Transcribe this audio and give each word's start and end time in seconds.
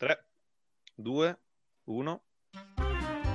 3, 0.00 0.16
2, 0.98 1.36
1. 1.86 2.20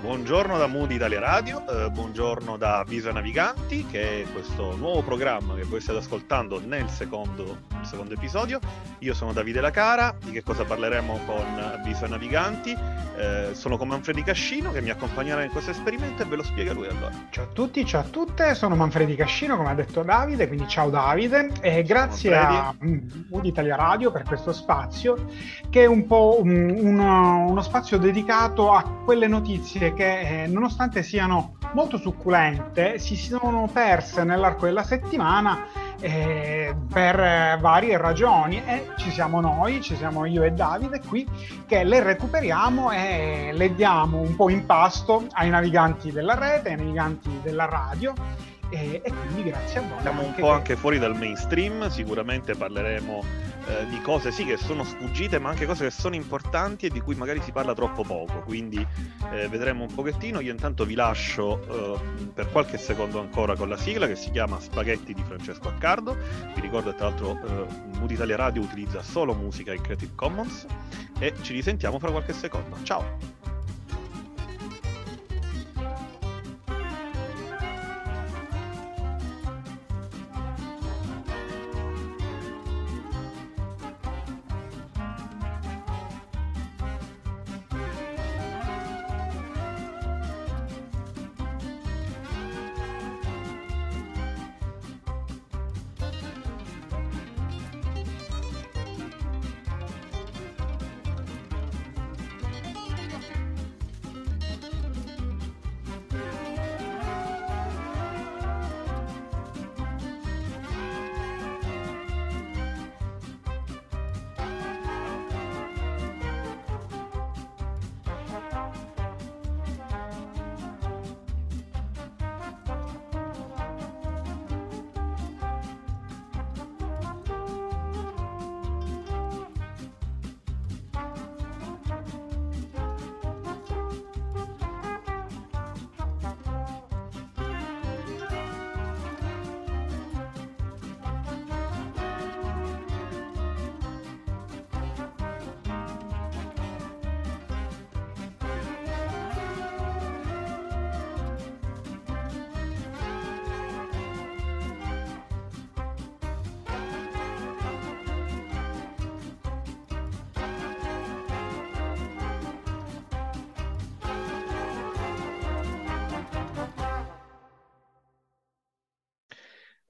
Buongiorno 0.05 0.59
da 0.59 0.67
Mood 0.67 0.91
Italia 0.91 1.19
Radio, 1.19 1.63
eh, 1.67 1.89
buongiorno 1.89 2.57
da 2.57 2.77
Avviso 2.77 3.07
ai 3.07 3.15
Naviganti, 3.15 3.87
che 3.87 4.21
è 4.21 4.31
questo 4.31 4.75
nuovo 4.75 5.01
programma 5.01 5.55
che 5.55 5.63
voi 5.63 5.81
state 5.81 5.97
ascoltando 5.97 6.61
nel 6.63 6.87
secondo, 6.89 7.61
nel 7.71 7.85
secondo 7.85 8.13
episodio. 8.13 8.59
Io 8.99 9.15
sono 9.15 9.33
Davide 9.33 9.61
Lacara, 9.61 10.15
di 10.23 10.29
che 10.29 10.43
cosa 10.43 10.63
parleremo 10.63 11.21
con 11.25 11.59
Avviso 11.59 12.03
ai 12.03 12.11
Naviganti? 12.11 12.77
Eh, 13.17 13.49
sono 13.53 13.77
con 13.77 13.87
Manfredi 13.87 14.21
Cascino 14.21 14.71
che 14.71 14.81
mi 14.81 14.91
accompagnerà 14.91 15.43
in 15.43 15.49
questo 15.49 15.71
esperimento 15.71 16.21
e 16.21 16.25
ve 16.25 16.35
lo 16.35 16.43
spiega 16.43 16.71
lui 16.71 16.87
allora. 16.87 17.11
Ciao 17.31 17.45
a 17.45 17.47
tutti, 17.47 17.83
ciao 17.83 18.01
a 18.01 18.03
tutte, 18.03 18.53
sono 18.53 18.75
Manfredi 18.75 19.15
Cascino, 19.15 19.57
come 19.57 19.71
ha 19.71 19.73
detto 19.73 20.03
Davide, 20.03 20.47
quindi 20.47 20.67
ciao 20.67 20.91
Davide, 20.91 21.49
e 21.61 21.81
grazie 21.81 22.29
Manfredi. 22.29 22.57
a 22.57 23.25
Mood 23.29 23.45
Italia 23.45 23.75
Radio 23.75 24.11
per 24.11 24.21
questo 24.21 24.53
spazio, 24.53 25.29
che 25.71 25.81
è 25.81 25.87
un 25.87 26.05
po' 26.05 26.37
un, 26.39 26.69
uno, 26.77 27.45
uno 27.47 27.61
spazio 27.63 27.97
dedicato 27.97 28.71
a 28.71 28.83
quelle 29.03 29.27
notizie 29.27 29.93
che 29.95 30.43
eh, 30.43 30.47
nonostante 30.47 31.01
siano 31.01 31.57
molto 31.73 31.97
succulente 31.97 32.99
si 32.99 33.15
sono 33.15 33.67
perse 33.71 34.23
nell'arco 34.23 34.65
della 34.65 34.83
settimana 34.83 35.65
eh, 35.99 36.75
per 36.91 37.19
eh, 37.19 37.57
varie 37.59 37.97
ragioni 37.97 38.61
e 38.63 38.89
ci 38.97 39.09
siamo 39.09 39.39
noi, 39.39 39.81
ci 39.81 39.95
siamo 39.95 40.25
io 40.25 40.43
e 40.43 40.51
Davide 40.51 41.01
qui 41.07 41.27
che 41.65 41.83
le 41.83 42.03
recuperiamo 42.03 42.91
e 42.91 43.51
le 43.53 43.73
diamo 43.73 44.19
un 44.19 44.35
po' 44.35 44.49
in 44.49 44.65
pasto 44.65 45.25
ai 45.31 45.49
naviganti 45.49 46.11
della 46.11 46.35
rete, 46.35 46.69
ai 46.69 46.77
naviganti 46.77 47.39
della 47.41 47.65
radio 47.65 48.13
e, 48.69 49.01
e 49.03 49.13
quindi 49.13 49.49
grazie 49.49 49.79
a 49.79 49.83
voi. 49.83 50.01
Siamo 50.01 50.21
un 50.23 50.33
po' 50.35 50.47
che... 50.47 50.53
anche 50.53 50.75
fuori 50.75 50.99
dal 50.99 51.15
mainstream, 51.15 51.89
sicuramente 51.89 52.55
parleremo 52.55 53.23
eh, 53.67 53.87
di 53.87 53.99
cose 54.01 54.31
sì 54.31 54.45
che 54.45 54.57
sono 54.57 54.83
sfuggite, 54.83 55.39
ma 55.39 55.49
anche 55.49 55.65
cose 55.65 55.85
che 55.85 55.91
sono 55.91 56.15
importanti 56.15 56.85
e 56.85 56.89
di 56.89 57.01
cui 57.01 57.15
magari 57.15 57.41
si 57.41 57.51
parla 57.51 57.73
troppo 57.73 58.03
poco. 58.03 58.41
Quindi 58.41 58.85
eh, 59.31 59.47
vedremo 59.47 59.83
un 59.83 59.93
pochettino. 59.93 60.39
Io 60.39 60.51
intanto 60.51 60.85
vi 60.85 60.95
lascio 60.95 61.95
eh, 61.95 62.29
per 62.33 62.49
qualche 62.51 62.77
secondo 62.77 63.19
ancora 63.19 63.55
con 63.55 63.69
la 63.69 63.77
sigla 63.77 64.07
che 64.07 64.15
si 64.15 64.31
chiama 64.31 64.59
Spaghetti 64.59 65.13
di 65.13 65.23
Francesco 65.23 65.69
Accardo. 65.69 66.15
Vi 66.53 66.61
ricordo 66.61 66.91
che 66.91 66.97
tra 66.97 67.09
l'altro 67.09 67.39
eh, 67.45 67.97
Mood 67.97 68.11
Italia 68.11 68.35
Radio 68.35 68.61
utilizza 68.61 69.01
solo 69.01 69.33
musica 69.33 69.73
in 69.73 69.81
Creative 69.81 70.11
Commons 70.15 70.65
e 71.19 71.33
ci 71.41 71.53
risentiamo 71.53 71.99
fra 71.99 72.11
qualche 72.11 72.33
secondo. 72.33 72.77
Ciao! 72.83 73.54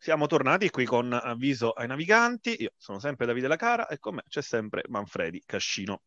Siamo 0.06 0.28
tornati 0.28 0.70
qui 0.70 0.86
con 0.86 1.12
avviso 1.14 1.72
ai 1.72 1.88
naviganti. 1.88 2.56
Io 2.62 2.74
sono 2.78 3.00
sempre 3.00 3.26
Davide 3.26 3.48
Lacara 3.48 3.88
e 3.88 3.98
con 3.98 4.14
me 4.14 4.24
c'è 4.28 4.44
sempre 4.44 4.84
Manfredi 4.88 5.42
Cascino. 5.44 6.04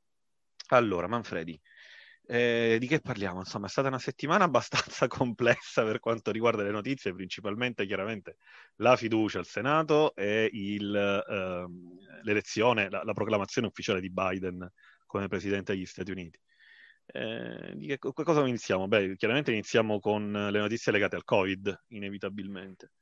Allora, 0.68 1.08
Manfredi, 1.08 1.60
eh, 2.24 2.76
di 2.78 2.86
che 2.86 3.00
parliamo? 3.00 3.40
Insomma, 3.40 3.66
è 3.66 3.68
stata 3.68 3.88
una 3.88 3.98
settimana 3.98 4.44
abbastanza 4.46 5.08
complessa 5.08 5.82
per 5.82 5.98
quanto 5.98 6.30
riguarda 6.30 6.62
le 6.62 6.70
notizie, 6.70 7.12
principalmente 7.12 7.86
chiaramente 7.86 8.36
la 8.76 8.94
fiducia 8.94 9.40
al 9.40 9.46
Senato 9.46 10.14
e 10.14 10.48
il, 10.52 10.94
eh, 10.94 11.66
l'elezione, 12.22 12.88
la, 12.90 13.02
la, 13.02 13.12
proclamazione 13.14 13.66
ufficiale 13.66 14.00
di 14.00 14.12
Biden 14.12 14.64
come 15.06 15.26
presidente 15.26 15.72
degli 15.72 15.86
Stati 15.86 16.12
Uniti. 16.12 16.38
Eh, 17.04 17.72
di 17.74 17.88
che 17.88 17.98
cosa 17.98 18.46
iniziamo? 18.46 18.86
Beh, 18.86 19.16
chiaramente 19.16 19.50
iniziamo 19.50 19.98
con 19.98 20.30
le 20.30 20.60
notizie 20.60 20.92
legate 20.92 21.16
al 21.16 21.24
Covid, 21.24 21.86
inevitabilmente. 21.88 22.92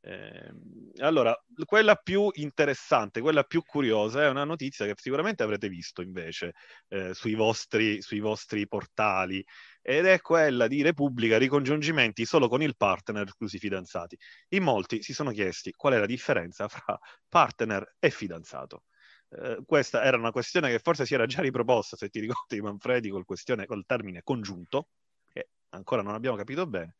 Eh, 0.00 0.52
allora, 0.98 1.36
quella 1.64 1.96
più 1.96 2.28
interessante, 2.34 3.20
quella 3.20 3.42
più 3.42 3.62
curiosa 3.64 4.22
è 4.22 4.28
una 4.28 4.44
notizia 4.44 4.86
che 4.86 4.94
sicuramente 4.96 5.42
avrete 5.42 5.68
visto 5.68 6.02
invece 6.02 6.54
eh, 6.88 7.14
sui, 7.14 7.34
vostri, 7.34 8.00
sui 8.00 8.20
vostri 8.20 8.66
portali 8.68 9.44
ed 9.82 10.06
è 10.06 10.20
quella 10.20 10.66
di 10.68 10.82
Repubblica 10.82 11.36
ricongiungimenti 11.38 12.24
solo 12.24 12.48
con 12.48 12.62
il 12.62 12.76
partner 12.76 13.26
esclusi 13.26 13.58
fidanzati. 13.58 14.16
In 14.50 14.62
molti 14.62 15.02
si 15.02 15.12
sono 15.12 15.30
chiesti 15.30 15.72
qual 15.72 15.94
è 15.94 15.98
la 15.98 16.06
differenza 16.06 16.68
fra 16.68 16.98
partner 17.28 17.96
e 17.98 18.10
fidanzato. 18.10 18.84
Eh, 19.30 19.58
questa 19.66 20.04
era 20.04 20.16
una 20.16 20.30
questione 20.30 20.70
che 20.70 20.78
forse 20.78 21.06
si 21.06 21.14
era 21.14 21.26
già 21.26 21.42
riproposta, 21.42 21.96
se 21.96 22.08
ti 22.08 22.20
ricordi 22.20 22.60
Manfredi, 22.60 23.10
col, 23.10 23.24
col 23.24 23.84
termine 23.86 24.22
congiunto, 24.22 24.88
che 25.28 25.48
ancora 25.70 26.02
non 26.02 26.14
abbiamo 26.14 26.36
capito 26.36 26.66
bene 26.66 26.96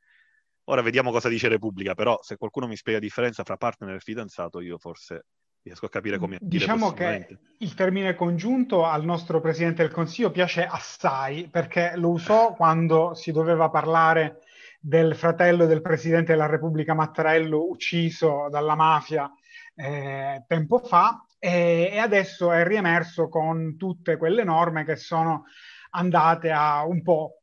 Ora 0.71 0.83
vediamo 0.83 1.11
cosa 1.11 1.29
dice 1.29 1.49
Repubblica, 1.49 1.95
però 1.95 2.19
se 2.23 2.37
qualcuno 2.37 2.67
mi 2.67 2.77
spiega 2.77 2.99
la 2.99 3.05
differenza 3.05 3.43
fra 3.43 3.57
partner 3.57 3.95
e 3.95 4.01
fidanzato, 4.01 4.61
io 4.61 4.77
forse 4.77 5.25
riesco 5.63 5.87
a 5.87 5.89
capire 5.89 6.19
come 6.19 6.39
diciamo 6.41 6.93
che 6.93 7.39
il 7.59 7.75
termine 7.75 8.15
congiunto 8.15 8.85
al 8.85 9.05
nostro 9.05 9.41
presidente 9.41 9.83
del 9.83 9.91
consiglio 9.91 10.31
piace 10.31 10.65
assai 10.65 11.49
perché 11.51 11.93
lo 11.97 12.11
usò 12.11 12.55
quando 12.55 13.15
si 13.15 13.33
doveva 13.33 13.69
parlare 13.69 14.41
del 14.79 15.17
fratello 15.17 15.67
del 15.67 15.83
presidente 15.83 16.33
della 16.33 16.47
Repubblica 16.47 16.95
Mattarello 16.95 17.69
ucciso 17.69 18.49
dalla 18.51 18.77
mafia 18.77 19.31
eh, 19.75 20.45
tempo 20.47 20.79
fa 20.79 21.27
e, 21.39 21.91
e 21.93 21.99
adesso 21.99 22.53
è 22.53 22.65
riemerso 22.65 23.29
con 23.29 23.77
tutte 23.77 24.17
quelle 24.17 24.45
norme 24.45 24.85
che 24.85 24.97
sono 24.97 25.45
andate 25.91 26.51
a 26.51 26.85
un 26.87 27.03
po' 27.03 27.38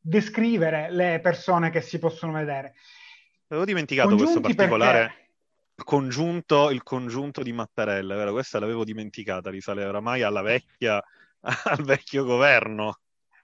descrivere 0.00 0.90
le 0.90 1.20
persone 1.22 1.70
che 1.70 1.80
si 1.80 1.98
possono 1.98 2.32
vedere. 2.32 2.74
Avevo 3.48 3.66
dimenticato 3.66 4.08
Congiunti 4.08 4.32
questo 4.32 4.54
particolare 4.54 4.98
perché... 5.74 5.84
congiunto, 5.84 6.70
il 6.70 6.82
congiunto 6.82 7.42
di 7.42 7.52
Mattarella, 7.52 8.16
vero? 8.16 8.32
Questa 8.32 8.58
l'avevo 8.58 8.84
dimenticata, 8.84 9.50
risale 9.50 9.84
oramai 9.84 10.22
alla 10.22 10.42
vecchia, 10.42 11.02
al 11.40 11.82
vecchio 11.82 12.24
governo. 12.24 12.98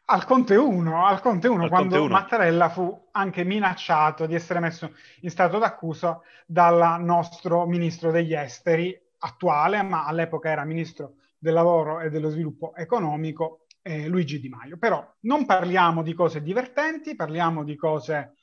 Al 0.08 0.24
Conte 0.24 0.54
1, 0.54 1.04
al 1.04 1.20
Conte 1.20 1.48
1 1.48 1.64
al 1.64 1.68
quando 1.68 1.98
Conte 1.98 2.12
1. 2.12 2.20
Mattarella 2.20 2.68
fu 2.68 3.08
anche 3.10 3.42
minacciato 3.42 4.26
di 4.26 4.36
essere 4.36 4.60
messo 4.60 4.94
in 5.22 5.30
stato 5.30 5.58
d'accusa 5.58 6.20
dal 6.46 7.02
nostro 7.02 7.66
ministro 7.66 8.12
degli 8.12 8.32
esteri 8.32 8.96
attuale, 9.18 9.82
ma 9.82 10.04
all'epoca 10.04 10.48
era 10.48 10.62
ministro 10.62 11.14
del 11.36 11.54
lavoro 11.54 11.98
e 11.98 12.10
dello 12.10 12.28
sviluppo 12.28 12.74
economico, 12.76 13.65
eh, 13.86 14.08
Luigi 14.08 14.40
Di 14.40 14.48
Maio. 14.48 14.78
Però 14.78 15.14
non 15.20 15.46
parliamo 15.46 16.02
di 16.02 16.12
cose 16.12 16.42
divertenti, 16.42 17.14
parliamo 17.14 17.62
di 17.62 17.76
cose 17.76 18.34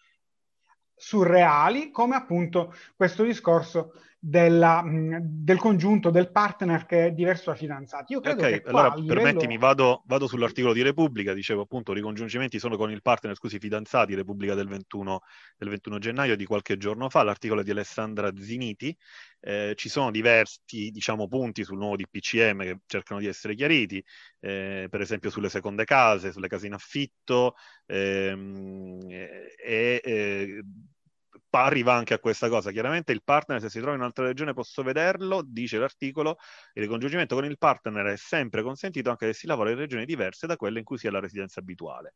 surreali, 0.96 1.92
come 1.92 2.16
appunto 2.16 2.74
questo 2.96 3.24
discorso 3.24 3.92
della, 4.18 4.82
mh, 4.82 5.20
del 5.22 5.58
congiunto 5.58 6.12
del 6.12 6.32
partner 6.32 6.86
che 6.86 7.08
è 7.08 7.12
diverso 7.12 7.50
dai 7.50 7.60
fidanzati. 7.60 8.14
Io 8.14 8.22
credo 8.22 8.42
ok, 8.42 8.48
che 8.48 8.70
allora 8.70 8.94
livello... 8.96 9.22
permettimi, 9.22 9.58
vado, 9.58 10.04
vado, 10.06 10.28
sull'articolo 10.28 10.72
di 10.72 10.82
Repubblica, 10.82 11.34
dicevo 11.34 11.64
appunto 11.64 11.92
ricongiungimenti 11.92 12.58
sono 12.58 12.78
con 12.78 12.90
il 12.90 13.02
partner, 13.02 13.36
scusi, 13.36 13.60
fidanzati, 13.60 14.16
Repubblica 14.16 14.54
del 14.54 14.70
21, 14.70 15.20
del 15.58 15.68
21 15.68 16.00
gennaio 16.00 16.38
di 16.38 16.46
qualche 16.46 16.78
giorno 16.78 17.10
fa, 17.10 17.24
l'articolo 17.24 17.64
di 17.64 17.72
Alessandra 17.72 18.32
Ziniti, 18.34 18.96
eh, 19.46 19.74
ci 19.76 19.90
sono 19.90 20.10
diversi 20.10 20.90
diciamo, 20.92 21.28
punti 21.28 21.64
sul 21.64 21.78
nuovo 21.78 21.98
DPCM 21.98 22.62
che 22.64 22.80
cercano 22.86 23.20
di 23.20 23.28
essere 23.28 23.56
chiariti, 23.56 24.04
eh, 24.40 24.88
per 24.90 25.02
esempio 25.02 25.30
sulle 25.30 25.50
seconde 25.50 25.84
case, 25.84 26.32
sulle 26.32 26.48
case 26.48 26.68
in 26.68 26.74
affitto 26.74 27.56
ehm, 27.86 29.00
e 29.10 30.02
eh, 30.04 30.64
arriva 31.52 31.94
anche 31.94 32.14
a 32.14 32.20
questa 32.20 32.50
cosa. 32.50 32.72
Chiaramente 32.72 33.12
il 33.12 33.24
partner, 33.24 33.60
se 33.60 33.70
si 33.70 33.80
trova 33.80 33.94
in 33.94 34.00
un'altra 34.00 34.26
regione, 34.26 34.54
posso 34.54 34.82
vederlo, 34.82 35.44
dice 35.46 35.78
l'articolo, 35.78 36.38
il 36.74 36.84
ricongiungimento 36.84 37.36
con 37.36 37.46
il 37.46 37.58
partner 37.58 38.08
è 38.08 38.18
sempre 38.18 38.64
consentito 38.64 39.10
anche 39.10 39.28
se 39.28 39.34
si 39.34 39.48
lavora 39.48 39.70
in 39.72 39.78
regioni 39.78 40.06
diverse 40.06 40.48
da 40.48 40.56
quelle 40.56 40.80
in 40.80 40.86
cui 40.86 40.98
si 40.98 41.08
ha 41.08 41.12
la 41.12 41.20
residenza 41.20 41.60
abituale. 41.60 42.14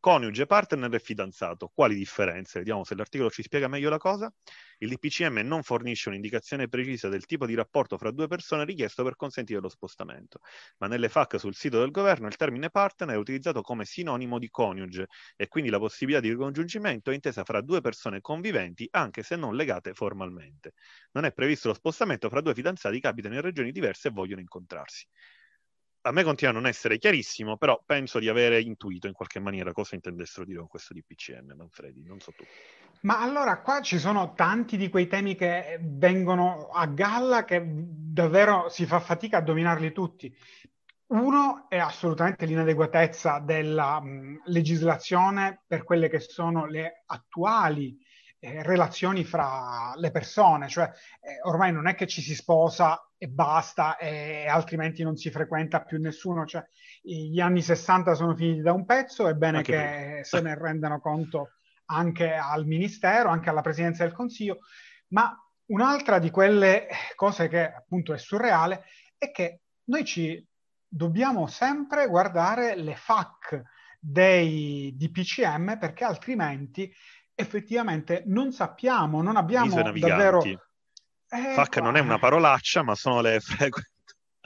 Coniuge, 0.00 0.46
partner 0.46 0.94
e 0.94 0.98
fidanzato. 0.98 1.70
Quali 1.74 1.94
differenze? 1.94 2.60
Vediamo 2.60 2.84
se 2.84 2.94
l'articolo 2.94 3.28
ci 3.28 3.42
spiega 3.42 3.68
meglio 3.68 3.90
la 3.90 3.98
cosa. 3.98 4.32
Il 4.78 4.88
DPCM 4.88 5.40
non 5.44 5.62
fornisce 5.62 6.08
un'indicazione 6.08 6.68
precisa 6.68 7.10
del 7.10 7.26
tipo 7.26 7.44
di 7.44 7.54
rapporto 7.54 7.98
fra 7.98 8.10
due 8.10 8.26
persone 8.26 8.64
richiesto 8.64 9.04
per 9.04 9.14
consentire 9.16 9.60
lo 9.60 9.68
spostamento, 9.68 10.40
ma 10.78 10.86
nelle 10.86 11.10
FAC 11.10 11.38
sul 11.38 11.54
sito 11.54 11.80
del 11.80 11.90
governo 11.90 12.28
il 12.28 12.36
termine 12.36 12.70
partner 12.70 13.14
è 13.14 13.18
utilizzato 13.18 13.60
come 13.60 13.84
sinonimo 13.84 14.38
di 14.38 14.48
coniuge 14.48 15.08
e 15.36 15.48
quindi 15.48 15.68
la 15.68 15.78
possibilità 15.78 16.22
di 16.22 16.30
ricongiungimento 16.30 17.10
è 17.10 17.14
intesa 17.14 17.44
fra 17.44 17.60
due 17.60 17.82
persone 17.82 18.22
conviventi 18.22 18.88
anche 18.92 19.22
se 19.22 19.36
non 19.36 19.54
legate 19.54 19.92
formalmente. 19.92 20.72
Non 21.12 21.26
è 21.26 21.32
previsto 21.32 21.68
lo 21.68 21.74
spostamento 21.74 22.30
fra 22.30 22.40
due 22.40 22.54
fidanzati 22.54 23.00
che 23.00 23.06
abitano 23.06 23.34
in 23.34 23.42
regioni 23.42 23.70
diverse 23.70 24.08
e 24.08 24.12
vogliono 24.12 24.40
incontrarsi 24.40 25.06
a 26.02 26.12
me 26.12 26.22
continua 26.22 26.52
a 26.52 26.56
non 26.56 26.66
essere 26.66 26.98
chiarissimo, 26.98 27.56
però 27.56 27.82
penso 27.84 28.18
di 28.18 28.28
avere 28.28 28.60
intuito 28.60 29.06
in 29.06 29.12
qualche 29.12 29.40
maniera 29.40 29.72
cosa 29.72 29.94
intendessero 29.94 30.46
dire 30.46 30.58
con 30.58 30.68
questo 30.68 30.94
DPCM, 30.94 31.54
Manfredi, 31.56 32.02
non 32.04 32.20
so 32.20 32.32
tu. 32.32 32.44
Ma 33.02 33.20
allora 33.20 33.60
qua 33.60 33.80
ci 33.80 33.98
sono 33.98 34.34
tanti 34.34 34.76
di 34.76 34.88
quei 34.88 35.06
temi 35.06 35.34
che 35.34 35.78
vengono 35.82 36.68
a 36.68 36.86
galla 36.86 37.44
che 37.44 37.62
davvero 37.64 38.68
si 38.68 38.86
fa 38.86 39.00
fatica 39.00 39.38
a 39.38 39.42
dominarli 39.42 39.92
tutti. 39.92 40.34
Uno 41.08 41.66
è 41.68 41.78
assolutamente 41.78 42.46
l'inadeguatezza 42.46 43.40
della 43.40 44.00
mh, 44.00 44.42
legislazione 44.44 45.62
per 45.66 45.82
quelle 45.82 46.08
che 46.08 46.20
sono 46.20 46.66
le 46.66 47.02
attuali 47.06 47.98
eh, 48.42 48.62
relazioni 48.62 49.22
fra 49.22 49.92
le 49.96 50.10
persone, 50.10 50.68
cioè 50.68 50.90
eh, 51.20 51.38
ormai 51.42 51.72
non 51.72 51.86
è 51.86 51.94
che 51.94 52.06
ci 52.06 52.22
si 52.22 52.34
sposa 52.34 53.12
e 53.18 53.28
basta 53.28 53.98
e 53.98 54.48
altrimenti 54.48 55.02
non 55.02 55.16
si 55.16 55.30
frequenta 55.30 55.82
più 55.82 56.00
nessuno, 56.00 56.46
cioè 56.46 56.66
gli 57.02 57.38
anni 57.38 57.60
60 57.60 58.14
sono 58.14 58.34
finiti 58.34 58.62
da 58.62 58.72
un 58.72 58.86
pezzo, 58.86 59.28
è 59.28 59.34
bene 59.34 59.58
anche 59.58 59.72
che 59.72 59.78
prima. 59.78 60.22
se 60.24 60.40
ne 60.40 60.58
rendano 60.58 61.00
conto 61.00 61.50
anche 61.86 62.34
al 62.34 62.66
Ministero, 62.66 63.28
anche 63.28 63.50
alla 63.50 63.60
Presidenza 63.60 64.04
del 64.04 64.14
Consiglio, 64.14 64.60
ma 65.08 65.36
un'altra 65.66 66.18
di 66.18 66.30
quelle 66.30 66.88
cose 67.14 67.48
che 67.48 67.70
appunto 67.70 68.14
è 68.14 68.18
surreale 68.18 68.84
è 69.18 69.30
che 69.30 69.60
noi 69.84 70.04
ci 70.04 70.42
dobbiamo 70.88 71.46
sempre 71.46 72.06
guardare 72.06 72.74
le 72.74 72.94
FAC 72.96 73.62
dei 73.98 74.94
DPCM 74.96 75.78
perché 75.78 76.04
altrimenti 76.04 76.90
effettivamente 77.40 78.22
non 78.26 78.52
sappiamo, 78.52 79.22
non 79.22 79.36
abbiamo 79.36 79.82
davvero... 79.82 80.42
Eh, 80.42 81.54
FAC 81.54 81.74
qua. 81.74 81.82
non 81.82 81.96
è 81.96 82.00
una 82.00 82.18
parolaccia, 82.18 82.82
ma 82.82 82.94
sono 82.94 83.20
le 83.20 83.38
frequent 83.40 83.88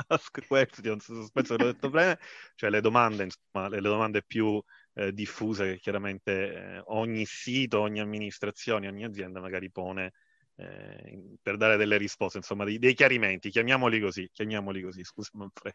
ask 0.08 0.46
questions, 0.46 1.30
penso 1.32 1.56
che 1.56 1.62
l'ho 1.62 1.72
detto 1.72 1.90
bene, 1.90 2.18
cioè 2.54 2.70
le 2.70 2.80
domande, 2.80 3.24
insomma, 3.24 3.68
le, 3.68 3.80
le 3.80 3.88
domande 3.88 4.22
più 4.22 4.62
eh, 4.94 5.12
diffuse 5.12 5.72
che 5.72 5.78
chiaramente 5.78 6.52
eh, 6.52 6.82
ogni 6.86 7.24
sito, 7.24 7.80
ogni 7.80 8.00
amministrazione, 8.00 8.88
ogni 8.88 9.04
azienda 9.04 9.40
magari 9.40 9.70
pone 9.70 10.12
eh, 10.56 11.36
per 11.40 11.56
dare 11.56 11.76
delle 11.76 11.96
risposte, 11.96 12.38
insomma, 12.38 12.64
dei, 12.64 12.78
dei, 12.78 12.94
chiarimenti, 12.94 13.50
chiamiamoli 13.50 14.00
così, 14.00 14.28
chiamiamoli 14.32 14.82
così, 14.82 15.04
scusa 15.04 15.30
Manfred. 15.34 15.74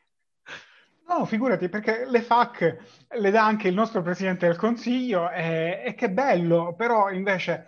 No, 1.09 1.25
figurati, 1.25 1.69
perché 1.69 2.06
le 2.06 2.21
FAC 2.21 2.77
le 3.17 3.31
dà 3.31 3.44
anche 3.44 3.67
il 3.67 3.73
nostro 3.73 4.03
Presidente 4.03 4.45
del 4.45 4.57
Consiglio 4.57 5.31
e, 5.31 5.81
e 5.83 5.95
che 5.95 6.11
bello, 6.11 6.75
però 6.75 7.09
invece 7.09 7.65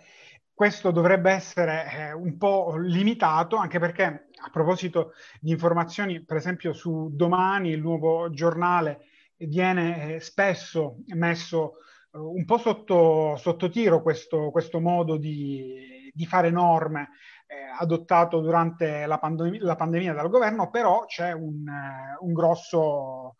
questo 0.54 0.92
dovrebbe 0.92 1.32
essere 1.32 1.90
eh, 1.90 2.12
un 2.12 2.38
po' 2.38 2.76
limitato, 2.76 3.56
anche 3.56 3.80
perché 3.80 4.04
a 4.04 4.50
proposito 4.52 5.14
di 5.40 5.50
informazioni, 5.50 6.24
per 6.24 6.36
esempio 6.36 6.72
su 6.72 7.10
Domani, 7.12 7.70
il 7.70 7.80
nuovo 7.80 8.30
giornale, 8.30 9.06
viene 9.38 10.14
eh, 10.14 10.20
spesso 10.20 10.98
messo 11.14 11.78
eh, 12.12 12.18
un 12.18 12.44
po' 12.44 12.58
sotto, 12.58 13.34
sotto 13.38 13.68
tiro 13.70 14.02
questo, 14.02 14.52
questo 14.52 14.78
modo 14.78 15.16
di, 15.16 16.10
di, 16.14 16.26
fare 16.26 16.50
norme 16.50 17.08
eh, 17.52 17.74
adottato 17.78 18.40
durante 18.40 19.04
la, 19.04 19.18
pandem- 19.18 19.60
la, 19.60 19.76
pandemia 19.76 20.14
dal 20.14 20.30
governo, 20.30 20.70
però 20.70 21.04
c'è 21.04 21.32
un, 21.32 21.68
eh, 21.68 22.16
un, 22.20 22.32
grosso, 22.32 23.36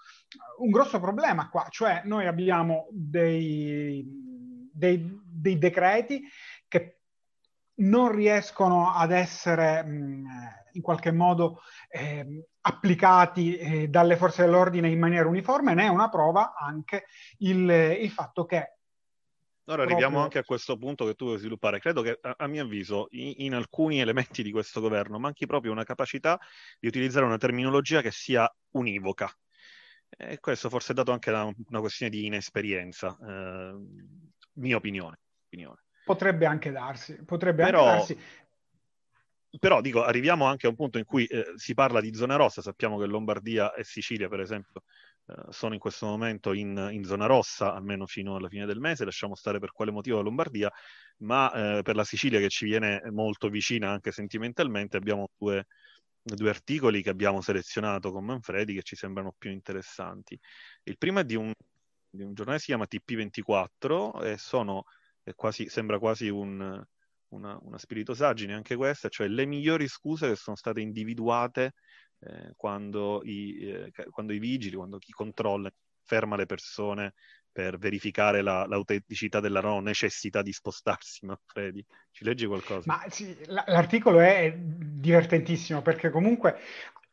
un 0.58 0.70
grosso 0.70 1.00
problema 1.00 1.48
qua, 1.48 1.66
cioè 1.70 2.02
noi 2.04 2.26
abbiamo 2.26 2.88
dei, 2.90 4.04
dei, 4.70 5.20
dei 5.24 5.58
decreti 5.58 6.22
che 6.68 6.98
non 7.76 8.12
riescono 8.12 8.92
ad 8.92 9.12
essere 9.12 9.82
mh, 9.82 10.24
in 10.72 10.82
qualche 10.82 11.10
modo 11.10 11.60
eh, 11.88 12.46
applicati 12.60 13.56
eh, 13.56 13.88
dalle 13.88 14.16
forze 14.16 14.42
dell'ordine 14.42 14.90
in 14.90 14.98
maniera 14.98 15.26
uniforme, 15.28 15.72
ne 15.74 15.84
è 15.84 15.88
una 15.88 16.10
prova 16.10 16.54
anche 16.54 17.06
il, 17.38 17.68
il 17.98 18.10
fatto 18.10 18.44
che 18.44 18.76
Ora 19.66 19.82
arriviamo 19.82 20.18
proprio... 20.18 20.22
anche 20.22 20.38
a 20.38 20.44
questo 20.44 20.76
punto 20.76 21.04
che 21.04 21.14
tu 21.14 21.26
vuoi 21.26 21.38
sviluppare. 21.38 21.78
Credo 21.78 22.02
che, 22.02 22.18
a, 22.20 22.34
a 22.38 22.46
mio 22.46 22.64
avviso, 22.64 23.06
in, 23.10 23.34
in, 23.38 23.54
alcuni 23.54 24.00
elementi 24.00 24.42
di 24.42 24.50
questo 24.50 24.80
governo 24.80 25.18
manchi 25.18 25.46
proprio 25.46 25.72
una 25.72 25.84
capacità 25.84 26.38
di 26.80 26.88
utilizzare 26.88 27.24
una 27.24 27.38
terminologia 27.38 28.00
che 28.00 28.10
sia 28.10 28.52
univoca. 28.72 29.30
E 30.08 30.38
questo 30.40 30.68
forse 30.68 30.92
è 30.92 30.94
dato 30.94 31.12
anche 31.12 31.30
da 31.30 31.44
una 31.44 31.80
questione 31.80 32.10
di 32.10 32.26
inesperienza, 32.26 33.16
eh, 33.20 33.74
mia 34.54 34.76
opinione. 34.76 35.20
opinione. 35.46 35.84
Potrebbe 36.04 36.46
anche 36.46 36.72
darsi, 36.72 37.22
potrebbe 37.24 37.64
Però... 37.64 37.86
anche 37.86 38.14
darsi 38.14 38.40
però 39.58 39.80
dico, 39.80 40.02
arriviamo 40.02 40.46
anche 40.46 40.66
a 40.66 40.70
un 40.70 40.76
punto 40.76 40.98
in 40.98 41.04
cui 41.04 41.26
eh, 41.26 41.52
si 41.56 41.74
parla 41.74 42.00
di 42.00 42.14
zona 42.14 42.36
rossa, 42.36 42.62
sappiamo 42.62 42.98
che 42.98 43.06
Lombardia 43.06 43.74
e 43.74 43.84
Sicilia, 43.84 44.28
per 44.28 44.40
esempio, 44.40 44.84
sono 45.50 45.74
in 45.74 45.80
questo 45.80 46.06
momento 46.06 46.52
in, 46.52 46.88
in, 46.92 47.04
zona 47.04 47.26
rossa, 47.26 47.74
almeno 47.74 48.06
fino 48.06 48.36
alla 48.36 48.48
fine 48.48 48.66
del 48.66 48.80
mese, 48.80 49.04
lasciamo 49.04 49.34
stare 49.34 49.58
per 49.58 49.72
quale 49.72 49.90
motivo 49.90 50.16
la 50.16 50.22
Lombardia, 50.22 50.70
ma 51.18 51.78
eh, 51.78 51.82
per 51.82 51.96
la 51.96 52.04
Sicilia 52.04 52.40
che 52.40 52.48
ci 52.48 52.64
viene 52.64 53.00
molto 53.10 53.48
vicina 53.48 53.90
anche 53.90 54.12
sentimentalmente 54.12 54.96
abbiamo 54.96 55.28
due, 55.36 55.66
due 56.22 56.48
articoli 56.48 57.02
che 57.02 57.10
abbiamo 57.10 57.40
selezionato 57.40 58.10
con 58.12 58.24
Manfredi 58.24 58.74
che 58.74 58.82
ci 58.82 58.96
sembrano 58.96 59.34
più 59.36 59.50
interessanti. 59.50 60.38
Il 60.84 60.98
primo 60.98 61.20
è 61.20 61.24
di 61.24 61.36
un, 61.36 61.52
di 62.10 62.22
un 62.22 62.34
giornale 62.34 62.58
che 62.58 62.64
si 62.64 62.70
chiama 62.70 62.86
TP24 62.88 64.24
e 64.24 64.38
sono, 64.38 64.84
quasi, 65.34 65.68
sembra 65.68 65.98
quasi 65.98 66.28
un 66.28 66.84
una, 67.32 67.58
una 67.62 67.78
spiritosaggine 67.78 68.54
anche 68.54 68.76
questa, 68.76 69.08
cioè 69.08 69.28
le 69.28 69.46
migliori 69.46 69.88
scuse 69.88 70.28
che 70.28 70.36
sono 70.36 70.56
state 70.56 70.80
individuate 70.80 71.74
eh, 72.24 72.52
quando, 72.56 73.22
i, 73.24 73.58
eh, 73.60 73.92
quando, 74.10 74.32
i, 74.32 74.38
vigili, 74.38 74.76
quando 74.76 74.98
chi 74.98 75.12
controlla 75.12 75.72
ferma 76.04 76.36
le 76.36 76.46
persone 76.46 77.14
per 77.50 77.76
verificare 77.78 78.40
la, 78.40 78.64
l'autenticità 78.66 79.40
della 79.40 79.60
loro 79.60 79.80
necessità 79.80 80.40
di 80.40 80.52
spostarsi, 80.52 81.26
Manfredi. 81.26 81.84
Ci 82.10 82.24
leggi 82.24 82.46
qualcosa? 82.46 82.84
Ma 82.86 83.04
sì, 83.08 83.36
l'articolo 83.46 84.20
è 84.20 84.54
divertentissimo 84.56 85.82
perché 85.82 86.10
comunque 86.10 86.58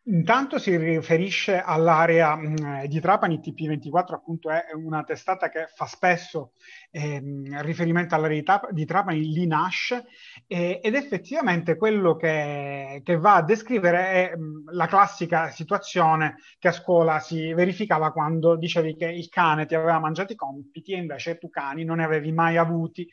Intanto 0.09 0.57
si 0.57 0.75
riferisce 0.75 1.61
all'area 1.61 2.35
mh, 2.35 2.87
di 2.87 2.99
Trapani, 2.99 3.39
TP24 3.39 4.13
appunto 4.13 4.49
è 4.49 4.65
una 4.73 5.03
testata 5.03 5.49
che 5.49 5.67
fa 5.71 5.85
spesso 5.85 6.53
ehm, 6.89 7.61
riferimento 7.61 8.15
all'area 8.15 8.59
di, 8.71 8.85
Trapani, 8.85 9.21
l'INASH, 9.21 10.01
eh, 10.47 10.79
ed 10.81 10.95
effettivamente 10.95 11.75
quello 11.75 12.15
che, 12.15 13.01
che, 13.03 13.17
va 13.17 13.35
a 13.35 13.43
descrivere 13.43 14.31
è 14.31 14.35
mh, 14.35 14.73
la 14.73 14.87
classica 14.87 15.51
situazione 15.51 16.37
che 16.57 16.69
a 16.69 16.71
scuola 16.71 17.19
si 17.19 17.53
verificava 17.53 18.11
quando 18.11 18.55
dicevi 18.55 18.95
che 18.95 19.05
il 19.05 19.29
cane 19.29 19.67
ti 19.67 19.75
aveva 19.75 19.99
mangiato 19.99 20.33
i 20.33 20.35
compiti 20.35 20.93
e 20.93 20.97
invece 20.97 21.37
tu 21.37 21.49
cani 21.49 21.83
non 21.83 21.97
ne 21.97 22.05
avevi 22.05 22.31
mai 22.31 22.57
avuti. 22.57 23.07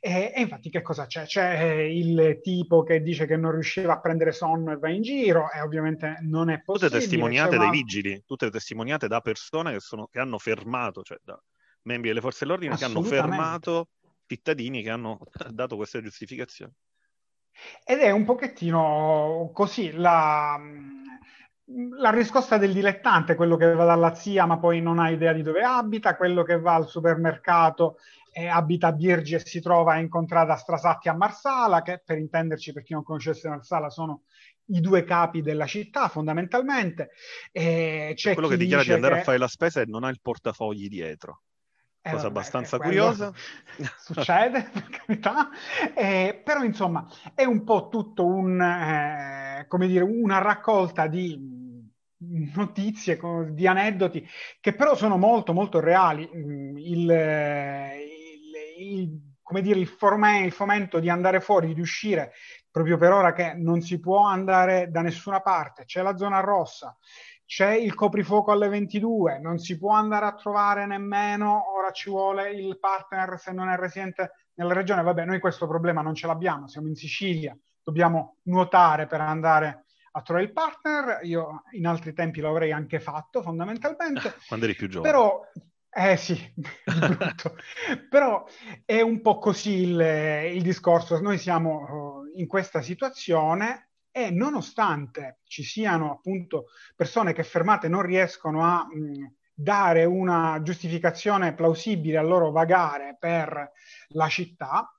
E, 0.00 0.32
e 0.34 0.40
infatti 0.42 0.68
che 0.68 0.82
cosa 0.82 1.06
c'è? 1.06 1.24
C'è 1.24 1.62
eh, 1.62 1.96
il 1.96 2.40
tipo 2.42 2.82
che 2.82 3.00
dice 3.00 3.24
che 3.24 3.38
non 3.38 3.52
riusciva 3.52 3.94
a 3.94 4.00
prendere 4.00 4.32
sonno 4.32 4.72
e 4.72 4.76
va 4.76 4.90
in 4.90 5.00
giro 5.00 5.50
e 5.50 5.62
ovviamente 5.62 6.18
non 6.20 6.41
non 6.44 6.50
è 6.50 6.62
possibile. 6.62 6.90
Tutte 6.90 7.00
testimoniate 7.00 7.56
dai 7.56 7.70
vigili, 7.70 8.22
tutte 8.26 8.50
testimoniate 8.50 9.08
da 9.08 9.20
persone 9.20 9.72
che, 9.72 9.80
sono, 9.80 10.08
che 10.10 10.18
hanno 10.18 10.38
fermato, 10.38 11.02
cioè 11.02 11.18
da 11.22 11.40
membri 11.82 12.08
delle 12.08 12.20
forze 12.20 12.44
dell'ordine 12.44 12.76
che 12.76 12.84
hanno 12.84 13.02
fermato 13.02 13.88
cittadini 14.32 14.82
che 14.82 14.90
hanno 14.90 15.18
dato 15.50 15.76
queste 15.76 16.02
giustificazioni. 16.02 16.72
Ed 17.84 17.98
è 17.98 18.10
un 18.10 18.24
pochettino 18.24 19.50
così 19.52 19.92
la, 19.92 20.58
la 21.98 22.10
riscossa 22.10 22.56
del 22.56 22.72
dilettante, 22.72 23.34
quello 23.34 23.56
che 23.56 23.74
va 23.74 23.84
dalla 23.84 24.14
zia 24.14 24.46
ma 24.46 24.58
poi 24.58 24.80
non 24.80 24.98
ha 24.98 25.10
idea 25.10 25.34
di 25.34 25.42
dove 25.42 25.62
abita, 25.62 26.16
quello 26.16 26.42
che 26.44 26.58
va 26.58 26.74
al 26.74 26.88
supermercato 26.88 27.98
e 28.32 28.48
abita 28.48 28.86
a 28.86 28.92
Birgi 28.92 29.34
e 29.34 29.40
si 29.40 29.60
trova 29.60 29.92
a 29.92 29.98
incontrare 29.98 30.56
Strasatti 30.56 31.10
a 31.10 31.14
Marsala, 31.14 31.82
che 31.82 32.00
per 32.02 32.16
intenderci 32.16 32.72
per 32.72 32.82
chi 32.82 32.94
non 32.94 33.02
conoscesse 33.02 33.50
Marsala 33.50 33.90
sono 33.90 34.22
i 34.66 34.80
due 34.80 35.04
capi 35.04 35.42
della 35.42 35.66
città 35.66 36.08
fondamentalmente. 36.08 37.10
E 37.50 38.12
c'è 38.14 38.34
quello 38.34 38.48
che 38.48 38.56
dichiara 38.56 38.82
di 38.82 38.92
andare 38.92 39.14
che... 39.14 39.20
a 39.20 39.24
fare 39.24 39.38
la 39.38 39.48
spesa 39.48 39.80
e 39.80 39.86
non 39.86 40.04
ha 40.04 40.08
il 40.08 40.20
portafogli 40.20 40.88
dietro. 40.88 41.42
Eh, 42.04 42.10
Cosa 42.10 42.24
vabbè, 42.24 42.38
abbastanza 42.38 42.78
curiosa. 42.78 43.32
Succede, 43.98 44.68
per 44.72 44.88
carità. 44.88 45.50
Eh, 45.94 46.40
però 46.44 46.64
insomma 46.64 47.06
è 47.34 47.44
un 47.44 47.62
po' 47.62 47.88
tutto 47.88 48.26
un, 48.26 48.60
eh, 48.60 49.66
come 49.68 49.86
dire, 49.86 50.04
una 50.04 50.38
raccolta 50.38 51.06
di 51.06 51.60
notizie, 52.54 53.18
di 53.50 53.66
aneddoti 53.66 54.28
che 54.60 54.74
però 54.74 54.94
sono 54.94 55.16
molto 55.16 55.52
molto 55.52 55.80
reali. 55.80 56.28
Mm, 56.34 56.76
il, 56.76 57.10
il, 57.10 58.78
il 58.78 59.32
come 59.52 59.60
dire, 59.60 59.78
il, 59.78 59.86
forme, 59.86 60.44
il 60.44 60.52
fomento 60.52 60.98
di 60.98 61.10
andare 61.10 61.40
fuori, 61.40 61.74
di 61.74 61.80
uscire, 61.80 62.32
proprio 62.72 62.96
per 62.96 63.12
ora 63.12 63.32
che 63.32 63.52
non 63.54 63.82
si 63.82 64.00
può 64.00 64.24
andare 64.26 64.90
da 64.90 65.02
nessuna 65.02 65.40
parte, 65.40 65.84
c'è 65.84 66.02
la 66.02 66.16
zona 66.16 66.40
rossa, 66.40 66.96
c'è 67.44 67.74
il 67.74 67.94
coprifuoco 67.94 68.50
alle 68.50 68.68
22, 68.68 69.38
non 69.38 69.58
si 69.58 69.76
può 69.76 69.92
andare 69.92 70.24
a 70.24 70.34
trovare 70.34 70.86
nemmeno, 70.86 71.76
ora 71.76 71.90
ci 71.90 72.08
vuole 72.08 72.50
il 72.50 72.78
partner 72.78 73.38
se 73.38 73.52
non 73.52 73.68
è 73.68 73.76
residente 73.76 74.48
nella 74.54 74.72
regione, 74.72 75.02
vabbè 75.02 75.26
noi 75.26 75.38
questo 75.38 75.68
problema 75.68 76.00
non 76.00 76.14
ce 76.14 76.26
l'abbiamo, 76.26 76.66
siamo 76.66 76.88
in 76.88 76.94
Sicilia, 76.94 77.56
dobbiamo 77.82 78.38
nuotare 78.44 79.06
per 79.06 79.20
andare 79.20 79.84
a 80.12 80.22
trovare 80.22 80.46
il 80.46 80.52
partner, 80.52 81.20
io 81.24 81.64
in 81.72 81.86
altri 81.86 82.14
tempi 82.14 82.40
l'avrei 82.40 82.72
anche 82.72 83.00
fatto 83.00 83.42
fondamentalmente. 83.42 84.34
Quando 84.48 84.64
eri 84.64 84.74
più 84.74 84.88
giovane. 84.88 85.12
Però 85.12 85.40
eh 85.94 86.16
sì, 86.16 86.38
però 88.08 88.46
è 88.86 89.02
un 89.02 89.20
po' 89.20 89.36
così 89.36 89.82
il, 89.82 90.00
il, 90.54 90.62
discorso. 90.62 91.20
Noi 91.20 91.36
siamo 91.36 92.21
in 92.36 92.46
questa 92.46 92.82
situazione 92.82 93.90
e 94.10 94.30
nonostante 94.30 95.40
ci 95.44 95.62
siano 95.62 96.12
appunto 96.12 96.66
persone 96.94 97.32
che 97.32 97.44
fermate 97.44 97.88
non 97.88 98.02
riescono 98.02 98.62
a 98.62 98.86
mh, 98.86 99.34
dare 99.54 100.04
una 100.04 100.60
giustificazione 100.62 101.54
plausibile 101.54 102.18
al 102.18 102.26
loro 102.26 102.50
vagare 102.50 103.16
per 103.18 103.70
la 104.08 104.28
città, 104.28 104.94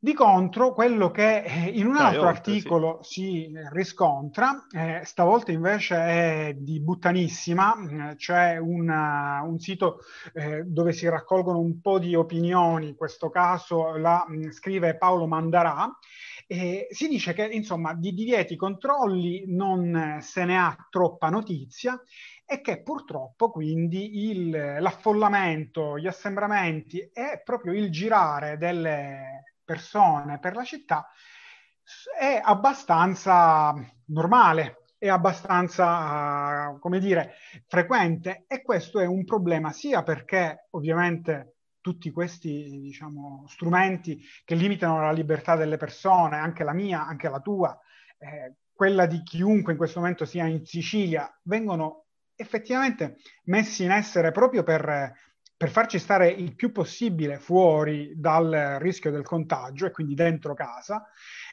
di 0.00 0.14
contro, 0.14 0.74
quello 0.74 1.10
che 1.10 1.42
eh, 1.42 1.70
in 1.70 1.86
un 1.86 1.96
altro 1.96 2.26
oltre, 2.26 2.36
articolo 2.36 3.00
sì. 3.02 3.50
si 3.50 3.52
riscontra, 3.72 4.66
eh, 4.70 5.00
stavolta 5.04 5.50
invece 5.50 5.96
è 5.96 6.54
di 6.56 6.80
Buttanissima, 6.80 8.10
eh, 8.10 8.14
c'è 8.14 8.58
un, 8.58 8.88
uh, 8.88 9.44
un 9.44 9.58
sito 9.58 9.98
eh, 10.34 10.62
dove 10.64 10.92
si 10.92 11.08
raccolgono 11.08 11.58
un 11.58 11.80
po' 11.80 11.98
di 11.98 12.14
opinioni, 12.14 12.90
in 12.90 12.94
questo 12.94 13.28
caso 13.28 13.96
la 13.96 14.24
mh, 14.28 14.50
scrive 14.50 14.96
Paolo 14.96 15.26
Mandarà, 15.26 15.90
e 16.50 16.88
si 16.90 17.08
dice 17.08 17.34
che 17.34 17.44
insomma 17.44 17.92
di 17.92 18.14
divieti 18.14 18.56
controlli 18.56 19.44
non 19.48 20.16
se 20.22 20.46
ne 20.46 20.58
ha 20.58 20.74
troppa 20.88 21.28
notizia 21.28 22.00
e 22.46 22.62
che 22.62 22.80
purtroppo 22.82 23.50
quindi 23.50 24.30
il, 24.30 24.76
l'affollamento, 24.80 25.98
gli 25.98 26.06
assembramenti 26.06 27.00
e 27.00 27.42
proprio 27.44 27.74
il 27.74 27.90
girare 27.90 28.56
delle 28.56 29.56
persone 29.62 30.38
per 30.38 30.54
la 30.54 30.64
città 30.64 31.06
è 32.18 32.40
abbastanza 32.42 33.74
normale, 34.06 34.84
è 34.96 35.08
abbastanza, 35.08 36.76
come 36.80 36.98
dire, 36.98 37.34
frequente 37.66 38.44
e 38.46 38.62
questo 38.62 39.00
è 39.00 39.06
un 39.06 39.24
problema 39.24 39.70
sia 39.72 40.02
perché 40.02 40.68
ovviamente 40.70 41.57
tutti 41.88 42.10
questi 42.10 42.80
diciamo, 42.82 43.46
strumenti 43.48 44.22
che 44.44 44.54
limitano 44.54 45.00
la 45.00 45.10
libertà 45.10 45.56
delle 45.56 45.78
persone, 45.78 46.36
anche 46.36 46.62
la 46.62 46.74
mia, 46.74 47.06
anche 47.06 47.30
la 47.30 47.40
tua, 47.40 47.78
eh, 48.18 48.56
quella 48.74 49.06
di 49.06 49.22
chiunque 49.22 49.72
in 49.72 49.78
questo 49.78 50.00
momento 50.00 50.26
sia 50.26 50.44
in 50.44 50.66
Sicilia, 50.66 51.34
vengono 51.44 52.04
effettivamente 52.36 53.16
messi 53.44 53.84
in 53.84 53.90
essere 53.90 54.32
proprio 54.32 54.62
per 54.62 55.14
per 55.58 55.70
farci 55.70 55.98
stare 55.98 56.28
il 56.28 56.54
più 56.54 56.70
possibile 56.70 57.40
fuori 57.40 58.12
dal 58.14 58.76
rischio 58.78 59.10
del 59.10 59.24
contagio 59.24 59.86
e 59.86 59.90
quindi 59.90 60.14
dentro 60.14 60.54
casa. 60.54 61.04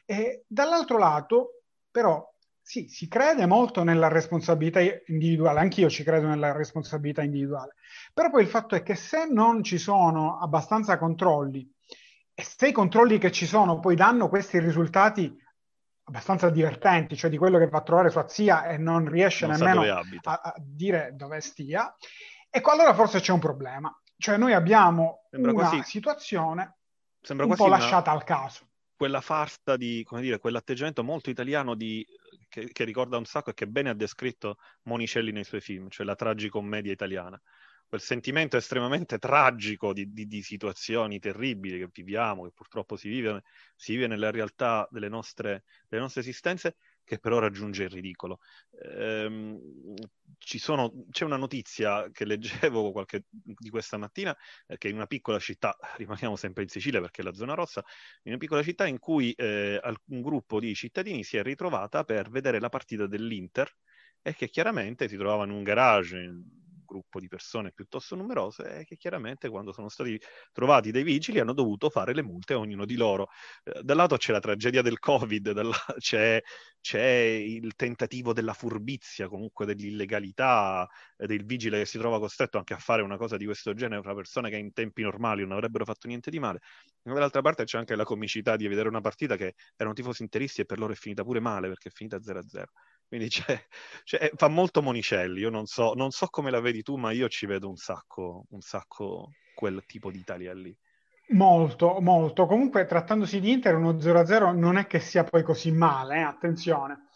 E 0.06 0.44
dall'altro 0.46 1.00
lato, 1.00 1.64
però, 1.90 2.24
sì, 2.66 2.88
si 2.88 3.08
crede 3.08 3.46
molto 3.46 3.84
nella 3.84 4.08
responsabilità 4.08 4.80
individuale, 5.08 5.60
anch'io 5.60 5.90
ci 5.90 6.04
credo 6.04 6.28
nella 6.28 6.52
responsabilità 6.52 7.22
individuale, 7.22 7.76
però 8.14 8.30
poi 8.30 8.42
il 8.42 8.50
fatto 8.50 8.76
è 8.76 8.82
che 8.82 8.96
se 8.96 9.28
non 9.30 9.64
ci 9.64 9.78
sono 9.78 10.40
abbastanza 10.40 10.98
controlli 10.98 11.70
e 12.34 12.44
se 12.44 12.70
i 12.70 12.72
controlli 12.72 13.18
che 13.18 13.32
ci 13.32 13.46
sono 13.46 13.80
poi 13.80 13.96
danno 13.96 14.30
questi 14.30 14.60
risultati 14.60 15.34
abbastanza 16.08 16.50
divertenti, 16.50 17.16
cioè 17.16 17.30
di 17.30 17.38
quello 17.38 17.58
che 17.58 17.68
va 17.68 17.78
a 17.78 17.84
trovare 17.84 18.10
sua 18.10 18.28
zia 18.28 18.66
e 18.68 18.78
non 18.78 19.08
riesce 19.08 19.48
non 19.48 19.58
nemmeno 19.58 19.82
a, 20.24 20.42
a, 20.42 20.54
dire 20.58 21.12
dove 21.16 21.42
stia, 21.42 21.96
Ecco, 22.56 22.72
allora 22.72 22.94
forse 22.94 23.20
c'è 23.20 23.34
un 23.34 23.40
problema. 23.40 23.94
Cioè 24.18 24.38
noi 24.38 24.54
abbiamo 24.54 25.26
Sembra 25.30 25.52
una 25.52 25.68
quasi... 25.68 25.84
situazione 25.84 26.78
un 27.28 27.54
po' 27.54 27.68
lasciata 27.68 28.12
una... 28.12 28.20
al 28.22 28.26
caso. 28.26 28.70
Quella 28.96 29.20
farsa 29.20 29.76
di, 29.76 30.06
come 30.06 30.22
dire, 30.22 30.40
quell'atteggiamento 30.40 31.04
molto 31.04 31.30
italiano 31.30 31.76
di... 31.76 32.06
che, 32.56 32.72
che 32.72 32.84
ricorda 32.86 33.18
un 33.18 33.26
sacco 33.26 33.50
e 33.50 33.54
che 33.54 33.68
bene 33.68 33.90
ha 33.90 33.94
descritto 33.94 34.58
Monicelli 34.84 35.34
nei 35.34 35.44
suoi 35.44 35.60
film, 35.60 35.90
cioè 35.90 36.06
la 36.06 36.16
tragicommedia 36.16 36.94
italiana. 36.94 37.40
Quel 37.88 38.02
sentimento 38.02 38.56
estremamente 38.58 39.20
tragico 39.20 39.94
di, 39.94 40.12
di, 40.12 40.26
di, 40.26 40.42
situazioni 40.42 41.20
terribili 41.20 41.78
che 41.78 41.90
viviamo, 41.92 42.44
che 42.46 42.52
purtroppo 42.54 42.96
si 42.96 43.10
vive, 43.10 43.44
si 43.76 43.94
vive 43.94 44.08
nella 44.08 44.32
realtà 44.32 44.88
delle 44.90 45.10
nostre, 45.10 45.66
delle 45.88 46.02
nostre 46.02 46.22
esistenze, 46.22 46.78
che 47.06 47.20
però 47.20 47.40
raggiunge 47.40 47.84
il 47.84 47.90
ridicolo. 47.90 48.40
Ehm, 48.84 49.60
sono, 50.40 51.06
c'è 51.10 51.24
una 51.24 51.38
notizia 51.38 52.10
che 52.12 52.26
leggevo 52.26 52.92
qualche, 52.92 53.26
di 53.30 53.70
questa 53.70 53.98
mattina, 53.98 54.36
eh, 54.68 54.78
che 54.78 54.90
in 54.90 54.96
una 54.96 55.08
piccola 55.08 55.40
città, 55.40 55.78
rimaniamo 55.98 56.36
sempre 56.36 56.64
in 56.64 56.70
Sicilia 56.70 57.00
perché 57.00 57.22
è 57.22 57.24
la 57.24 57.34
zona 57.34 57.54
rossa, 57.54 57.84
in 58.24 58.32
una 58.32 58.38
piccola 58.40 58.64
città 58.64 58.86
in 58.88 59.00
cui 59.00 59.32
eh, 59.34 59.80
un 60.08 60.22
gruppo 60.22 60.60
di 60.60 60.74
cittadini 60.76 61.24
si 61.24 61.38
è 61.38 61.44
ritrovata 61.44 62.04
per 62.04 62.30
vedere 62.30 62.60
la 62.60 62.70
partita 62.70 63.08
dell'Inter 63.08 63.72
e 64.22 64.34
che 64.34 64.50
chiaramente 64.50 65.08
si 65.08 65.16
trovava 65.18 65.46
in 65.46 65.52
un 65.52 65.64
garage 65.64 66.34
gruppo 66.96 67.20
di 67.20 67.28
persone 67.28 67.72
piuttosto 67.74 68.16
numerose 68.16 68.80
e 68.80 68.86
che 68.86 68.96
chiaramente 68.98 69.50
quando 69.50 69.72
sono 69.74 69.90
stati 69.90 70.20
trovati 70.52 70.92
dei 70.92 71.04
vigili 71.04 71.40
hanno 71.40 71.54
dovuto 71.54 71.90
fare 71.90 72.14
le 72.14 72.24
multe 72.24 72.54
a 72.54 72.58
ognuno 72.60 72.86
di 72.86 72.96
loro. 72.96 73.30
Eh, 73.64 73.82
dal 73.84 73.98
lato 73.98 74.18
c'è 74.18 74.32
la 74.32 74.40
tragedia 74.40 74.82
del 74.82 75.00
Covid, 75.00 75.52
dal, 75.52 75.72
c'è, 76.00 76.42
c'è, 76.80 77.02
il 77.02 77.76
tentativo 77.76 78.34
della 78.34 78.54
furbizia, 78.54 79.28
comunque 79.28 79.66
dell'illegalità, 79.66 80.88
eh, 81.18 81.28
del 81.28 81.46
vigile 81.46 81.80
che 81.80 81.86
si 81.86 81.98
trova 81.98 82.20
costretto 82.20 82.58
anche 82.58 82.74
a 82.74 82.78
fare 82.78 83.02
una 83.02 83.18
cosa 83.18 83.38
di 83.38 83.46
questo 83.46 83.74
genere 83.74 84.02
fra 84.02 84.14
persone 84.16 84.50
che 84.50 84.58
in 84.58 84.72
tempi 84.74 85.02
normali 85.02 85.42
non 85.42 85.52
avrebbero 85.54 85.86
fatto 85.86 86.08
niente 86.08 86.30
di 86.30 86.40
male. 86.40 86.60
Dall'altra 87.02 87.42
parte 87.42 87.66
c'è 87.66 87.78
anche 87.78 87.96
la 87.96 88.04
comicità 88.04 88.56
di 88.56 88.68
vedere 88.68 88.88
una 88.90 89.02
partita 89.02 89.36
che 89.36 89.56
erano 89.76 89.94
tifosi 89.94 90.24
interisti 90.24 90.62
e 90.62 90.66
per 90.66 90.80
loro 90.80 90.94
è 90.94 90.96
finita 90.96 91.24
pure 91.24 91.40
male 91.40 91.68
perché 91.68 91.90
è 91.90 91.92
finita 91.92 92.18
0-0. 92.18 92.64
Quindi 93.08 93.30
c'è, 93.30 93.60
c'è, 94.04 94.32
fa 94.36 94.48
molto 94.48 94.82
Monicelli. 94.82 95.40
Io 95.40 95.50
non 95.50 95.66
so, 95.66 95.94
non 95.94 96.12
so, 96.12 96.28
come 96.28 96.52
la 96.52 96.60
vedi 96.60 96.82
tu, 96.82 96.96
ma 96.96 97.12
io 97.12 97.28
ci 97.28 97.46
vedo 97.46 97.70
un 97.70 97.78
sacco, 97.78 98.46
un 98.50 98.62
sacco 98.62 99.32
quel 99.54 99.84
tipo 99.86 100.12
di 100.12 100.20
Italia 100.20 100.54
lì. 100.54 100.76
Molto, 101.30 102.00
molto. 102.02 102.46
Comunque, 102.46 102.86
trattandosi 102.86 103.40
di 103.40 103.52
Inter, 103.52 103.76
uno 103.76 103.94
0-0 103.94 104.56
non 104.56 104.78
è 104.78 104.86
che 104.86 105.00
sia 105.00 105.24
poi 105.24 105.44
così 105.44 105.72
male, 105.72 106.18
eh? 106.18 106.22
attenzione. 106.22 107.08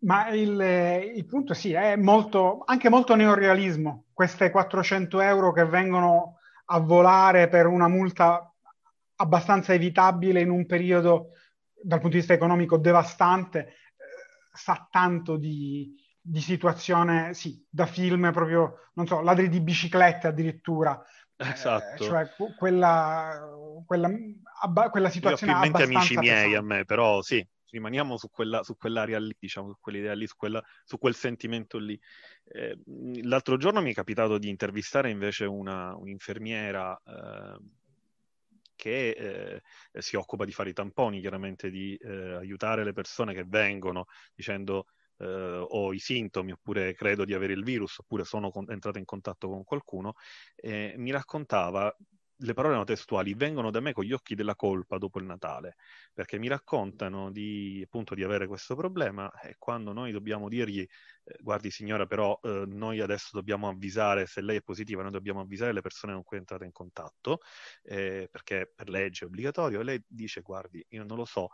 Ma 0.00 0.28
il, 0.28 1.12
il, 1.16 1.26
punto 1.26 1.54
sì, 1.54 1.72
è 1.72 1.96
molto, 1.96 2.62
anche 2.64 2.88
molto 2.88 3.14
neorealismo. 3.14 4.04
Queste 4.12 4.50
400 4.50 5.20
euro 5.20 5.52
che 5.52 5.64
vengono 5.64 6.38
a 6.66 6.78
volare 6.78 7.48
per 7.48 7.66
una 7.66 7.88
multa 7.88 8.52
abbastanza 9.16 9.74
evitabile 9.74 10.40
in 10.40 10.50
un 10.50 10.66
periodo 10.66 11.30
dal 11.80 11.98
punto 12.00 12.14
di 12.14 12.18
vista 12.18 12.34
economico 12.34 12.76
devastante, 12.78 13.74
sa 14.58 14.88
tanto 14.90 15.36
di, 15.36 15.94
di 16.20 16.40
situazione, 16.40 17.32
sì, 17.32 17.64
da 17.68 17.86
film 17.86 18.30
proprio, 18.32 18.90
non 18.94 19.06
so, 19.06 19.20
ladri 19.20 19.48
di 19.48 19.60
biciclette 19.60 20.26
addirittura. 20.26 21.00
Esatto. 21.36 22.02
Eh, 22.02 22.06
cioè 22.06 22.28
quella, 22.56 23.48
quella, 23.86 24.10
abba, 24.60 24.90
quella 24.90 25.08
situazione 25.08 25.52
Io 25.52 25.58
ho 25.58 25.70
più 25.70 25.84
amici 25.84 26.18
miei 26.18 26.54
a 26.56 26.62
me, 26.62 26.84
però 26.84 27.22
sì, 27.22 27.46
rimaniamo 27.70 28.16
su, 28.16 28.28
quella, 28.28 28.62
su 28.64 28.76
quell'area 28.76 29.20
lì, 29.20 29.36
diciamo, 29.38 29.68
su 29.68 29.76
quell'idea 29.80 30.14
lì, 30.14 30.26
su, 30.26 30.34
quella, 30.36 30.62
su 30.84 30.98
quel 30.98 31.14
sentimento 31.14 31.78
lì. 31.78 31.98
Eh, 32.44 32.76
l'altro 33.22 33.56
giorno 33.56 33.80
mi 33.80 33.92
è 33.92 33.94
capitato 33.94 34.38
di 34.38 34.48
intervistare 34.48 35.10
invece 35.10 35.44
una, 35.44 35.94
un'infermiera 35.96 37.00
eh, 37.04 37.58
che 38.78 39.60
eh, 39.92 40.00
si 40.00 40.14
occupa 40.16 40.44
di 40.44 40.52
fare 40.52 40.70
i 40.70 40.72
tamponi, 40.72 41.20
chiaramente 41.20 41.68
di 41.68 41.96
eh, 41.96 42.34
aiutare 42.34 42.84
le 42.84 42.92
persone 42.92 43.34
che 43.34 43.44
vengono 43.44 44.06
dicendo 44.34 44.86
eh, 45.18 45.26
ho 45.26 45.92
i 45.92 45.98
sintomi 45.98 46.52
oppure 46.52 46.94
credo 46.94 47.24
di 47.24 47.34
avere 47.34 47.52
il 47.52 47.64
virus 47.64 47.98
oppure 47.98 48.24
sono 48.24 48.50
con- 48.50 48.70
entrato 48.70 48.98
in 48.98 49.04
contatto 49.04 49.48
con 49.48 49.64
qualcuno, 49.64 50.14
mi 50.62 51.10
raccontava 51.10 51.94
le 52.42 52.54
parole 52.54 52.76
no 52.76 52.84
testuali 52.84 53.34
vengono 53.34 53.70
da 53.70 53.80
me 53.80 53.92
con 53.92 54.04
gli 54.04 54.12
occhi 54.12 54.34
della 54.34 54.54
colpa 54.54 54.98
dopo 54.98 55.18
il 55.18 55.24
Natale, 55.24 55.76
perché 56.12 56.38
mi 56.38 56.48
raccontano 56.48 57.30
di, 57.30 57.82
appunto, 57.84 58.14
di 58.14 58.22
avere 58.22 58.46
questo 58.46 58.76
problema 58.76 59.30
e 59.40 59.56
quando 59.58 59.92
noi 59.92 60.12
dobbiamo 60.12 60.48
dirgli, 60.48 60.80
eh, 60.80 61.36
guardi 61.40 61.70
signora, 61.70 62.06
però 62.06 62.38
eh, 62.42 62.64
noi 62.66 63.00
adesso 63.00 63.30
dobbiamo 63.32 63.68
avvisare, 63.68 64.26
se 64.26 64.40
lei 64.40 64.58
è 64.58 64.62
positiva, 64.62 65.02
noi 65.02 65.10
dobbiamo 65.10 65.40
avvisare 65.40 65.72
le 65.72 65.80
persone 65.80 66.12
con 66.12 66.22
cui 66.22 66.36
è 66.36 66.40
entrata 66.40 66.64
in 66.64 66.72
contatto, 66.72 67.40
eh, 67.82 68.28
perché 68.30 68.70
per 68.74 68.88
legge 68.88 69.24
è 69.24 69.28
obbligatorio, 69.28 69.80
e 69.80 69.84
lei 69.84 70.04
dice, 70.06 70.40
guardi, 70.42 70.84
io 70.90 71.04
non 71.04 71.16
lo 71.16 71.24
so, 71.24 71.48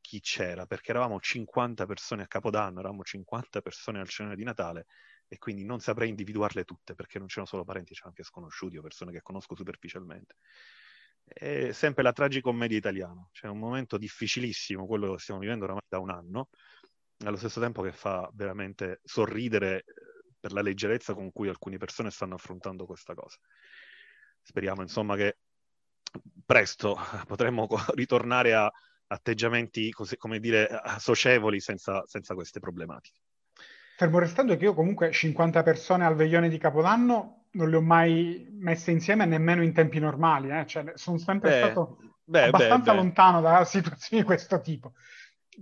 chi 0.00 0.20
c'era, 0.20 0.66
perché 0.66 0.90
eravamo 0.90 1.20
50 1.20 1.86
persone 1.86 2.22
a 2.22 2.26
Capodanno, 2.26 2.80
eravamo 2.80 3.02
50 3.02 3.60
persone 3.60 4.00
al 4.00 4.08
cenone 4.08 4.34
di 4.34 4.42
Natale 4.42 4.86
e 5.32 5.38
quindi 5.38 5.64
non 5.64 5.80
saprei 5.80 6.10
individuarle 6.10 6.62
tutte 6.64 6.94
perché 6.94 7.16
non 7.18 7.26
c'erano 7.26 7.46
solo 7.46 7.64
parenti, 7.64 7.94
c'erano 7.94 8.10
anche 8.10 8.22
sconosciuti 8.22 8.76
o 8.76 8.82
persone 8.82 9.12
che 9.12 9.22
conosco 9.22 9.54
superficialmente. 9.54 10.36
È 11.24 11.72
sempre 11.72 12.02
la 12.02 12.12
tragicommedia 12.12 12.76
italiana, 12.76 13.26
c'è 13.32 13.46
un 13.46 13.58
momento 13.58 13.96
difficilissimo, 13.96 14.84
quello 14.84 15.14
che 15.14 15.20
stiamo 15.20 15.40
vivendo 15.40 15.64
oramai 15.64 15.80
da 15.88 16.00
un 16.00 16.10
anno, 16.10 16.50
allo 17.24 17.36
stesso 17.38 17.60
tempo 17.60 17.80
che 17.80 17.92
fa 17.92 18.28
veramente 18.34 19.00
sorridere 19.04 19.78
eh, 19.78 19.84
per 20.38 20.52
la 20.52 20.60
leggerezza 20.60 21.14
con 21.14 21.32
cui 21.32 21.48
alcune 21.48 21.78
persone 21.78 22.10
stanno 22.10 22.34
affrontando 22.34 22.84
questa 22.84 23.14
cosa. 23.14 23.38
Speriamo 24.42 24.82
insomma 24.82 25.16
che 25.16 25.38
presto 26.44 26.94
potremmo 27.26 27.66
ritornare 27.94 28.52
a 28.52 28.70
atteggiamenti, 29.06 29.90
così, 29.92 30.18
come 30.18 30.40
dire, 30.40 30.68
socievoli 30.98 31.58
senza, 31.58 32.02
senza 32.06 32.34
queste 32.34 32.60
problematiche. 32.60 33.20
Fermo 34.02 34.18
restando 34.18 34.56
che 34.56 34.64
io 34.64 34.74
comunque 34.74 35.12
50 35.12 35.62
persone 35.62 36.04
al 36.04 36.16
veglione 36.16 36.48
di 36.48 36.58
Capodanno 36.58 37.44
non 37.52 37.70
le 37.70 37.76
ho 37.76 37.80
mai 37.80 38.48
messe 38.50 38.90
insieme 38.90 39.26
nemmeno 39.26 39.62
in 39.62 39.72
tempi 39.72 40.00
normali, 40.00 40.50
eh? 40.50 40.66
cioè, 40.66 40.90
sono 40.96 41.18
sempre 41.18 41.50
beh, 41.50 41.56
stato 41.58 41.98
beh, 42.24 42.42
abbastanza 42.46 42.90
beh, 42.90 42.96
lontano 42.96 43.40
da 43.40 43.62
situazioni 43.64 44.22
di 44.22 44.26
questo 44.26 44.60
tipo. 44.60 44.94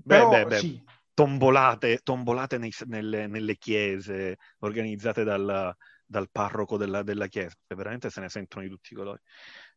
Però, 0.07 0.49
sì. 0.53 0.83
tombolate, 1.13 1.99
tombolate 1.99 2.57
nei, 2.57 2.73
nelle, 2.87 3.27
nelle, 3.27 3.59
chiese 3.59 4.39
organizzate 4.61 5.23
dal, 5.23 5.77
dal 6.07 6.31
parroco 6.33 6.79
della, 6.79 7.03
della, 7.03 7.27
chiesa, 7.27 7.55
che 7.67 7.75
veramente 7.75 8.09
se 8.09 8.23
ne 8.23 8.31
sentono 8.31 8.65
di 8.65 8.71
tutti 8.71 8.95
i 8.95 8.97
colori. 8.97 9.21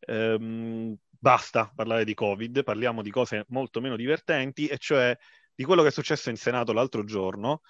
Ehm, 0.06 0.96
basta 1.10 1.70
parlare 1.74 2.06
di 2.06 2.14
Covid, 2.14 2.62
parliamo 2.62 3.02
di 3.02 3.10
cose 3.10 3.44
molto 3.48 3.82
meno 3.82 3.96
divertenti, 3.96 4.68
e 4.68 4.78
cioè 4.78 5.14
di 5.54 5.64
quello 5.64 5.82
che 5.82 5.88
è 5.88 5.92
successo 5.92 6.30
in 6.30 6.36
Senato 6.36 6.72
l'altro 6.72 7.04
giorno, 7.04 7.60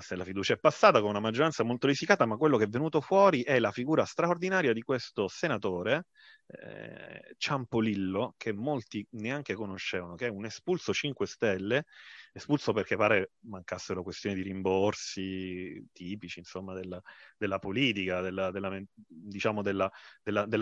se 0.00 0.16
la 0.16 0.24
fiducia 0.24 0.54
è 0.54 0.58
passata 0.58 1.00
con 1.00 1.10
una 1.10 1.20
maggioranza 1.20 1.62
molto 1.64 1.86
risicata, 1.86 2.26
ma 2.26 2.36
quello 2.36 2.56
che 2.56 2.64
è 2.64 2.68
venuto 2.68 3.00
fuori 3.00 3.42
è 3.42 3.58
la 3.58 3.70
figura 3.72 4.04
straordinaria 4.04 4.72
di 4.72 4.82
questo 4.82 5.28
senatore, 5.28 6.06
eh, 6.46 7.34
Ciampolillo, 7.36 8.34
che 8.36 8.52
molti 8.52 9.06
neanche 9.12 9.54
conoscevano, 9.54 10.14
che 10.14 10.26
è 10.26 10.30
un 10.30 10.44
espulso 10.44 10.92
5 10.92 11.26
Stelle, 11.26 11.84
espulso 12.36 12.72
perché 12.72 12.96
pare 12.96 13.34
mancassero 13.42 14.02
questioni 14.02 14.34
di 14.34 14.42
rimborsi 14.42 15.86
tipici, 15.92 16.40
insomma, 16.40 16.74
della, 16.74 17.00
della 17.36 17.60
politica, 17.60 18.20
della, 18.20 18.50
della, 18.50 18.76
diciamo 19.06 19.62
della, 19.62 19.88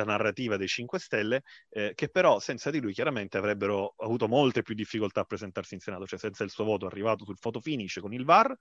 narrativa 0.04 0.58
dei 0.58 0.68
5 0.68 0.98
Stelle, 0.98 1.42
eh, 1.70 1.92
che 1.94 2.10
però 2.10 2.40
senza 2.40 2.70
di 2.70 2.78
lui 2.78 2.92
chiaramente 2.92 3.38
avrebbero 3.38 3.94
avuto 3.96 4.28
molte 4.28 4.60
più 4.60 4.74
difficoltà 4.74 5.20
a 5.20 5.24
presentarsi 5.24 5.72
in 5.72 5.80
Senato, 5.80 6.06
cioè 6.06 6.18
senza 6.18 6.44
il 6.44 6.50
suo 6.50 6.64
voto 6.64 6.84
arrivato 6.84 7.24
sul 7.24 7.38
foto 7.38 7.58
finish 7.58 7.98
con 8.00 8.12
il 8.12 8.24
VAR, 8.26 8.54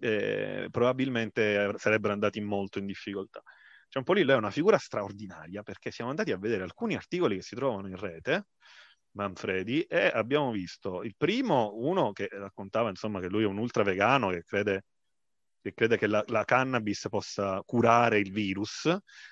eh, 0.00 0.66
probabilmente 0.72 1.72
sarebbero 1.76 2.12
andati 2.12 2.40
molto 2.40 2.80
in 2.80 2.86
difficoltà. 2.86 3.42
Ciampolillo 3.88 4.32
è 4.32 4.36
una 4.36 4.50
figura 4.50 4.76
straordinaria 4.76 5.62
perché 5.62 5.92
siamo 5.92 6.10
andati 6.10 6.32
a 6.32 6.38
vedere 6.38 6.64
alcuni 6.64 6.96
articoli 6.96 7.36
che 7.36 7.42
si 7.42 7.54
trovano 7.54 7.88
in 7.88 7.96
rete, 7.96 8.46
Manfredi, 9.12 9.82
e 9.82 10.06
abbiamo 10.12 10.50
visto 10.52 11.02
il 11.02 11.14
primo, 11.16 11.72
uno 11.76 12.12
che 12.12 12.28
raccontava 12.30 12.88
insomma 12.90 13.20
che 13.20 13.28
lui 13.28 13.42
è 13.42 13.46
un 13.46 13.58
ultra 13.58 13.82
vegano 13.82 14.30
che 14.30 14.44
crede 14.44 14.84
che 15.60 15.74
crede 15.74 15.98
che 15.98 16.06
la, 16.06 16.24
la, 16.28 16.44
cannabis 16.44 17.06
possa 17.10 17.62
curare 17.66 18.18
il 18.18 18.32
virus, 18.32 18.88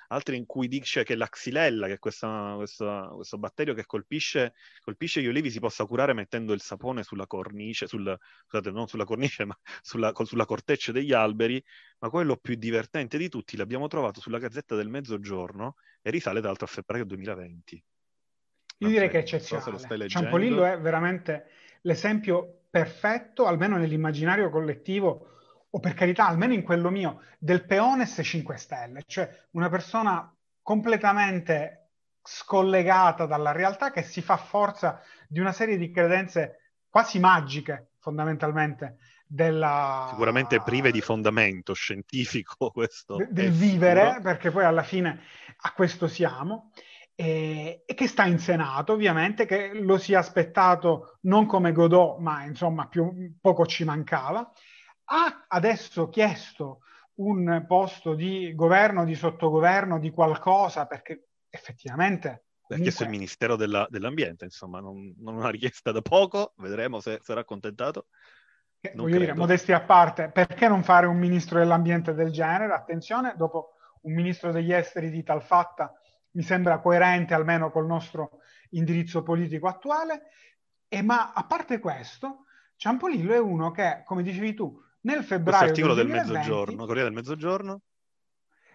altri 0.09 0.37
in 0.37 0.45
cui 0.47 0.69
dice 0.69 1.03
che 1.03 1.15
la 1.15 1.27
xylella, 1.29 1.87
che 1.87 1.95
è 1.95 1.99
questa, 1.99 2.55
questa, 2.57 3.09
questo 3.15 3.39
batterio 3.39 3.75
che 3.75 3.87
colpisce, 3.87 4.55
colpisce, 4.81 5.23
gli 5.23 5.27
olivi, 5.27 5.51
si 5.51 5.59
possa 5.59 5.87
curare 5.87 6.13
mettendo 6.13 6.53
il 6.53 6.61
sapone 6.61 7.03
sulla 7.03 7.27
cornice, 7.27 7.87
sul, 7.87 8.17
scusate, 8.47 8.71
non 8.71 8.89
sulla 8.89 9.05
cornice, 9.05 9.45
ma 9.47 9.59
sulla, 9.81 10.13
sulla 10.25 10.45
corteccia 10.45 10.93
degli 10.93 11.13
alberi, 11.13 11.63
ma 12.01 12.11
quello 12.11 12.37
più 12.37 12.55
divertente 12.57 13.17
di 13.19 13.29
tutti 13.29 13.57
l'abbiamo 13.57 13.89
trovato 13.89 14.21
sulla 14.21 14.39
Gazzetta 14.39 14.75
del 14.77 14.89
Mezzogiorno 14.89 15.77
e 16.03 16.11
risale 16.11 16.41
tra 16.41 16.49
l'altro 16.49 16.67
a 16.67 16.69
febbraio 16.69 17.05
2020. 17.05 17.83
Io 18.79 18.89
direi 18.89 19.09
che 19.09 19.19
è 19.19 19.21
eccezionale. 19.21 20.09
Ciampolillo 20.09 20.65
è 20.65 20.79
veramente 20.79 21.47
l'esempio 21.83 22.63
perfetto, 22.71 23.47
almeno 23.47 23.77
nell'immaginario 23.77 24.51
collettivo, 24.51 25.27
o 25.71 25.81
per 25.81 25.95
carità, 25.95 26.27
almeno 26.27 26.53
in 26.53 26.63
quello 26.63 26.91
mio, 26.91 27.23
del 27.39 27.65
peones 27.65 28.21
5 28.23 28.57
Stelle, 28.57 29.03
cioè 29.07 29.29
una 29.53 29.69
persona 29.69 30.33
completamente 30.63 31.91
scollegata 32.23 33.27
dalla 33.27 33.53
realtà 33.53 33.91
che 33.91 34.03
si 34.03 34.21
fa 34.21 34.37
forza 34.37 35.01
di 35.27 35.41
una 35.41 35.53
serie 35.53 35.79
di 35.79 35.91
credenze 35.91 36.75
quasi 36.89 37.19
magiche, 37.19 37.93
fondamentalmente, 37.99 38.99
della... 39.27 40.07
Sicuramente 40.11 40.61
prive 40.63 40.91
di 40.91 41.01
fondamento 41.01 41.75
scientifico 41.75 42.71
questo. 42.73 43.17
De- 43.17 43.29
del 43.31 43.51
vivere, 43.51 44.01
sicuro. 44.01 44.23
perché 44.23 44.51
poi 44.51 44.65
alla 44.65 44.83
fine 44.83 45.21
a 45.63 45.73
questo 45.73 46.09
siamo. 46.09 46.71
E, 47.21 47.83
e, 47.85 47.95
che 47.95 48.07
sta 48.07 48.27
in 48.27 48.39
Senato, 48.39 48.93
ovviamente, 48.93 49.45
che 49.45 49.73
lo 49.75 49.99
si 49.99 50.13
è 50.13 50.17
aspettato 50.17 51.19
non 51.23 51.47
come 51.47 51.73
Godot, 51.73 52.19
ma 52.21 52.45
insomma 52.45 52.87
più, 52.87 53.35
poco 53.41 53.67
ci 53.67 53.83
mancava 53.83 54.53
ha 55.11 55.45
adesso 55.49 56.09
chiesto 56.09 56.81
un 57.17 57.65
posto 57.67 58.15
di 58.15 58.55
governo, 58.55 59.05
di 59.05 59.15
sottogoverno, 59.15 59.99
di 59.99 60.11
qualcosa, 60.11 60.87
perché 60.87 61.29
effettivamente... 61.49 62.45
Ha 62.69 62.77
chiesto 62.77 63.05
il 63.05 63.09
Ministero 63.09 63.57
della, 63.57 63.87
dell'Ambiente, 63.89 64.45
insomma, 64.45 64.81
non, 64.81 65.15
non, 65.19 65.37
una 65.37 65.49
richiesta 65.49 65.91
da 65.91 66.03
poco, 66.03 66.53
vedremo 66.57 67.01
se 67.01 67.19
sarà 67.23 67.41
accontentato. 67.41 68.09
Eh, 68.81 68.93
voglio 68.95 69.17
credo. 69.17 69.25
dire, 69.25 69.35
modesti 69.35 69.73
a 69.73 69.81
parte, 69.81 70.29
perché 70.29 70.69
non 70.69 70.85
fare 70.85 71.07
un 71.07 71.17
ministro 71.17 71.59
dell'ambiente 71.59 72.13
del 72.13 72.31
genere? 72.31 72.75
Attenzione, 72.75 73.35
dopo 73.37 73.73
un 74.03 74.13
ministro 74.13 74.53
degli 74.53 74.73
esteri 74.73 75.11
di 75.11 75.23
tal 75.23 75.43
fatta 75.43 75.99
mi 76.39 76.45
sembra 76.45 76.79
coerente 76.79 77.35
almeno 77.35 77.73
col 77.73 77.87
nostro 77.87 78.39
indirizzo 78.71 79.25
politico 79.25 79.67
attuale. 79.67 80.29
E 80.87 81.03
ma 81.03 81.33
a 81.33 81.45
parte 81.45 81.81
questo, 81.81 82.45
Ciampolillo 82.77 83.35
è 83.35 83.41
uno 83.41 83.73
che, 83.73 84.03
come 84.05 84.23
dicevi 84.23 84.55
tu, 84.55 84.81
nel 85.01 85.25
febbraio 85.25 85.65
Questo 85.65 85.65
articolo 85.65 85.95
2020, 85.95 86.29
del 86.29 86.39
Mezzogiorno, 86.39 86.87
Corriere 86.87 87.09
del 87.09 87.19
Mezzogiorno? 87.19 87.81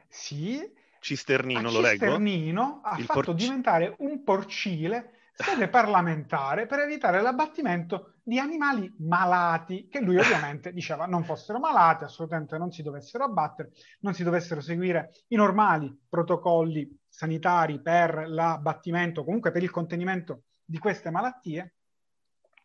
Sì. 0.10 0.82
Cisternino, 1.00 1.72
lo 1.72 1.80
leggo? 1.80 2.06
Cisternino 2.06 2.82
ha 2.84 2.98
Il 2.98 3.06
fatto 3.06 3.22
porc... 3.22 3.38
diventare 3.38 3.96
un 4.00 4.24
porcile 4.24 5.20
sede 5.34 5.70
parlamentare 5.70 6.66
per 6.66 6.80
evitare 6.80 7.22
l'abbattimento 7.22 8.16
di 8.24 8.40
animali 8.40 8.94
malati, 9.00 9.88
che 9.88 10.02
lui 10.02 10.18
ovviamente 10.18 10.72
diceva 10.74 11.06
non 11.06 11.24
fossero 11.24 11.60
malati, 11.60 12.04
assolutamente 12.04 12.58
non 12.58 12.72
si 12.72 12.84
dovessero 12.84 13.24
abbattere, 13.24 13.72
non 14.02 14.14
si 14.14 14.24
dovessero 14.24 14.60
seguire 14.60 15.12
i 15.30 15.36
normali 15.38 15.98
protocolli 16.10 17.03
sanitari 17.14 17.80
per 17.80 18.28
l'abbattimento, 18.28 19.24
comunque 19.24 19.52
per 19.52 19.62
il 19.62 19.70
contenimento 19.70 20.46
di 20.66 20.80
queste 20.80 21.12
malattie. 21.12 21.76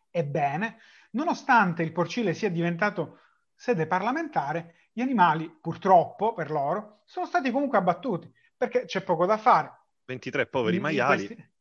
Ebbene, 0.09 0.79
nonostante 1.11 1.83
il 1.83 1.91
porcile 1.91 2.33
sia 2.33 2.49
diventato 2.49 3.19
sede 3.53 3.85
parlamentare, 3.85 4.87
gli 4.91 5.01
animali, 5.01 5.55
purtroppo 5.61 6.33
per 6.33 6.49
loro, 6.49 7.03
sono 7.05 7.27
stati 7.27 7.51
comunque 7.51 7.77
abbattuti, 7.77 8.33
perché 8.57 8.85
c'è 8.85 9.03
poco 9.03 9.27
da 9.27 9.37
fare. 9.37 9.71
23 10.05 10.47
poveri 10.47 10.77
in, 10.77 10.81
maiali. 10.81 11.21
In 11.21 11.27
questi... 11.27 11.51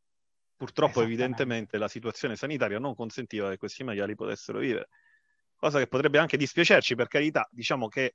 Purtroppo, 0.56 1.02
evidentemente, 1.02 1.76
la 1.76 1.88
situazione 1.88 2.36
sanitaria 2.36 2.78
non 2.78 2.94
consentiva 2.94 3.50
che 3.50 3.58
questi 3.58 3.84
maiali 3.84 4.14
potessero 4.14 4.58
vivere. 4.60 4.88
Cosa 5.56 5.78
che 5.78 5.86
potrebbe 5.86 6.18
anche 6.18 6.38
dispiacerci, 6.38 6.94
per 6.94 7.06
carità. 7.06 7.46
Diciamo 7.52 7.86
che, 7.88 8.14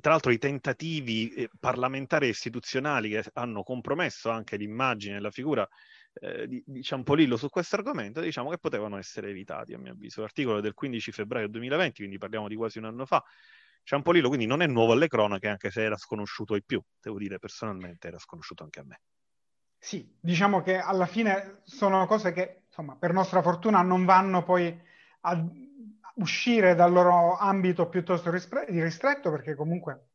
tra 0.00 0.12
l'altro, 0.12 0.30
i 0.30 0.38
tentativi 0.38 1.30
eh, 1.30 1.50
parlamentari 1.58 2.26
e 2.26 2.30
istituzionali 2.30 3.10
che 3.10 3.24
hanno 3.34 3.62
compromesso 3.62 4.30
anche 4.30 4.56
l'immagine 4.56 5.16
e 5.16 5.20
la 5.20 5.30
figura 5.30 5.68
eh, 6.14 6.46
di, 6.48 6.62
di 6.66 6.82
Ciampolillo 6.82 7.36
su 7.36 7.48
questo 7.50 7.76
argomento, 7.76 8.20
diciamo 8.20 8.50
che 8.50 8.58
potevano 8.58 8.96
essere 8.96 9.28
evitati, 9.28 9.74
a 9.74 9.78
mio 9.78 9.92
avviso. 9.92 10.22
L'articolo 10.22 10.60
del 10.60 10.72
15 10.74 11.12
febbraio 11.12 11.48
2020, 11.48 11.96
quindi 11.96 12.18
parliamo 12.18 12.48
di 12.48 12.56
quasi 12.56 12.78
un 12.78 12.84
anno 12.84 13.04
fa. 13.04 13.22
Ciampolillo 13.82 14.28
quindi 14.28 14.46
non 14.46 14.62
è 14.62 14.66
nuovo 14.66 14.92
alle 14.92 15.08
cronache, 15.08 15.48
anche 15.48 15.70
se 15.70 15.82
era 15.82 15.96
sconosciuto 15.96 16.54
ai 16.54 16.64
più. 16.64 16.82
Devo 17.00 17.18
dire, 17.18 17.38
personalmente 17.38 18.08
era 18.08 18.18
sconosciuto 18.18 18.62
anche 18.62 18.80
a 18.80 18.84
me. 18.84 19.00
sì, 19.78 20.16
diciamo 20.20 20.62
che 20.62 20.78
alla 20.78 21.06
fine 21.06 21.60
sono 21.64 22.06
cose 22.06 22.32
che, 22.32 22.62
insomma, 22.66 22.96
per 22.96 23.12
nostra 23.12 23.42
fortuna 23.42 23.82
non 23.82 24.04
vanno 24.04 24.42
poi 24.42 24.76
a 25.20 25.46
uscire 26.18 26.74
dal 26.74 26.92
loro 26.92 27.36
ambito 27.36 27.88
piuttosto 27.88 28.30
ristretto, 28.30 29.30
perché 29.30 29.54
comunque 29.54 30.08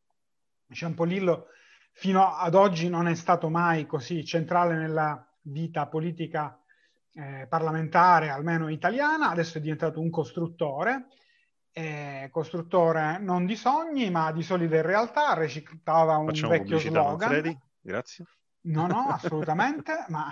Ciampolillo 0.72 1.48
fino 1.92 2.36
ad 2.36 2.56
oggi 2.56 2.90
non 2.90 3.08
è 3.08 3.16
stato 3.16 3.50
mai 3.50 3.86
così 3.86 4.26
centrale 4.26 4.76
nella 4.76 5.26
vita 5.42 5.88
politica 5.88 6.60
eh, 7.14 7.46
parlamentare, 7.48 8.30
almeno 8.30 8.70
italiana, 8.70 9.30
adesso 9.30 9.58
è 9.58 9.62
diventato 9.62 10.00
un 10.00 10.10
costruttore, 10.10 11.08
eh, 11.72 12.30
costruttore 12.32 13.20
non 13.20 13.46
di 13.46 13.56
sogni 13.56 14.10
ma 14.10 14.32
di 14.32 14.42
solide 14.42 14.82
realtà, 14.82 15.34
recitava 15.34 16.18
un 16.18 16.28
Facciamo 16.28 16.52
vecchio 16.52 16.80
slogan. 16.80 17.30
Manfredi. 17.30 17.60
Grazie. 17.80 18.26
No, 18.62 18.88
no, 18.88 19.08
assolutamente, 19.10 20.06
ma 20.08 20.28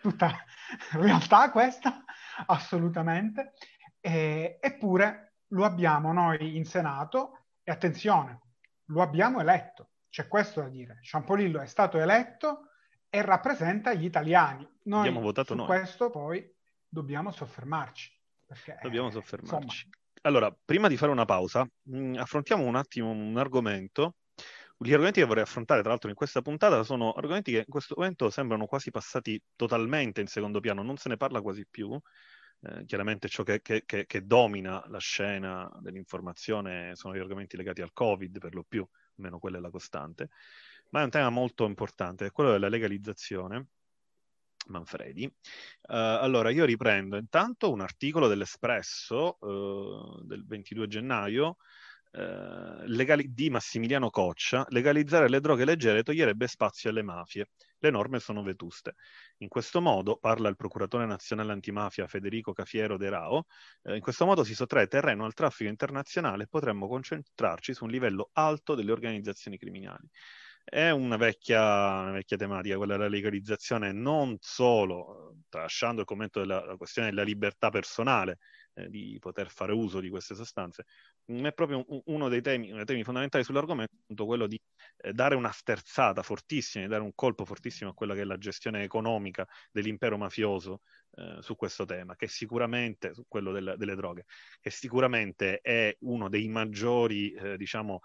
tutta 0.00 0.34
realtà 0.92 1.50
questa, 1.50 2.04
assolutamente. 2.46 3.52
Eh, 4.00 4.58
eppure 4.60 5.34
lo 5.48 5.64
abbiamo 5.64 6.12
noi 6.12 6.56
in 6.56 6.64
Senato 6.64 7.46
e 7.62 7.70
attenzione, 7.72 8.40
lo 8.86 9.02
abbiamo 9.02 9.40
eletto, 9.40 9.90
c'è 10.08 10.28
questo 10.28 10.60
da 10.60 10.68
dire. 10.68 10.98
Ciampolillo 11.02 11.60
è 11.60 11.66
stato 11.66 11.98
eletto 11.98 12.70
e 13.08 13.22
rappresenta 13.22 13.92
gli 13.94 14.04
italiani. 14.04 14.68
Noi 14.84 15.00
abbiamo 15.00 15.20
votato 15.20 15.52
su 15.52 15.56
noi. 15.56 15.66
questo 15.66 16.10
poi 16.10 16.44
dobbiamo 16.88 17.30
soffermarci. 17.30 18.14
Perché, 18.46 18.78
dobbiamo 18.82 19.10
soffermarci. 19.10 19.86
Insomma... 19.86 20.04
Allora, 20.22 20.56
prima 20.64 20.88
di 20.88 20.96
fare 20.96 21.12
una 21.12 21.24
pausa, 21.24 21.64
mh, 21.64 21.98
mm, 21.98 22.14
affrontiamo 22.16 22.64
un 22.64 22.76
attimo 22.76 23.10
un 23.10 23.36
argomento 23.36 24.16
gli 24.78 24.92
argomenti 24.92 25.20
che 25.20 25.26
vorrei 25.26 25.42
affrontare, 25.42 25.80
tra 25.80 25.90
l'altro, 25.90 26.10
in 26.10 26.16
questa 26.16 26.42
puntata 26.42 26.82
sono 26.82 27.12
argomenti 27.12 27.50
che 27.52 27.58
in 27.58 27.64
questo 27.66 27.94
momento 27.96 28.28
sembrano 28.28 28.66
quasi 28.66 28.90
passati 28.90 29.40
totalmente 29.56 30.20
in 30.20 30.26
secondo 30.26 30.60
piano, 30.60 30.82
non 30.82 30.98
se 30.98 31.08
ne 31.08 31.16
parla 31.16 31.40
quasi 31.40 31.66
più. 31.66 31.98
Eh, 32.60 32.84
chiaramente 32.86 33.28
ciò 33.28 33.42
che, 33.42 33.60
che, 33.60 33.84
che, 33.84 34.06
che, 34.06 34.26
domina 34.26 34.82
la 34.88 34.98
scena 34.98 35.70
dell'informazione 35.80 36.96
sono 36.96 37.14
gli 37.14 37.18
argomenti 37.18 37.56
legati 37.56 37.82
al 37.82 37.92
Covid, 37.92 38.38
per 38.38 38.54
lo 38.54 38.64
più, 38.64 38.86
almeno 39.16 39.38
quella 39.38 39.58
è 39.58 39.60
la 39.60 39.70
costante, 39.70 40.30
ma 40.90 41.00
è 41.00 41.04
un 41.04 41.10
tema 41.10 41.30
molto 41.30 41.64
importante, 41.66 42.26
è 42.26 42.32
quello 42.32 42.52
della 42.52 42.68
legalizzazione. 42.68 43.68
Manfredi. 44.68 45.24
Uh, 45.26 45.92
allora, 45.92 46.50
io 46.50 46.64
riprendo 46.64 47.16
intanto 47.16 47.70
un 47.70 47.80
articolo 47.80 48.26
dell'Espresso 48.26 49.36
uh, 49.38 50.24
del 50.24 50.44
22 50.44 50.88
gennaio 50.88 51.58
legali- 52.12 53.32
di 53.32 53.50
Massimiliano 53.50 54.10
Coccia, 54.10 54.64
legalizzare 54.68 55.28
le 55.28 55.40
droghe 55.40 55.64
leggere 55.64 56.02
toglierebbe 56.02 56.46
spazio 56.46 56.90
alle 56.90 57.02
mafie. 57.02 57.48
Le 57.78 57.90
norme 57.90 58.20
sono 58.20 58.42
vetuste. 58.42 58.94
In 59.38 59.48
questo 59.48 59.80
modo, 59.80 60.16
parla 60.16 60.48
il 60.48 60.56
procuratore 60.56 61.04
nazionale 61.04 61.52
antimafia 61.52 62.06
Federico 62.06 62.52
Cafiero 62.52 62.96
De 62.96 63.10
Rao, 63.10 63.44
eh, 63.82 63.96
in 63.96 64.00
questo 64.00 64.24
modo 64.24 64.44
si 64.44 64.54
sottrae 64.54 64.86
terreno 64.86 65.24
al 65.26 65.34
traffico 65.34 65.68
internazionale 65.68 66.44
e 66.44 66.48
potremmo 66.48 66.88
concentrarci 66.88 67.74
su 67.74 67.84
un 67.84 67.90
livello 67.90 68.30
alto 68.32 68.74
delle 68.74 68.92
organizzazioni 68.92 69.58
criminali. 69.58 70.08
È 70.64 70.90
una 70.90 71.16
vecchia, 71.16 71.60
una 72.00 72.10
vecchia, 72.10 72.36
tematica, 72.36 72.76
quella 72.76 72.96
della 72.96 73.08
legalizzazione, 73.08 73.92
non 73.92 74.36
solo, 74.40 75.36
tralasciando 75.48 76.00
il 76.00 76.06
commento 76.06 76.40
della 76.40 76.74
questione 76.76 77.10
della 77.10 77.22
libertà 77.22 77.70
personale, 77.70 78.38
eh, 78.76 78.88
di 78.88 79.16
poter 79.18 79.48
fare 79.48 79.72
uso 79.72 80.00
di 80.00 80.10
queste 80.10 80.34
sostanze, 80.34 80.84
è 81.24 81.52
proprio 81.52 81.84
uno 82.06 82.28
dei 82.28 82.42
temi, 82.42 82.68
uno 82.68 82.76
dei 82.76 82.84
temi 82.84 83.04
fondamentali 83.04 83.42
sull'argomento, 83.42 84.26
quello 84.26 84.46
di 84.46 84.60
eh, 84.98 85.12
dare 85.12 85.34
una 85.34 85.50
sterzata 85.50 86.22
fortissima, 86.22 86.84
di 86.84 86.90
dare 86.90 87.02
un 87.02 87.14
colpo 87.14 87.44
fortissimo 87.44 87.90
a 87.90 87.94
quella 87.94 88.14
che 88.14 88.20
è 88.20 88.24
la 88.24 88.38
gestione 88.38 88.82
economica 88.82 89.46
dell'impero 89.70 90.18
mafioso 90.18 90.82
eh, 91.12 91.38
su 91.40 91.56
questo 91.56 91.86
tema, 91.86 92.16
che 92.16 92.28
sicuramente, 92.28 93.14
su 93.14 93.24
quello 93.26 93.50
del, 93.50 93.74
delle 93.78 93.94
droghe, 93.94 94.24
che 94.60 94.70
sicuramente 94.70 95.60
è 95.60 95.96
uno 96.00 96.28
dei 96.28 96.48
maggiori, 96.48 97.32
eh, 97.32 97.56
diciamo, 97.56 98.00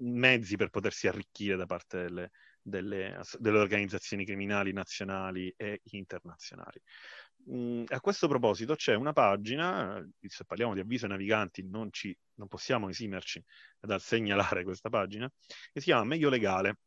mezzi 0.00 0.56
per 0.56 0.70
potersi 0.70 1.06
arricchire 1.06 1.54
da 1.54 1.66
parte 1.66 2.02
delle, 2.02 2.30
delle, 2.62 3.20
delle 3.38 3.58
organizzazioni 3.58 4.24
criminali 4.24 4.72
nazionali 4.72 5.52
e 5.56 5.80
internazionali. 5.90 6.80
Mm, 7.48 7.84
a 7.88 8.00
questo 8.00 8.28
proposito 8.28 8.74
c'è 8.74 8.94
una 8.94 9.12
pagina, 9.12 10.04
se 10.20 10.44
parliamo 10.44 10.74
di 10.74 10.80
avviso 10.80 11.06
ai 11.06 11.12
naviganti 11.12 11.66
non, 11.66 11.90
ci, 11.90 12.16
non 12.34 12.48
possiamo 12.48 12.88
esimerci 12.88 13.42
dal 13.80 14.00
segnalare 14.00 14.62
questa 14.64 14.88
pagina, 14.90 15.30
che 15.72 15.80
si 15.80 15.86
chiama 15.86 16.04
Meglio 16.04 16.28
Legale, 16.28 16.78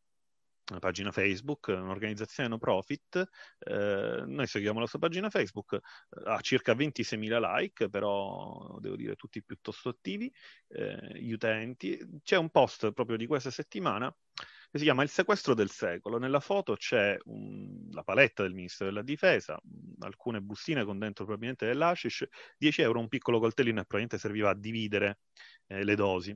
una 0.69 0.79
pagina 0.79 1.11
Facebook, 1.11 1.67
un'organizzazione 1.67 2.49
no 2.49 2.57
profit. 2.57 3.23
Eh, 3.59 4.23
noi 4.25 4.47
seguiamo 4.47 4.79
la 4.79 4.87
sua 4.87 4.99
pagina 4.99 5.29
Facebook, 5.29 5.79
ha 6.25 6.39
circa 6.39 6.73
26.000 6.73 7.39
like, 7.39 7.89
però 7.89 8.77
devo 8.79 8.95
dire 8.95 9.15
tutti 9.15 9.43
piuttosto 9.43 9.89
attivi, 9.89 10.31
eh, 10.69 11.19
gli 11.19 11.31
utenti. 11.31 11.99
C'è 12.23 12.37
un 12.37 12.49
post 12.49 12.93
proprio 12.93 13.17
di 13.17 13.27
questa 13.27 13.51
settimana 13.51 14.13
che 14.73 14.79
si 14.79 14.85
chiama 14.85 15.03
Il 15.03 15.09
sequestro 15.09 15.53
del 15.53 15.69
secolo. 15.69 16.17
Nella 16.17 16.39
foto 16.39 16.75
c'è 16.75 17.15
un, 17.25 17.89
la 17.91 18.01
paletta 18.01 18.41
del 18.41 18.55
Ministero 18.55 18.89
della 18.89 19.03
Difesa, 19.03 19.55
alcune 19.99 20.41
bustine 20.41 20.83
con 20.83 20.97
dentro 20.97 21.25
probabilmente 21.25 21.67
dell'ashish, 21.67 22.25
10 22.57 22.81
euro, 22.81 22.99
un 22.99 23.07
piccolo 23.07 23.39
coltellino 23.39 23.81
e 23.81 23.85
probabilmente 23.85 24.17
serviva 24.17 24.49
a 24.49 24.55
dividere 24.55 25.19
eh, 25.67 25.83
le 25.83 25.93
dosi. 25.93 26.35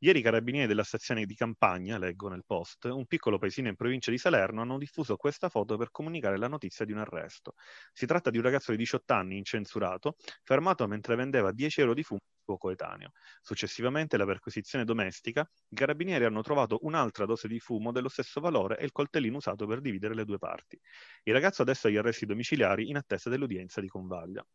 Ieri 0.00 0.18
i 0.18 0.22
carabinieri 0.22 0.66
della 0.66 0.82
stazione 0.82 1.26
di 1.26 1.34
campagna, 1.36 1.96
leggo 1.96 2.28
nel 2.28 2.42
post, 2.44 2.86
un 2.86 3.06
piccolo 3.06 3.38
paesino 3.38 3.68
in 3.68 3.76
provincia 3.76 4.10
di 4.10 4.18
Salerno, 4.18 4.62
hanno 4.62 4.78
diffuso 4.78 5.14
questa 5.14 5.48
foto 5.48 5.76
per 5.76 5.92
comunicare 5.92 6.38
la 6.38 6.48
notizia 6.48 6.84
di 6.84 6.90
un 6.90 6.98
arresto. 6.98 7.54
Si 7.92 8.04
tratta 8.04 8.30
di 8.30 8.38
un 8.38 8.42
ragazzo 8.42 8.72
di 8.72 8.78
18 8.78 9.12
anni 9.12 9.36
incensurato, 9.36 10.16
fermato 10.42 10.88
mentre 10.88 11.14
vendeva 11.14 11.52
10 11.52 11.80
euro 11.82 11.94
di 11.94 12.02
fumo 12.02 12.18
suo 12.46 12.56
coetaneo. 12.56 13.10
Successivamente, 13.42 14.16
la 14.16 14.24
perquisizione 14.24 14.84
domestica, 14.84 15.48
i 15.68 15.74
carabinieri 15.74 16.24
hanno 16.24 16.42
trovato 16.42 16.78
un'altra 16.82 17.26
dose 17.26 17.48
di 17.48 17.58
fumo 17.58 17.90
dello 17.90 18.08
stesso 18.08 18.40
valore 18.40 18.78
e 18.78 18.84
il 18.84 18.92
coltellino 18.92 19.38
usato 19.38 19.66
per 19.66 19.80
dividere 19.80 20.14
le 20.14 20.24
due 20.24 20.38
parti. 20.38 20.80
Il 21.24 21.32
ragazzo 21.32 21.62
adesso 21.62 21.88
ha 21.88 21.90
gli 21.90 21.96
arresti 21.96 22.24
domiciliari 22.24 22.88
in 22.88 22.96
attesa 22.96 23.28
dell'udienza 23.28 23.80
di 23.80 23.88
convaglia. 23.88 24.46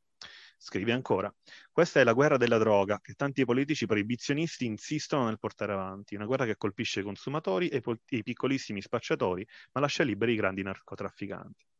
Scrive 0.58 0.92
ancora, 0.94 1.34
questa 1.72 2.00
è 2.00 2.04
la 2.04 2.14
guerra 2.14 2.38
della 2.38 2.60
droga 2.60 3.00
che 3.02 3.14
tanti 3.14 3.44
politici 3.44 3.88
proibizionisti 3.88 4.66
insistono 4.66 5.26
nel 5.26 5.40
portare 5.40 5.74
avanti, 5.74 6.16
una 6.16 6.26
guerra 6.26 6.46
che 6.46 6.56
colpisce 6.56 7.00
i 7.00 7.04
consumatori 7.04 7.68
e 7.68 7.82
i 8.10 8.24
piccolissimi 8.24 8.82
spacciatori, 8.82 9.46
ma 9.74 9.82
lascia 9.82 10.04
liberi 10.04 10.34
i 10.34 10.36
grandi 10.36 10.62
narcotrafficanti. 10.62 11.71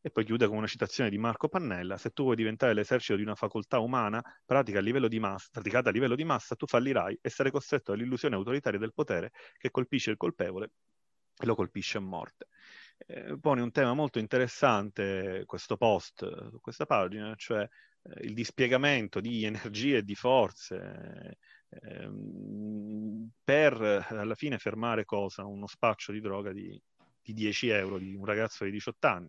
E 0.00 0.10
poi 0.10 0.24
chiude 0.24 0.46
con 0.46 0.56
una 0.56 0.68
citazione 0.68 1.10
di 1.10 1.18
Marco 1.18 1.48
Pannella, 1.48 1.96
se 1.98 2.10
tu 2.10 2.22
vuoi 2.22 2.36
diventare 2.36 2.72
l'esercito 2.72 3.16
di 3.16 3.22
una 3.22 3.34
facoltà 3.34 3.80
umana 3.80 4.22
pratica 4.44 4.78
a 4.78 5.18
massa, 5.18 5.48
praticata 5.50 5.88
a 5.88 5.92
livello 5.92 6.14
di 6.14 6.24
massa, 6.24 6.54
tu 6.54 6.66
fallirai 6.66 7.18
e 7.20 7.28
sarai 7.28 7.50
costretto 7.50 7.92
all'illusione 7.92 8.36
autoritaria 8.36 8.78
del 8.78 8.94
potere 8.94 9.32
che 9.56 9.70
colpisce 9.70 10.10
il 10.10 10.16
colpevole 10.16 10.70
e 11.36 11.46
lo 11.46 11.54
colpisce 11.56 11.98
a 11.98 12.00
morte. 12.00 12.46
Eh, 13.06 13.38
pone 13.40 13.60
un 13.60 13.70
tema 13.72 13.92
molto 13.94 14.18
interessante 14.18 15.44
questo 15.46 15.76
post 15.76 16.58
questa 16.60 16.86
pagina, 16.86 17.34
cioè 17.36 17.62
eh, 17.62 18.24
il 18.24 18.34
dispiegamento 18.34 19.20
di 19.20 19.44
energie 19.44 19.98
e 19.98 20.02
di 20.04 20.14
forze 20.14 21.38
eh, 21.68 22.10
per 23.42 24.06
alla 24.10 24.34
fine 24.34 24.58
fermare 24.58 25.04
cosa? 25.04 25.44
Uno 25.44 25.66
spaccio 25.66 26.12
di 26.12 26.20
droga 26.20 26.52
di, 26.52 26.80
di 27.20 27.32
10 27.32 27.68
euro 27.68 27.98
di 27.98 28.14
un 28.14 28.24
ragazzo 28.24 28.64
di 28.64 28.70
18 28.70 29.06
anni 29.06 29.28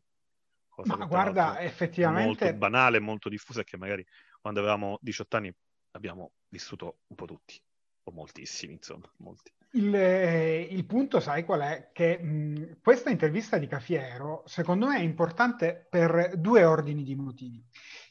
cosa 0.82 0.96
Ma 0.96 1.06
guarda, 1.06 1.60
effettivamente... 1.60 2.46
molto 2.46 2.58
banale, 2.58 3.00
molto 3.00 3.30
diffusa, 3.30 3.64
che 3.64 3.78
magari 3.78 4.06
quando 4.40 4.60
avevamo 4.60 4.98
18 5.02 5.38
anni 5.38 5.54
abbiamo 5.92 6.32
vissuto 6.50 7.00
un 7.08 7.16
po' 7.16 7.26
tutti, 7.26 7.62
o 8.04 8.12
moltissimi, 8.12 8.74
insomma, 8.74 9.12
molti. 9.18 9.52
Il, 9.72 9.94
eh, 9.94 10.62
il 10.62 10.86
punto, 10.86 11.20
sai 11.20 11.44
qual 11.44 11.62
è? 11.62 11.90
Che 11.94 12.18
mh, 12.18 12.80
questa 12.82 13.10
intervista 13.10 13.58
di 13.58 13.68
Cafiero, 13.68 14.44
secondo 14.46 14.88
me, 14.88 14.98
è 14.98 15.02
importante 15.02 15.88
per 15.90 16.38
due 16.38 16.64
ordini 16.64 17.04
di 17.04 17.16
motivi. 17.16 17.64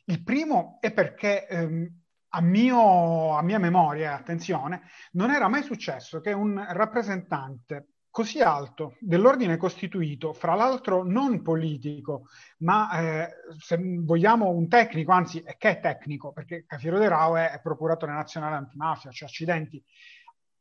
Il 0.04 0.22
primo 0.22 0.78
è 0.80 0.92
perché... 0.92 1.46
Ehm, 1.46 2.02
a, 2.32 2.42
mio, 2.42 3.38
a, 3.38 3.42
mia 3.42 3.58
memoria, 3.58 4.14
attenzione, 4.14 4.82
non 5.12 5.30
era 5.30 5.48
mai 5.48 5.62
successo 5.62 6.20
che 6.20 6.32
un 6.32 6.62
rappresentante 6.72 7.86
così 8.18 8.40
alto 8.40 8.96
dell'ordine 8.98 9.56
costituito, 9.56 10.32
fra 10.32 10.56
l'altro 10.56 11.04
non 11.04 11.40
politico, 11.40 12.26
ma 12.58 12.90
eh, 12.98 13.28
se 13.56 13.78
vogliamo 13.80 14.48
un 14.48 14.66
tecnico, 14.66 15.12
anzi 15.12 15.38
è 15.38 15.56
che 15.56 15.78
è 15.78 15.80
tecnico, 15.80 16.32
perché 16.32 16.64
Cafiero 16.66 16.98
De 16.98 17.06
Rao 17.06 17.36
è, 17.36 17.52
è 17.52 17.60
procuratore 17.60 18.10
nazionale 18.10 18.56
antimafia, 18.56 19.12
cioè 19.12 19.28
accidenti. 19.28 19.80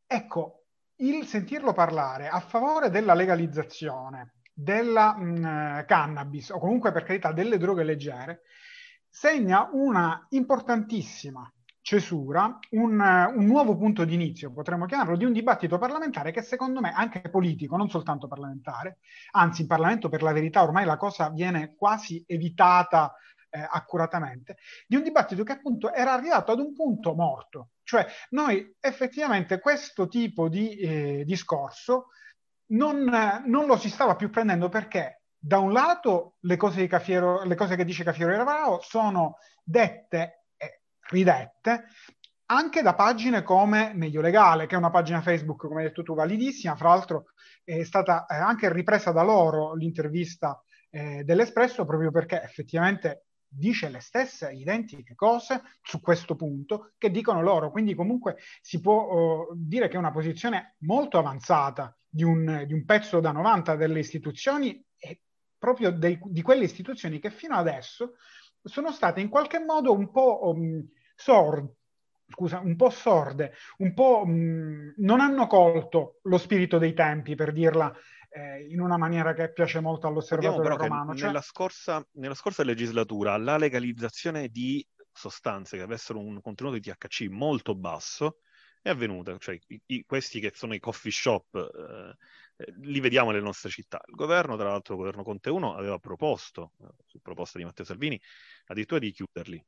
Ecco, 0.05 0.65
il 0.97 1.25
sentirlo 1.25 1.73
parlare 1.73 2.27
a 2.27 2.39
favore 2.41 2.91
della 2.91 3.15
legalizzazione 3.15 4.35
della 4.53 5.17
mh, 5.17 5.23
mm, 5.25 5.79
cannabis 5.87 6.49
o 6.51 6.59
comunque 6.59 6.91
per 6.91 7.05
carità 7.05 7.31
delle 7.31 7.57
droghe 7.57 7.83
leggere 7.83 8.41
segna 9.09 9.67
una 9.71 10.27
importantissima 10.29 11.51
cesura 11.87 12.59
un, 12.71 12.99
un, 12.99 13.45
nuovo 13.45 13.77
punto 13.77 14.03
di 14.03 14.13
inizio, 14.13 14.51
potremmo 14.51 14.85
chiamarlo, 14.85 15.15
di 15.15 15.23
un 15.23 15.31
dibattito 15.31 15.77
parlamentare 15.77 16.33
che 16.33 16.41
secondo 16.41 16.81
me 16.81 16.91
anche 16.91 17.21
politico, 17.29 17.77
non 17.77 17.89
soltanto 17.89 18.27
parlamentare, 18.27 18.97
anzi 19.31 19.61
in 19.61 19.67
Parlamento 19.67 20.09
per 20.09 20.21
la 20.21 20.33
verità 20.33 20.63
ormai 20.63 20.83
la 20.83 20.97
cosa 20.97 21.29
viene 21.29 21.75
quasi 21.77 22.21
evitata 22.27 23.15
eh, 23.49 23.65
accuratamente, 23.71 24.57
di 24.85 24.97
un 24.97 25.03
dibattito 25.03 25.45
che 25.45 25.53
appunto 25.53 25.93
era 25.93 26.11
arrivato 26.11 26.51
ad 26.51 26.59
un 26.59 26.73
punto 26.73 27.15
morto, 27.15 27.69
cioè 27.83 28.05
noi 28.31 28.75
effettivamente 28.81 29.61
questo 29.61 30.09
tipo 30.09 30.49
di 30.49 30.75
eh, 30.75 31.23
discorso 31.25 32.07
non, 32.71 33.05
non 33.45 33.65
lo 33.65 33.77
si 33.77 33.87
stava 33.87 34.17
più 34.17 34.29
prendendo 34.29 34.67
perché 34.67 35.21
da 35.37 35.59
un 35.59 35.71
lato 35.71 36.35
le 36.41 36.57
cose, 36.57 36.85
Cafiero, 36.87 37.45
le 37.45 37.55
cose 37.55 37.77
che 37.77 37.85
dice 37.85 38.03
Cafiero 38.03 38.33
Eravao 38.33 38.81
sono 38.81 39.37
dette 39.63 40.41
ridette 41.09 41.85
anche 42.49 42.81
da 42.81 42.95
pagine 42.95 43.43
come 43.43 43.91
Meglio 43.93 44.21
Legale, 44.21 44.67
che 44.67 44.75
è 44.75 44.77
una 44.77 44.89
pagina 44.89 45.21
Facebook, 45.21 45.67
come 45.67 45.81
hai 45.81 45.87
detto 45.87 46.03
tu, 46.03 46.13
validissima. 46.13 46.75
Fra 46.75 46.89
l'altro 46.89 47.25
è 47.63 47.83
stata 47.83 48.25
eh, 48.25 48.35
anche 48.35 48.71
ripresa 48.71 49.11
da 49.11 49.23
loro 49.23 49.73
l'intervista 49.73 50.61
eh, 50.89 51.23
dell'Espresso 51.23 51.85
proprio 51.85 52.11
perché 52.11 52.41
effettivamente 52.41 53.25
dice 53.49 53.89
le 53.89 53.99
stesse 53.99 54.51
identiche 54.51 55.15
cose 55.15 55.61
su 55.81 56.01
questo 56.01 56.35
punto 56.35 56.93
che 56.97 57.11
dicono 57.11 57.41
loro. 57.41 57.71
Quindi 57.71 57.95
comunque 57.95 58.37
si 58.61 58.79
può 58.79 59.07
uh, 59.49 59.53
dire 59.55 59.87
che 59.87 59.95
è 59.95 59.99
una 59.99 60.11
posizione 60.11 60.75
molto 60.79 61.17
avanzata 61.17 61.97
di 62.07 62.23
un, 62.23 62.63
di 62.65 62.73
un 62.73 62.85
pezzo 62.85 63.19
da 63.19 63.31
90 63.31 63.75
delle 63.75 63.99
istituzioni 63.99 64.83
e 64.97 65.21
proprio 65.57 65.91
dei, 65.91 66.19
di 66.23 66.41
quelle 66.41 66.63
istituzioni 66.63 67.19
che 67.19 67.29
fino 67.29 67.55
adesso 67.55 68.13
sono 68.63 68.91
state 68.91 69.21
in 69.21 69.29
qualche 69.29 69.59
modo 69.59 69.93
un 69.93 70.11
po' 70.11 70.49
um, 70.49 70.85
sorde, 71.17 71.75
scusa, 72.27 72.59
un 72.59 72.75
po' 72.75 72.89
sorde, 72.89 73.53
un 73.79 73.93
po' 73.93 74.25
mh, 74.25 74.93
non 74.97 75.19
hanno 75.19 75.47
colto 75.47 76.19
lo 76.23 76.37
spirito 76.37 76.77
dei 76.77 76.93
tempi, 76.93 77.35
per 77.35 77.51
dirla 77.51 77.93
eh, 78.29 78.67
in 78.69 78.79
una 78.79 78.97
maniera 78.97 79.33
che 79.33 79.51
piace 79.51 79.79
molto 79.79 80.07
all'osservatore 80.07 80.75
romano. 80.75 81.15
Cioè... 81.15 81.27
Nella, 81.27 81.41
scorsa, 81.41 82.05
nella 82.13 82.35
scorsa 82.35 82.63
legislatura 82.63 83.35
la 83.37 83.57
legalizzazione 83.57 84.49
di 84.49 84.85
sostanze 85.11 85.77
che 85.77 85.83
avessero 85.83 86.19
un 86.19 86.39
contenuto 86.41 86.77
di 86.77 86.91
THC 86.91 87.27
molto 87.29 87.73
basso 87.73 88.37
è 88.81 88.89
avvenuta, 88.89 89.35
cioè 89.39 89.59
i, 89.67 89.81
i, 89.87 90.03
questi 90.05 90.39
che 90.39 90.51
sono 90.53 90.75
i 90.75 90.79
coffee 90.79 91.11
shop 91.11 91.55
eh, 91.55 92.15
eh, 92.63 92.73
li 92.81 92.99
vediamo 92.99 93.31
nelle 93.31 93.43
nostre 93.43 93.69
città. 93.69 93.99
Il 94.07 94.15
governo, 94.15 94.55
tra 94.55 94.69
l'altro 94.69 94.93
il 94.93 94.99
governo 94.99 95.23
Conte 95.23 95.49
1, 95.49 95.75
aveva 95.75 95.97
proposto, 95.97 96.73
su 97.05 97.19
proposta 97.19 97.57
di 97.57 97.65
Matteo 97.65 97.85
Salvini, 97.85 98.21
addirittura 98.65 98.99
di 98.99 99.11
chiuderli, 99.11 99.65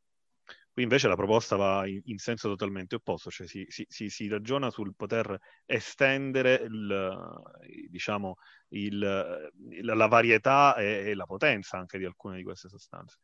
Qui 0.79 0.87
invece 0.87 1.09
la 1.09 1.17
proposta 1.17 1.57
va 1.57 1.85
in, 1.85 1.99
in 2.05 2.19
senso 2.19 2.47
totalmente 2.47 2.95
opposto, 2.95 3.29
cioè 3.29 3.45
si, 3.45 3.65
si, 3.67 3.85
si, 3.89 4.07
si, 4.07 4.29
ragiona 4.29 4.69
sul 4.69 4.95
poter 4.95 5.37
estendere 5.65 6.53
il, 6.53 7.89
diciamo, 7.89 8.35
il, 8.69 8.97
la 9.81 10.07
varietà 10.07 10.77
e, 10.77 11.09
e, 11.09 11.15
la 11.15 11.25
potenza 11.25 11.77
anche 11.77 11.97
di 11.97 12.05
alcune 12.05 12.37
di 12.37 12.43
queste 12.43 12.69
sostanze. 12.69 13.17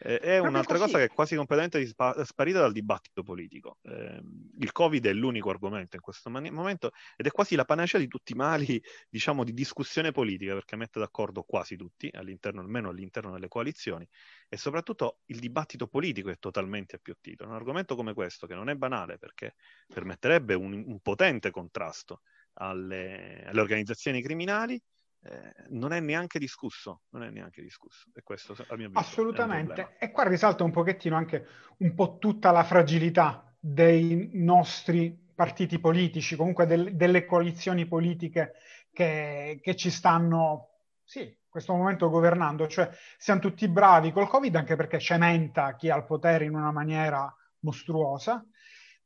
Eh, 0.00 0.18
è 0.20 0.38
un'altra 0.38 0.78
cosa 0.78 0.98
che 0.98 1.04
è 1.04 1.08
quasi 1.08 1.34
completamente 1.34 1.78
dispa- 1.78 2.24
sparita 2.24 2.60
dal 2.60 2.72
dibattito 2.72 3.22
politico. 3.22 3.78
Eh, 3.82 4.20
il 4.60 4.72
Covid 4.72 5.04
è 5.06 5.12
l'unico 5.12 5.50
argomento 5.50 5.96
in 5.96 6.02
questo 6.02 6.30
man- 6.30 6.48
momento 6.52 6.92
ed 7.16 7.26
è 7.26 7.30
quasi 7.30 7.56
la 7.56 7.64
panacea 7.64 7.98
di 7.98 8.06
tutti 8.06 8.32
i 8.32 8.36
mali, 8.36 8.80
diciamo, 9.10 9.42
di 9.42 9.52
discussione 9.52 10.12
politica, 10.12 10.54
perché 10.54 10.76
mette 10.76 11.00
d'accordo 11.00 11.42
quasi 11.42 11.76
tutti, 11.76 12.08
all'interno, 12.12 12.60
almeno 12.60 12.90
all'interno 12.90 13.32
delle 13.32 13.48
coalizioni, 13.48 14.06
e 14.48 14.56
soprattutto 14.56 15.20
il 15.26 15.40
dibattito 15.40 15.88
politico 15.88 16.30
è 16.30 16.38
totalmente 16.38 16.96
appiattito. 16.96 17.44
Un 17.44 17.54
argomento 17.54 17.96
come 17.96 18.14
questo, 18.14 18.46
che 18.46 18.54
non 18.54 18.68
è 18.68 18.74
banale, 18.76 19.18
perché 19.18 19.54
permetterebbe 19.86 20.54
un, 20.54 20.72
un 20.86 21.00
potente 21.00 21.50
contrasto 21.50 22.22
alle, 22.54 23.44
alle 23.46 23.60
organizzazioni 23.60 24.22
criminali, 24.22 24.80
eh, 25.22 25.54
non 25.70 25.92
è 25.92 26.00
neanche 26.00 26.38
discusso, 26.38 27.02
non 27.10 27.22
è 27.22 27.30
neanche 27.30 27.62
discusso. 27.62 28.08
E 28.14 28.22
questo, 28.22 28.52
a 28.52 28.76
mio 28.76 28.86
avviso, 28.86 28.98
Assolutamente. 28.98 29.96
E 29.98 30.10
qua 30.10 30.24
risalta 30.24 30.64
un 30.64 30.70
pochettino 30.70 31.16
anche 31.16 31.46
un 31.78 31.94
po' 31.94 32.18
tutta 32.18 32.50
la 32.50 32.64
fragilità 32.64 33.52
dei 33.58 34.30
nostri 34.34 35.26
partiti 35.34 35.78
politici, 35.78 36.36
comunque 36.36 36.66
del, 36.66 36.96
delle 36.96 37.24
coalizioni 37.24 37.86
politiche 37.86 38.54
che, 38.92 39.60
che 39.62 39.76
ci 39.76 39.90
stanno, 39.90 40.70
sì, 41.04 41.20
in 41.20 41.48
questo 41.48 41.74
momento 41.74 42.08
governando. 42.10 42.66
Cioè, 42.66 42.90
siamo 43.16 43.40
tutti 43.40 43.68
bravi 43.68 44.12
col 44.12 44.28
Covid 44.28 44.54
anche 44.56 44.76
perché 44.76 44.98
cementa 44.98 45.74
chi 45.76 45.90
ha 45.90 45.96
il 45.96 46.04
potere 46.04 46.44
in 46.44 46.54
una 46.54 46.72
maniera 46.72 47.32
mostruosa. 47.60 48.44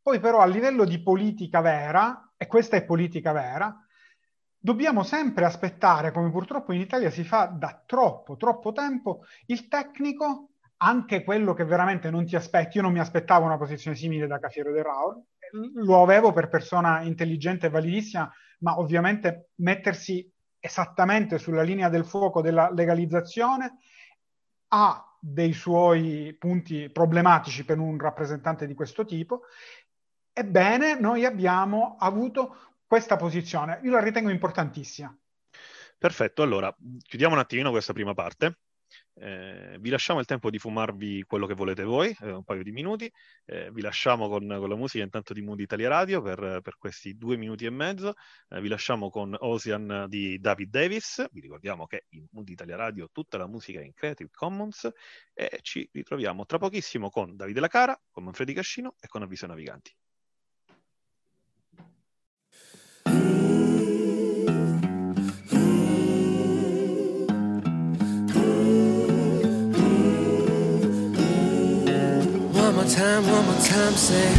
Poi 0.01 0.19
però 0.21 0.41
a 0.41 0.47
livello 0.47 0.85
di 0.85 1.03
politica 1.03 1.61
vera, 1.61 2.33
e 2.37 2.47
questa 2.47 2.77
è 2.77 2.85
politica 2.85 3.33
vera, 3.33 3.82
dobbiamo 4.63 5.03
sempre 5.03 5.45
aspettare, 5.45 6.13
come 6.13 6.31
purtroppo 6.31 6.73
in 6.73 6.81
Italia 6.81 7.11
si 7.11 7.25
fa 7.25 7.47
da 7.47 7.83
troppo, 7.85 8.37
troppo 8.37 8.73
tempo, 8.73 9.25
il 9.47 9.67
tecnico, 9.67 10.51
anche 10.77 11.25
quello 11.25 11.53
che 11.53 11.65
veramente 11.65 12.11
non 12.11 12.25
ti 12.25 12.37
aspetti. 12.37 12.77
Io 12.77 12.85
non 12.85 12.93
mi 12.93 13.01
aspettavo 13.01 13.45
una 13.45 13.59
posizione 13.59 13.97
simile 13.97 14.29
da 14.29 14.39
Cafiero 14.39 14.73
De 14.73 14.83
Raul, 14.83 15.21
lo 15.75 16.03
avevo 16.03 16.33
per 16.33 16.49
persona 16.49 17.03
intelligente 17.03 17.67
e 17.67 17.71
validissima, 17.71 18.33
ma 18.61 18.79
ovviamente 18.79 19.51
mettersi 19.57 20.31
esattamente 20.61 21.39
sulla 21.39 21.63
linea 21.63 21.89
del 21.89 22.05
fuoco 22.05 22.41
della 22.41 22.71
legalizzazione 22.71 23.79
ha 24.69 25.05
dei 25.19 25.53
suoi 25.53 26.37
punti 26.39 26.89
problematici 26.89 27.65
per 27.65 27.79
un 27.79 27.99
rappresentante 27.99 28.67
di 28.67 28.75
questo 28.75 29.05
tipo. 29.05 29.43
Ebbene, 30.33 30.99
noi 30.99 31.25
abbiamo 31.25 31.97
avuto 31.99 32.72
questa 32.93 33.17
posizione. 33.17 33.81
Io 33.85 33.91
la 33.91 34.03
ritengo 34.03 34.29
importantissima. 34.29 35.19
Perfetto, 35.97 36.43
allora 36.43 36.77
chiudiamo 37.01 37.33
un 37.33 37.41
attimino 37.41 37.71
questa 37.71 37.95
prima 37.95 38.13
parte. 38.13 38.59
Eh, 39.15 39.79
vi 39.81 39.89
lasciamo 39.89 40.21
il 40.21 40.27
tempo 40.27 40.51
di 40.51 40.59
fumarvi 40.59 41.23
quello 41.23 41.47
che 41.47 41.55
volete 41.55 41.85
voi, 41.85 42.15
eh, 42.21 42.33
un 42.33 42.45
paio 42.45 42.63
di 42.63 42.71
minuti. 42.71 43.11
Eh, 43.47 43.71
vi 43.73 43.81
lasciamo 43.81 44.29
con, 44.29 44.47
con, 44.47 44.69
la 44.69 44.77
musica 44.77 45.03
intanto 45.03 45.33
di 45.33 45.41
Mood 45.41 45.61
Italia 45.61 45.89
Radio 45.89 46.21
per, 46.21 46.61
per 46.63 46.77
questi 46.77 47.17
due 47.17 47.39
minuti 47.39 47.65
e 47.65 47.71
mezzo. 47.71 48.13
Eh, 48.51 48.61
vi 48.61 48.69
lasciamo 48.69 49.09
con 49.09 49.35
Ocean 49.39 50.05
di 50.11 50.39
David 50.39 50.69
Davis. 50.69 51.25
Vi 51.33 51.41
ricordiamo 51.41 51.87
che 51.87 52.05
in 52.11 52.27
Mood 52.33 52.51
Italia 52.51 52.77
Radio 52.77 53.09
tutta 53.11 53.39
la 53.39 53.47
musica 53.47 53.81
è 53.81 53.85
in 53.85 53.95
Creative 53.95 54.29
Commons 54.31 54.87
e 55.33 55.61
ci 55.63 55.89
ritroviamo 55.91 56.45
tra 56.45 56.59
pochissimo 56.59 57.09
con 57.09 57.37
Davide 57.37 57.61
Lacara, 57.61 57.99
con 58.11 58.25
Manfredi 58.25 58.53
Cascino 58.53 58.97
e 59.01 59.09
con 59.09 59.23
Avviso 59.23 59.47
Naviganti. 59.47 59.97
More 72.83 72.91
time, 72.91 73.27
one 73.31 73.45
more 73.45 73.61
time, 73.63 73.93
say. 73.93 74.35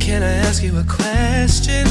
Can 0.00 0.22
I 0.22 0.32
ask 0.46 0.62
you 0.62 0.76
a 0.78 0.84
question? 0.84 1.86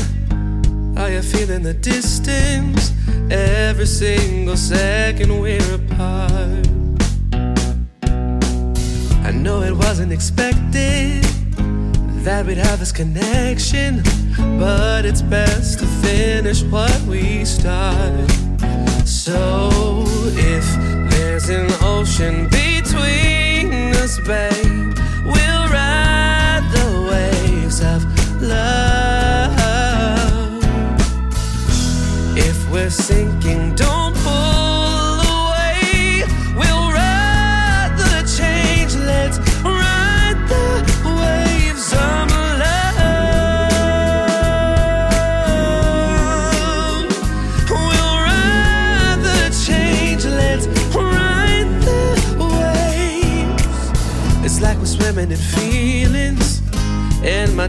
Are 0.97 1.09
you 1.09 1.21
feeling 1.21 1.63
the 1.63 1.73
distance? 1.73 2.91
Every 3.31 3.85
single 3.85 4.57
second 4.57 5.39
we're 5.39 5.75
apart. 5.75 6.67
I 9.23 9.31
know 9.31 9.61
it 9.61 9.73
wasn't 9.73 10.11
expected 10.11 11.38
that 12.23 12.45
we'd 12.45 12.57
have 12.57 12.79
this 12.79 12.91
connection, 12.91 14.01
but 14.59 15.05
it's 15.05 15.21
best 15.21 15.79
to 15.79 15.85
finish 15.85 16.63
what 16.63 17.01
we 17.03 17.45
started. 17.45 18.29
So 19.05 20.03
if 20.35 20.65
there's 21.11 21.49
an 21.49 21.69
ocean 21.81 22.47
between 22.49 23.93
us, 23.95 24.19
babe, 24.19 24.97
we'll 25.25 25.67
ride 25.69 26.63
the 26.73 27.07
waves 27.11 27.81
of 27.81 28.03
love. 28.41 29.59
If 32.37 32.69
we're 32.71 32.89
sinking, 32.89 33.75
don't 33.75 33.98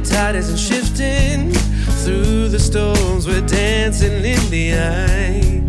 tide 0.05 0.37
isn't 0.37 0.59
shifting. 0.59 1.53
through 2.05 2.49
the 2.49 2.59
storms, 2.59 3.27
we're 3.27 3.47
dancing 3.47 4.25
in 4.25 4.51
the 4.51 4.75
eye. 4.75 5.61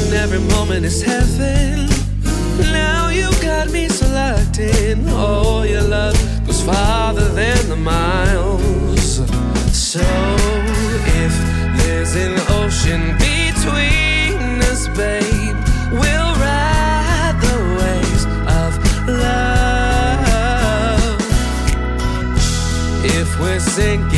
And 0.00 0.14
every 0.14 0.40
moment 0.54 0.84
is 0.84 1.02
heaven. 1.02 1.88
Now 2.72 3.08
you 3.08 3.30
got 3.42 3.70
me 3.70 3.88
locked 4.12 4.58
in. 4.58 5.04
Oh, 5.08 5.62
your 5.62 5.82
love 5.82 6.16
goes 6.46 6.62
farther 6.62 7.28
than 7.28 7.68
the 7.68 7.76
miles. 7.76 9.22
So 9.72 10.39
sing. 23.70 24.09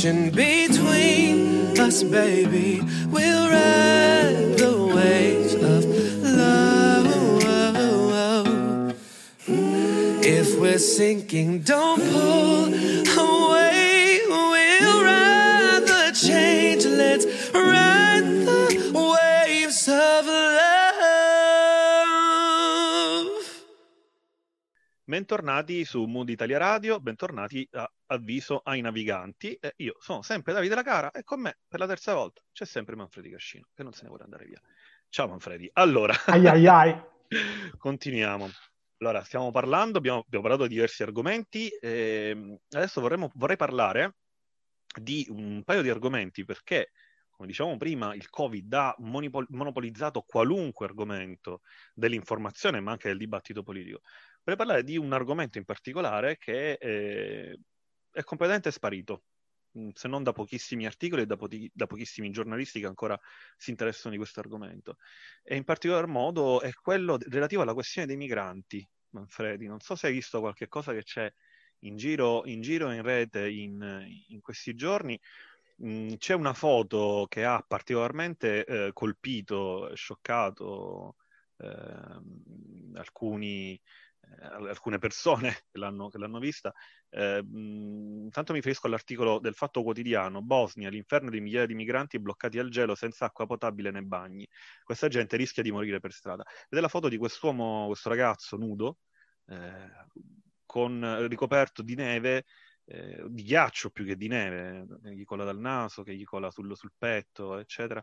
Ocean 0.00 0.30
between 0.30 1.78
us, 1.78 2.02
baby. 2.02 2.80
We'll 3.08 3.50
ride 3.50 4.56
the 4.56 4.90
waves 4.94 5.52
of 5.54 5.84
love. 6.22 7.06
If 10.24 10.58
we're 10.58 10.78
sinking, 10.78 11.60
don't 11.60 12.00
pull 12.12 12.79
Bentornati 25.14 25.84
su 25.84 26.04
Mood 26.04 26.28
Italia 26.28 26.56
Radio, 26.56 27.00
bentornati 27.00 27.68
a 27.72 27.92
Avviso 28.06 28.60
ai 28.62 28.80
Naviganti. 28.80 29.54
Eh, 29.54 29.72
io 29.78 29.96
sono 29.98 30.22
sempre 30.22 30.52
Davide 30.52 30.76
La 30.76 30.84
Cara 30.84 31.10
e 31.10 31.24
con 31.24 31.40
me 31.40 31.58
per 31.66 31.80
la 31.80 31.88
terza 31.88 32.14
volta 32.14 32.40
c'è 32.52 32.64
sempre 32.64 32.94
Manfredi 32.94 33.28
Cascino, 33.28 33.66
che 33.74 33.82
non 33.82 33.92
se 33.92 34.02
ne 34.04 34.08
vuole 34.10 34.22
andare 34.22 34.44
via. 34.44 34.60
Ciao 35.08 35.26
Manfredi. 35.26 35.68
Allora, 35.72 36.14
Ai 36.26 36.46
ai 36.46 36.64
ai. 36.68 37.02
continuiamo. 37.76 38.48
Allora, 38.98 39.24
stiamo 39.24 39.50
parlando, 39.50 39.98
abbiamo, 39.98 40.20
abbiamo 40.20 40.44
parlato 40.44 40.68
di 40.68 40.74
diversi 40.74 41.02
argomenti. 41.02 41.68
ehm, 41.80 42.56
adesso 42.70 43.00
vorremmo- 43.00 43.32
vorrei 43.34 43.56
parlare 43.56 44.14
di 44.94 45.26
un 45.28 45.64
paio 45.64 45.82
di 45.82 45.90
argomenti 45.90 46.44
perché, 46.44 46.92
come 47.30 47.48
dicevamo 47.48 47.76
prima, 47.78 48.14
il 48.14 48.30
Covid 48.30 48.72
ha 48.74 48.94
monopol- 48.98 49.46
monopolizzato 49.48 50.22
qualunque 50.22 50.86
argomento 50.86 51.62
dell'informazione, 51.94 52.78
ma 52.78 52.92
anche 52.92 53.08
del 53.08 53.18
dibattito 53.18 53.64
politico. 53.64 54.02
Vorrei 54.42 54.56
parlare 54.56 54.82
di 54.84 54.96
un 54.96 55.12
argomento 55.12 55.58
in 55.58 55.64
particolare 55.64 56.36
che 56.38 56.72
eh, 56.72 57.58
è 58.10 58.22
completamente 58.22 58.70
sparito, 58.70 59.24
mh, 59.72 59.90
se 59.94 60.08
non 60.08 60.22
da 60.22 60.32
pochissimi 60.32 60.86
articoli 60.86 61.22
e 61.22 61.26
da, 61.26 61.36
poti- 61.36 61.70
da 61.72 61.86
pochissimi 61.86 62.30
giornalisti 62.30 62.80
che 62.80 62.86
ancora 62.86 63.18
si 63.56 63.70
interessano 63.70 64.12
di 64.12 64.18
questo 64.18 64.40
argomento. 64.40 64.96
E 65.42 65.56
in 65.56 65.64
particolar 65.64 66.06
modo 66.06 66.60
è 66.60 66.72
quello 66.72 67.18
relativo 67.28 67.62
alla 67.62 67.74
questione 67.74 68.06
dei 68.06 68.16
migranti, 68.16 68.86
Manfredi. 69.10 69.66
Non 69.66 69.80
so 69.80 69.94
se 69.96 70.06
hai 70.08 70.12
visto 70.12 70.40
qualche 70.40 70.68
cosa 70.68 70.92
che 70.92 71.02
c'è 71.02 71.32
in 71.82 71.96
giro 71.96 72.44
in, 72.46 72.60
giro 72.60 72.90
in 72.92 73.02
rete 73.02 73.48
in, 73.48 74.06
in 74.28 74.40
questi 74.40 74.74
giorni. 74.74 75.18
Mm, 75.82 76.14
c'è 76.16 76.34
una 76.34 76.52
foto 76.52 77.26
che 77.28 77.44
ha 77.44 77.64
particolarmente 77.66 78.64
eh, 78.66 78.90
colpito, 78.92 79.94
scioccato 79.94 81.16
ehm, 81.56 82.92
alcuni, 82.96 83.74
eh, 83.74 83.80
alcune 84.38 84.98
persone 84.98 85.48
che 85.70 85.78
l'hanno, 85.78 86.08
che 86.08 86.18
l'hanno 86.18 86.38
vista. 86.38 86.72
Eh, 87.08 87.42
mi 87.42 88.30
riferisco 88.32 88.86
all'articolo 88.86 89.38
del 89.38 89.54
Fatto 89.54 89.82
Quotidiano, 89.82 90.42
Bosnia, 90.42 90.88
l'inferno 90.88 91.30
di 91.30 91.40
migliaia 91.40 91.66
di 91.66 91.74
migranti 91.74 92.18
bloccati 92.18 92.58
al 92.58 92.68
gelo 92.68 92.94
senza 92.94 93.26
acqua 93.26 93.46
potabile 93.46 93.90
né 93.90 94.02
bagni. 94.02 94.46
Questa 94.82 95.08
gente 95.08 95.36
rischia 95.36 95.62
di 95.62 95.72
morire 95.72 96.00
per 96.00 96.12
strada. 96.12 96.44
Ed 96.68 96.78
è 96.78 96.80
la 96.80 96.88
foto 96.88 97.08
di 97.08 97.16
quest'uomo, 97.16 97.86
questo 97.86 98.08
ragazzo 98.08 98.56
nudo, 98.56 98.98
eh, 99.46 99.90
con, 100.64 101.26
ricoperto 101.28 101.82
di 101.82 101.94
neve, 101.94 102.44
eh, 102.84 103.24
di 103.28 103.42
ghiaccio 103.42 103.90
più 103.90 104.04
che 104.04 104.16
di 104.16 104.28
neve, 104.28 104.86
che 105.02 105.14
gli 105.14 105.24
cola 105.24 105.44
dal 105.44 105.58
naso, 105.58 106.02
che 106.02 106.14
gli 106.14 106.24
cola 106.24 106.50
sul, 106.50 106.76
sul 106.76 106.92
petto, 106.96 107.58
eccetera, 107.58 108.02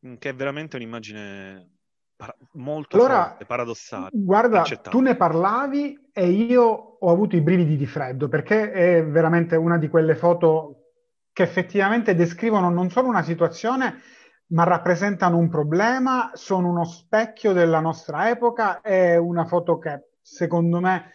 mh, 0.00 0.14
che 0.16 0.30
è 0.30 0.34
veramente 0.34 0.76
un'immagine 0.76 1.79
para- 2.20 2.36
molto 2.52 2.96
Allora, 2.96 3.28
forte, 3.28 3.46
paradossale. 3.46 4.08
guarda, 4.12 4.62
tu 4.62 5.00
ne 5.00 5.16
parlavi 5.16 6.10
e 6.12 6.28
io 6.28 6.62
ho 7.00 7.10
avuto 7.10 7.34
i 7.34 7.40
brividi 7.40 7.78
di 7.78 7.86
freddo 7.86 8.28
perché 8.28 8.70
è 8.72 9.02
veramente 9.06 9.56
una 9.56 9.78
di 9.78 9.88
quelle 9.88 10.14
foto 10.14 10.74
che 11.32 11.42
effettivamente 11.44 12.14
descrivono 12.14 12.68
non 12.68 12.90
solo 12.90 13.08
una 13.08 13.22
situazione, 13.22 14.00
ma 14.48 14.64
rappresentano 14.64 15.38
un 15.38 15.48
problema, 15.48 16.30
sono 16.34 16.68
uno 16.68 16.84
specchio 16.84 17.54
della 17.54 17.80
nostra 17.80 18.28
epoca, 18.28 18.82
è 18.82 19.16
una 19.16 19.46
foto 19.46 19.78
che 19.78 20.10
secondo 20.20 20.78
me 20.80 21.12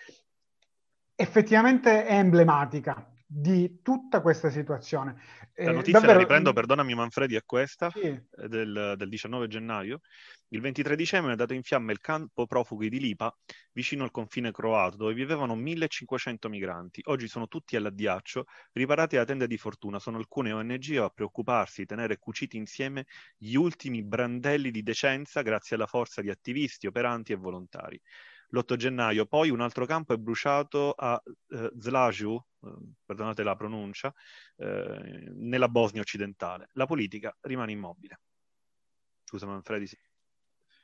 effettivamente 1.14 2.06
è 2.06 2.16
emblematica 2.16 3.08
di 3.28 3.82
tutta 3.84 4.22
questa 4.22 4.50
situazione. 4.50 5.16
La 5.56 5.72
Eh, 5.72 5.74
notizia 5.74 5.94
davvero- 6.00 6.14
la 6.14 6.20
riprendo, 6.20 6.54
perdonami 6.54 6.96
Manfredi, 6.96 7.36
è 7.36 7.44
questa, 7.46 7.90
Sì. 7.92 8.02
eh, 8.08 8.48
del, 8.48 8.96
del 8.98 9.10
19 9.10 9.48
gennaio. 9.48 10.00
Il 10.56 10.62
23 10.62 10.96
dicembre 10.96 11.28
è 11.28 11.32
andato 11.32 11.54
in 11.54 11.64
fiamme 11.64 11.92
il 11.92 12.00
campo 12.00 12.46
profughi 12.46 12.88
di 12.88 12.98
Lipa, 12.98 13.38
vicino 13.74 14.06
al 14.06 14.12
confine 14.12 14.54
croato, 14.54 14.96
dove 14.96 15.14
vivevano 15.14 15.54
1500 15.54 16.48
migranti. 16.48 17.02
Oggi 17.08 17.28
sono 17.28 17.50
tutti 17.50 17.76
all'addiaccio, 17.76 18.46
riparati 18.72 19.18
da 19.18 19.26
tende 19.26 19.48
di 19.48 19.58
fortuna. 19.58 20.00
Sono 20.00 20.16
alcune 20.16 20.54
ONG 20.54 20.96
a 20.96 21.10
preoccuparsi 21.10 21.82
di 21.82 21.88
tenere 21.88 22.18
cuciti 22.20 22.56
insieme 22.56 23.06
gli 23.36 23.56
ultimi 23.56 24.02
brandelli 24.02 24.72
di 24.72 24.82
decenza 24.82 25.42
grazie 25.42 25.76
alla 25.76 25.88
forza 25.88 26.22
di 26.22 26.30
attivisti, 26.30 26.88
operanti 26.88 27.34
e 27.34 27.36
volontari. 27.36 28.02
l'8 28.52 28.76
gennaio. 28.78 29.26
Poi 29.26 29.50
un 29.50 29.60
altro 29.60 29.86
campo 29.86 30.14
è 30.14 30.18
bruciato 30.18 30.92
a 30.92 31.22
eh, 31.50 31.72
Zlaju, 31.78 32.42
eh, 32.64 32.74
perdonate 33.04 33.44
la 33.44 33.58
pronuncia, 33.58 34.14
eh, 34.56 35.32
nella 35.34 35.68
Bosnia 35.68 36.02
occidentale. 36.02 36.70
La 36.74 36.86
politica 36.86 37.36
rimane 37.42 37.74
immobile. 37.74 38.20
Scusa 39.26 39.48
Manfredi, 39.48 39.88
sì. 39.88 40.05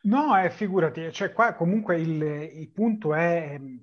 No, 0.04 0.36
eh, 0.38 0.49
figurati, 0.49 1.12
cioè 1.12 1.32
qua 1.32 1.54
comunque 1.54 1.99
il, 1.99 2.22
il 2.24 2.70
punto 2.72 3.14
è 3.14 3.52
ehm, 3.54 3.80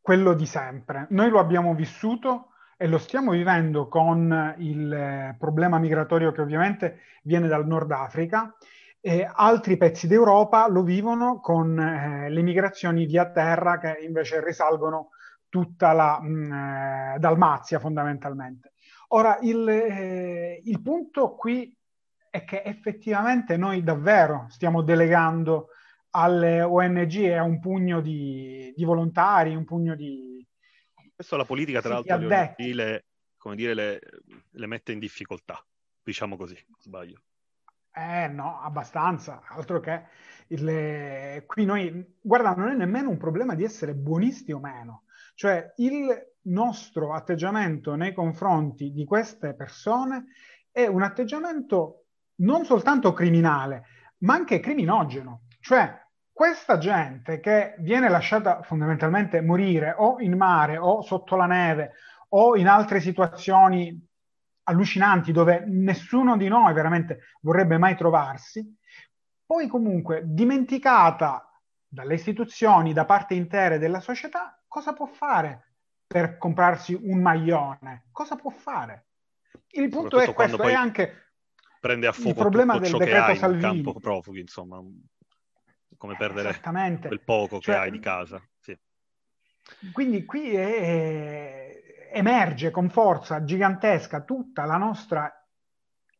quello 0.00 0.32
di 0.32 0.46
sempre. 0.46 1.06
Noi 1.10 1.28
lo 1.28 1.38
abbiamo 1.38 1.74
vissuto 1.74 2.52
e 2.78 2.86
lo 2.86 2.96
stiamo 2.96 3.32
vivendo 3.32 3.86
con 3.88 4.54
il 4.58 4.90
eh, 4.92 5.36
problema 5.38 5.78
migratorio 5.78 6.32
che 6.32 6.40
ovviamente 6.40 7.00
viene 7.24 7.46
dal 7.46 7.66
Nord 7.66 7.90
Africa 7.92 8.54
e 9.00 9.28
altri 9.30 9.76
pezzi 9.76 10.06
d'Europa 10.06 10.66
lo 10.68 10.82
vivono 10.82 11.40
con 11.40 11.78
eh, 11.78 12.30
le 12.30 12.42
migrazioni 12.42 13.04
via 13.04 13.30
terra 13.30 13.78
che 13.78 13.98
invece 14.02 14.42
risalgono 14.42 15.10
tutta 15.50 15.92
la 15.92 16.18
mh, 16.22 17.14
eh, 17.16 17.18
Dalmazia 17.18 17.78
fondamentalmente. 17.78 18.72
Ora, 19.08 19.38
il, 19.42 19.68
eh, 19.68 20.62
il 20.64 20.80
punto 20.80 21.34
qui 21.34 21.76
è 22.30 22.44
che 22.44 22.62
effettivamente 22.62 23.56
noi 23.56 23.82
davvero 23.82 24.46
stiamo 24.48 24.82
delegando 24.82 25.70
alle 26.10 26.62
ONG 26.62 27.14
e 27.16 27.34
a 27.34 27.42
un 27.42 27.58
pugno 27.60 28.00
di, 28.00 28.72
di 28.74 28.84
volontari, 28.84 29.54
un 29.54 29.64
pugno 29.64 29.94
di... 29.94 30.46
Questo 31.14 31.36
la 31.36 31.44
politica, 31.44 31.80
tra 31.80 31.94
l'altro, 31.94 32.16
le 32.16 32.54
le, 32.56 33.04
come 33.36 33.56
dire, 33.56 33.74
le, 33.74 34.00
le 34.50 34.66
mette 34.66 34.92
in 34.92 34.98
difficoltà, 34.98 35.62
diciamo 36.02 36.36
così, 36.36 36.56
sbaglio. 36.78 37.22
Eh 37.92 38.28
no, 38.28 38.60
abbastanza, 38.60 39.42
altro 39.48 39.80
che 39.80 40.04
il, 40.48 41.42
qui 41.46 41.64
noi, 41.64 42.16
guarda, 42.20 42.54
non 42.54 42.68
è 42.68 42.74
nemmeno 42.74 43.10
un 43.10 43.18
problema 43.18 43.54
di 43.54 43.64
essere 43.64 43.94
buonisti 43.94 44.52
o 44.52 44.60
meno, 44.60 45.04
cioè 45.34 45.72
il 45.76 46.06
nostro 46.42 47.12
atteggiamento 47.12 47.96
nei 47.96 48.14
confronti 48.14 48.92
di 48.92 49.04
queste 49.04 49.54
persone 49.54 50.26
è 50.70 50.86
un 50.86 51.02
atteggiamento 51.02 51.99
non 52.40 52.64
soltanto 52.64 53.12
criminale, 53.12 53.86
ma 54.18 54.34
anche 54.34 54.60
criminogeno, 54.60 55.42
cioè 55.60 55.98
questa 56.32 56.78
gente 56.78 57.40
che 57.40 57.74
viene 57.78 58.08
lasciata 58.08 58.62
fondamentalmente 58.62 59.40
morire 59.40 59.94
o 59.96 60.20
in 60.20 60.36
mare 60.36 60.78
o 60.78 61.02
sotto 61.02 61.36
la 61.36 61.46
neve 61.46 61.92
o 62.30 62.56
in 62.56 62.68
altre 62.68 63.00
situazioni 63.00 64.06
allucinanti 64.64 65.32
dove 65.32 65.64
nessuno 65.66 66.36
di 66.36 66.48
noi 66.48 66.72
veramente 66.72 67.20
vorrebbe 67.40 67.76
mai 67.76 67.96
trovarsi, 67.96 68.64
poi 69.44 69.66
comunque 69.66 70.22
dimenticata 70.24 71.44
dalle 71.86 72.14
istituzioni, 72.14 72.92
da 72.92 73.04
parte 73.04 73.34
intere 73.34 73.78
della 73.78 74.00
società, 74.00 74.62
cosa 74.68 74.92
può 74.92 75.06
fare 75.06 75.72
per 76.06 76.38
comprarsi 76.38 76.94
un 76.94 77.20
maglione? 77.20 78.06
Cosa 78.12 78.36
può 78.36 78.50
fare? 78.50 79.06
Il 79.72 79.88
punto 79.88 80.20
è 80.20 80.32
questo, 80.32 80.56
poi 80.56 80.72
è 80.72 80.76
anche 80.76 81.29
Prende 81.80 82.06
a 82.06 82.10
il 82.10 82.14
fuoco 82.14 82.40
problema 82.40 82.74
tutto 82.74 82.82
del 82.84 82.90
ciò 82.90 82.98
che 82.98 83.04
decreto 83.06 83.24
hai 83.24 83.32
in 83.32 83.38
Salvini. 83.38 83.82
campo 83.82 84.00
profughi, 84.00 84.40
insomma, 84.40 84.82
come 85.96 86.16
perdere 86.16 86.60
quel 86.60 87.22
poco 87.22 87.56
che 87.56 87.72
Cioè, 87.72 87.76
hai 87.76 87.90
di 87.90 87.98
casa. 87.98 88.40
Sì. 88.58 88.78
Quindi 89.90 90.26
qui 90.26 90.54
è- 90.54 92.10
emerge 92.12 92.70
con 92.70 92.90
forza 92.90 93.44
gigantesca 93.44 94.22
tutta 94.22 94.64
la 94.66 94.76
nostra 94.76 95.32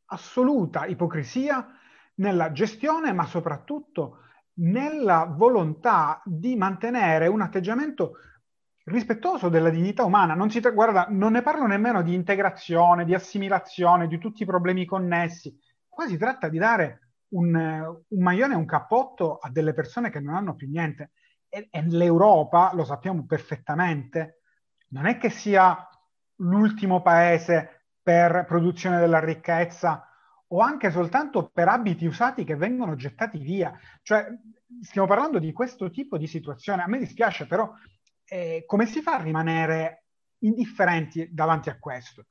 assoluta 0.06 0.86
ipocrisia 0.86 1.76
nella 2.14 2.52
gestione, 2.52 3.12
ma 3.12 3.26
soprattutto 3.26 4.20
nella 4.54 5.24
volontà 5.24 6.22
di 6.24 6.56
mantenere 6.56 7.26
un 7.26 7.42
atteggiamento 7.42 8.12
rispettoso 8.90 9.48
della 9.48 9.70
dignità 9.70 10.04
umana. 10.04 10.34
Non, 10.34 10.50
si 10.50 10.60
guarda, 10.60 11.06
non 11.08 11.32
ne 11.32 11.42
parlo 11.42 11.66
nemmeno 11.66 12.02
di 12.02 12.14
integrazione, 12.14 13.04
di 13.04 13.14
assimilazione, 13.14 14.06
di 14.06 14.18
tutti 14.18 14.42
i 14.42 14.46
problemi 14.46 14.84
connessi. 14.84 15.56
Qua 15.88 16.06
si 16.06 16.16
tratta 16.16 16.48
di 16.48 16.58
dare 16.58 17.12
un, 17.30 17.54
un 17.54 18.22
maglione 18.22 18.54
e 18.54 18.56
un 18.56 18.66
cappotto 18.66 19.38
a 19.38 19.50
delle 19.50 19.72
persone 19.72 20.10
che 20.10 20.20
non 20.20 20.34
hanno 20.34 20.54
più 20.54 20.68
niente. 20.68 21.12
E, 21.48 21.68
e 21.70 21.82
l'Europa, 21.86 22.72
lo 22.74 22.84
sappiamo 22.84 23.24
perfettamente, 23.26 24.42
non 24.90 25.06
è 25.06 25.18
che 25.18 25.30
sia 25.30 25.88
l'ultimo 26.36 27.02
paese 27.02 27.86
per 28.02 28.44
produzione 28.46 28.98
della 28.98 29.20
ricchezza 29.20 30.04
o 30.52 30.60
anche 30.60 30.90
soltanto 30.90 31.50
per 31.52 31.68
abiti 31.68 32.06
usati 32.06 32.44
che 32.44 32.56
vengono 32.56 32.96
gettati 32.96 33.38
via. 33.38 33.72
Cioè, 34.02 34.26
stiamo 34.80 35.06
parlando 35.06 35.38
di 35.38 35.52
questo 35.52 35.90
tipo 35.90 36.18
di 36.18 36.26
situazione. 36.26 36.82
A 36.82 36.88
me 36.88 36.98
dispiace, 36.98 37.46
però, 37.46 37.72
eh, 38.30 38.62
come 38.64 38.86
si 38.86 39.02
fa 39.02 39.16
a 39.16 39.22
rimanere 39.22 40.04
indifferenti 40.38 41.28
davanti 41.32 41.68
a 41.68 41.78
questo? 41.78 42.26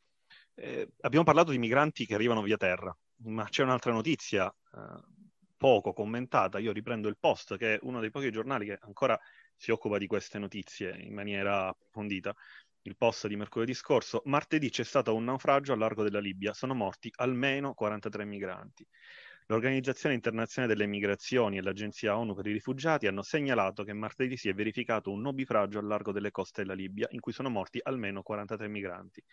Eh, 0.55 0.93
abbiamo 1.01 1.25
parlato 1.25 1.51
di 1.51 1.57
migranti 1.57 2.05
che 2.05 2.13
arrivano 2.13 2.41
via 2.41 2.55
terra, 2.55 2.95
ma 3.23 3.43
c'è 3.49 3.63
un'altra 3.63 3.91
notizia 3.91 4.47
eh, 4.47 5.03
poco 5.57 5.91
commentata. 5.91 6.57
Io 6.59 6.71
riprendo 6.71 7.09
il 7.09 7.17
Post, 7.19 7.57
che 7.57 7.75
è 7.75 7.79
uno 7.81 7.99
dei 7.99 8.11
pochi 8.11 8.31
giornali 8.31 8.65
che 8.65 8.77
ancora 8.79 9.19
si 9.55 9.71
occupa 9.71 9.97
di 9.97 10.07
queste 10.07 10.39
notizie 10.39 10.95
in 10.97 11.13
maniera 11.13 11.67
approfondita. 11.67 12.33
Il 12.83 12.95
Post 12.95 13.27
di 13.27 13.35
mercoledì 13.35 13.73
scorso, 13.73 14.21
martedì 14.25 14.69
c'è 14.69 14.85
stato 14.85 15.13
un 15.13 15.25
naufragio 15.25 15.73
al 15.73 15.79
largo 15.79 16.03
della 16.03 16.21
Libia, 16.21 16.53
sono 16.53 16.73
morti 16.73 17.11
almeno 17.17 17.73
43 17.73 18.23
migranti. 18.23 18.87
L'Organizzazione 19.51 20.13
Internazionale 20.13 20.75
delle 20.75 20.85
Migrazioni 20.87 21.57
e 21.57 21.63
l'Agenzia 21.63 22.15
ONU 22.15 22.35
per 22.35 22.45
i 22.45 22.51
Rifugiati 22.51 23.07
hanno 23.07 23.23
segnalato 23.23 23.83
che 23.83 23.93
martedì 23.93 24.37
si 24.37 24.47
è 24.47 24.53
verificato 24.53 25.11
un 25.11 25.21
nubifragio 25.21 25.79
al 25.79 25.87
largo 25.87 26.11
delle 26.11 26.29
coste 26.29 26.61
della 26.61 26.75
Libia, 26.75 27.07
in 27.09 27.19
cui 27.19 27.31
sono 27.31 27.49
morti 27.49 27.79
almeno 27.81 28.21
43 28.21 28.67
migranti. 28.67 29.23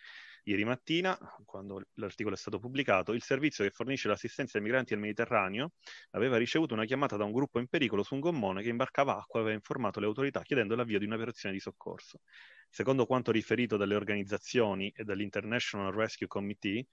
Ieri 0.44 0.64
mattina, 0.64 1.18
quando 1.44 1.82
l'articolo 1.96 2.34
è 2.34 2.38
stato 2.38 2.58
pubblicato, 2.58 3.12
il 3.12 3.20
servizio 3.20 3.62
che 3.62 3.70
fornisce 3.70 4.08
l'assistenza 4.08 4.56
ai 4.56 4.64
migranti 4.64 4.94
al 4.94 5.00
Mediterraneo 5.00 5.72
aveva 6.12 6.38
ricevuto 6.38 6.72
una 6.72 6.86
chiamata 6.86 7.18
da 7.18 7.24
un 7.24 7.32
gruppo 7.32 7.58
in 7.58 7.66
pericolo 7.68 8.02
su 8.02 8.14
un 8.14 8.20
gommone 8.20 8.62
che 8.62 8.70
imbarcava 8.70 9.18
acqua 9.18 9.40
e 9.40 9.42
aveva 9.42 9.56
informato 9.56 10.00
le 10.00 10.06
autorità 10.06 10.40
chiedendo 10.40 10.74
l'avvio 10.76 10.98
di 10.98 11.04
un'operazione 11.04 11.54
di 11.54 11.60
soccorso. 11.60 12.20
Secondo 12.70 13.04
quanto 13.04 13.32
riferito 13.32 13.76
dalle 13.76 13.94
organizzazioni 13.94 14.90
e 14.96 15.04
dall'International 15.04 15.92
Rescue 15.92 16.26
Committee, 16.26 16.86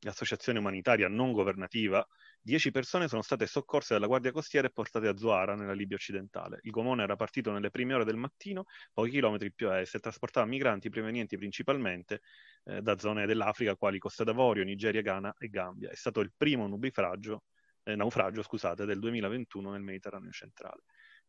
l'associazione 0.00 0.58
umanitaria 0.58 1.08
non 1.08 1.30
governativa, 1.30 2.06
dieci 2.44 2.70
persone 2.70 3.08
sono 3.08 3.22
state 3.22 3.46
soccorse 3.46 3.94
dalla 3.94 4.06
Guardia 4.06 4.30
Costiera 4.32 4.66
e 4.68 4.70
portate 4.70 5.08
a 5.08 5.16
Zuara, 5.16 5.54
nella 5.54 5.72
Libia 5.72 5.96
occidentale. 5.96 6.58
Il 6.62 6.70
gommone 6.70 7.02
era 7.02 7.16
partito 7.16 7.50
nelle 7.52 7.70
prime 7.70 7.94
ore 7.94 8.04
del 8.04 8.16
mattino, 8.16 8.64
pochi 8.92 9.10
chilometri 9.10 9.52
più 9.52 9.68
a 9.70 9.80
est, 9.80 9.94
e 9.94 9.98
trasportava 10.00 10.46
migranti 10.46 10.90
provenienti 10.90 11.36
principalmente 11.36 12.20
eh, 12.64 12.82
da 12.82 12.98
zone 12.98 13.26
dell'Africa, 13.26 13.76
quali 13.76 13.98
Costa 13.98 14.24
d'Avorio, 14.24 14.62
Nigeria, 14.64 15.00
Ghana 15.00 15.34
e 15.38 15.48
Gambia. 15.48 15.90
È 15.90 15.94
stato 15.94 16.20
il 16.20 16.32
primo 16.36 16.66
nubifragio, 16.66 17.44
eh, 17.84 17.96
naufragio 17.96 18.42
scusate, 18.42 18.84
del 18.84 18.98
2021 18.98 19.70
nel 19.70 19.82
Mediterraneo 19.82 20.30
centrale. 20.30 20.82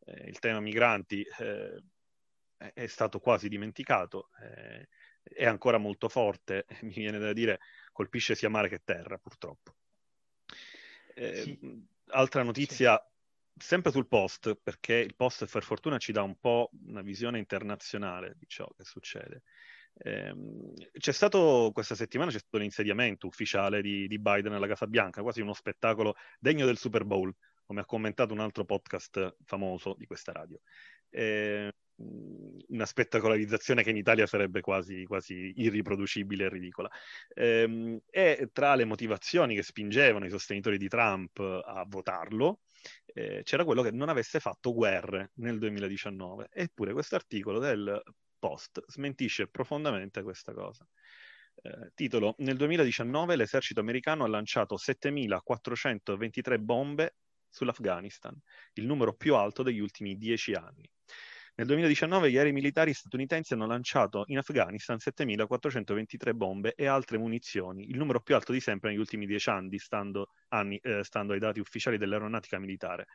Eh, 0.06 0.28
il 0.28 0.40
tema 0.40 0.60
migranti 0.60 1.22
eh, 1.40 1.82
è- 2.58 2.72
è 2.74 2.88
stato 2.88 3.20
quasi 3.20 3.48
dimenticato, 3.50 4.30
eh, 4.42 4.88
è 5.24 5.46
ancora 5.46 5.78
molto 5.78 6.10
forte, 6.10 6.66
mi 6.84 6.94
viene 6.94 7.20
da 7.20 7.34
dire 7.34 7.60
colpisce 7.92 8.36
sia 8.36 8.50
mare 8.50 8.70
che 8.70 8.82
terra, 8.84 9.18
purtroppo. 9.18 9.76
Eh, 11.16 11.42
Sì. 11.42 11.84
Altra 12.10 12.44
notizia, 12.44 13.02
sempre 13.58 13.92
sul 13.92 14.08
post, 14.08 14.56
perché 14.62 14.96
il 14.96 15.16
post 15.16 15.46
per 15.48 15.64
fortuna 15.64 15.98
ci 15.98 16.12
dà 16.12 16.22
un 16.22 16.38
po' 16.40 16.70
una 16.86 17.02
visione 17.02 17.40
internazionale 17.40 18.36
di 18.38 18.46
ciò 18.48 18.68
che 18.76 18.84
succede. 18.84 19.44
Ehm, 19.98 20.74
c'è 20.92 21.14
stato 21.14 21.72
questa 21.74 21.96
settimana 21.96 22.30
c'è 22.30 22.40
stato 22.40 22.58
l'insediamento 22.58 23.28
ufficiale 23.28 23.82
di, 23.82 24.08
di 24.08 24.20
Biden 24.20 24.54
alla 24.54 24.68
Casa 24.68 24.88
Bianca, 24.88 25.22
quasi 25.22 25.42
uno 25.42 25.54
spettacolo 25.54 26.16
degno 26.38 26.66
del 26.66 26.78
Super 26.78 27.06
Bowl, 27.06 27.34
come 27.66 27.82
ha 27.82 27.86
commentato 27.86 28.34
un 28.34 28.40
altro 28.40 28.66
podcast 28.66 29.38
famoso 29.46 29.96
di 29.98 30.06
questa 30.06 30.32
radio. 30.34 30.60
Eh, 31.10 31.72
una 31.98 32.86
spettacolarizzazione 32.86 33.84
che 33.84 33.90
in 33.90 33.98
Italia 33.98 34.28
sarebbe 34.28 34.62
quasi, 34.62 35.06
quasi 35.06 35.54
irriproducibile 35.56 36.46
e 36.46 36.50
ridicola. 36.50 36.90
Ehm, 37.34 38.00
e 38.10 38.50
tra 38.52 38.76
le 38.76 38.86
motivazioni 38.86 39.56
che 39.56 39.64
spingevano 39.64 40.26
i 40.26 40.30
sostenitori 40.30 40.78
di 40.78 40.88
Trump 40.88 41.40
a 41.40 41.86
votarlo, 41.88 42.62
eh, 43.06 43.42
c'era 43.44 43.64
quello 43.64 43.82
che 43.82 43.92
non 43.92 44.10
avesse 44.10 44.40
fatto 44.40 44.74
guerre 44.74 45.32
nel 45.36 45.58
2019. 45.58 46.50
Eppure 46.52 46.94
questo 46.94 47.16
articolo 47.16 47.60
del 47.60 48.02
Post 48.38 48.84
smentisce 48.88 49.48
profondamente 49.48 50.22
questa 50.22 50.54
cosa. 50.54 50.88
Eh, 51.62 51.92
titolo: 51.96 52.36
Nel 52.40 52.58
2019 52.58 53.36
l'esercito 53.38 53.80
americano 53.80 54.24
ha 54.26 54.28
lanciato 54.28 54.76
7.423 54.76 56.60
bombe 56.60 57.16
sull'Afghanistan, 57.50 58.38
il 58.74 58.86
numero 58.86 59.16
più 59.16 59.36
alto 59.36 59.64
degli 59.64 59.80
ultimi 59.80 60.18
dieci 60.18 60.54
anni. 60.54 60.88
Nel 61.58 61.68
2019 61.68 62.32
gli 62.32 62.38
aerei 62.38 62.52
militari 62.52 62.94
statunitensi 62.94 63.54
hanno 63.54 63.66
lanciato 63.66 64.26
in 64.28 64.38
Afghanistan 64.40 64.98
7.423 64.98 66.34
bombe 66.34 66.74
e 66.76 66.86
altre 66.86 67.18
munizioni, 67.18 67.90
il 67.90 67.98
numero 67.98 68.20
più 68.20 68.36
alto 68.36 68.52
di 68.52 68.60
sempre 68.60 68.90
negli 68.90 69.00
ultimi 69.00 69.26
dieci 69.26 69.50
anni, 69.50 69.80
stando, 69.80 70.32
anni, 70.56 70.78
eh, 70.78 71.04
stando 71.04 71.34
ai 71.34 71.40
dati 71.40 71.60
ufficiali 71.60 71.98
dell'aeronautica 71.98 72.60
militare. 72.60 73.08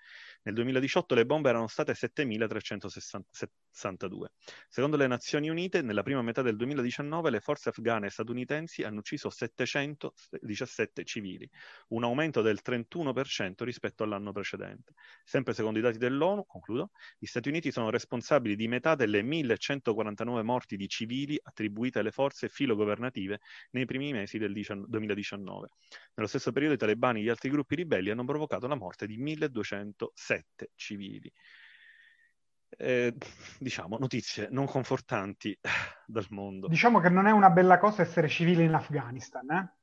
Nel 0.42 0.54
2018 0.54 1.14
le 1.14 1.26
bombe 1.26 1.48
erano 1.48 1.66
state 1.66 1.94
7.362. 1.94 4.26
Secondo 4.68 4.96
le 4.96 5.06
Nazioni 5.06 5.48
Unite, 5.48 5.82
nella 5.82 6.02
prima 6.02 6.22
metà 6.22 6.42
del 6.42 6.56
2019 6.56 7.30
le 7.30 7.40
forze 7.40 7.68
afghane 7.70 8.06
e 8.06 8.10
statunitensi 8.10 8.82
hanno 8.82 8.98
ucciso 9.00 9.30
717 9.30 11.04
civili, 11.04 11.48
un 11.88 12.04
aumento 12.04 12.42
del 12.42 12.60
31% 12.64 13.64
rispetto 13.64 14.04
all'anno 14.04 14.32
precedente. 14.32 14.92
Sempre 15.24 15.54
secondo 15.54 15.78
i 15.78 15.82
dati 15.82 15.98
dell'ONU, 15.98 16.44
concludo, 16.46 16.90
gli 17.18 17.26
Stati 17.26 17.48
Uniti 17.48 17.72
sono 17.72 17.90
responsabili 17.90 18.56
di 18.56 18.68
metà 18.68 18.94
delle 18.94 19.22
1.149 19.22 20.42
morti 20.42 20.76
di 20.76 20.88
civili 20.88 21.38
attribuite 21.42 22.00
alle 22.00 22.10
forze 22.10 22.48
filogovernative 22.48 23.40
nei 23.70 23.86
primi 23.86 24.12
mesi 24.12 24.36
del 24.38 24.52
2019. 24.52 25.68
Nello 26.14 26.28
stesso 26.28 26.52
periodo 26.52 26.74
i 26.74 26.78
talebani 26.78 27.22
gli 27.22 27.28
altri 27.30 27.50
gruppi 27.50 27.74
ribelli 27.74 28.10
hanno 28.10 28.24
provocato 28.24 28.66
la 28.66 28.74
morte 28.74 29.06
di 29.06 29.18
1.207 29.18 30.42
civili. 30.74 31.32
Eh, 32.68 33.14
diciamo, 33.58 33.98
notizie 33.98 34.48
non 34.50 34.66
confortanti 34.66 35.58
dal 36.06 36.26
mondo. 36.30 36.68
Diciamo 36.68 37.00
che 37.00 37.08
non 37.08 37.26
è 37.26 37.30
una 37.30 37.50
bella 37.50 37.78
cosa 37.78 38.02
essere 38.02 38.28
civili 38.28 38.64
in 38.64 38.74
Afghanistan, 38.74 39.50
eh? 39.50 39.74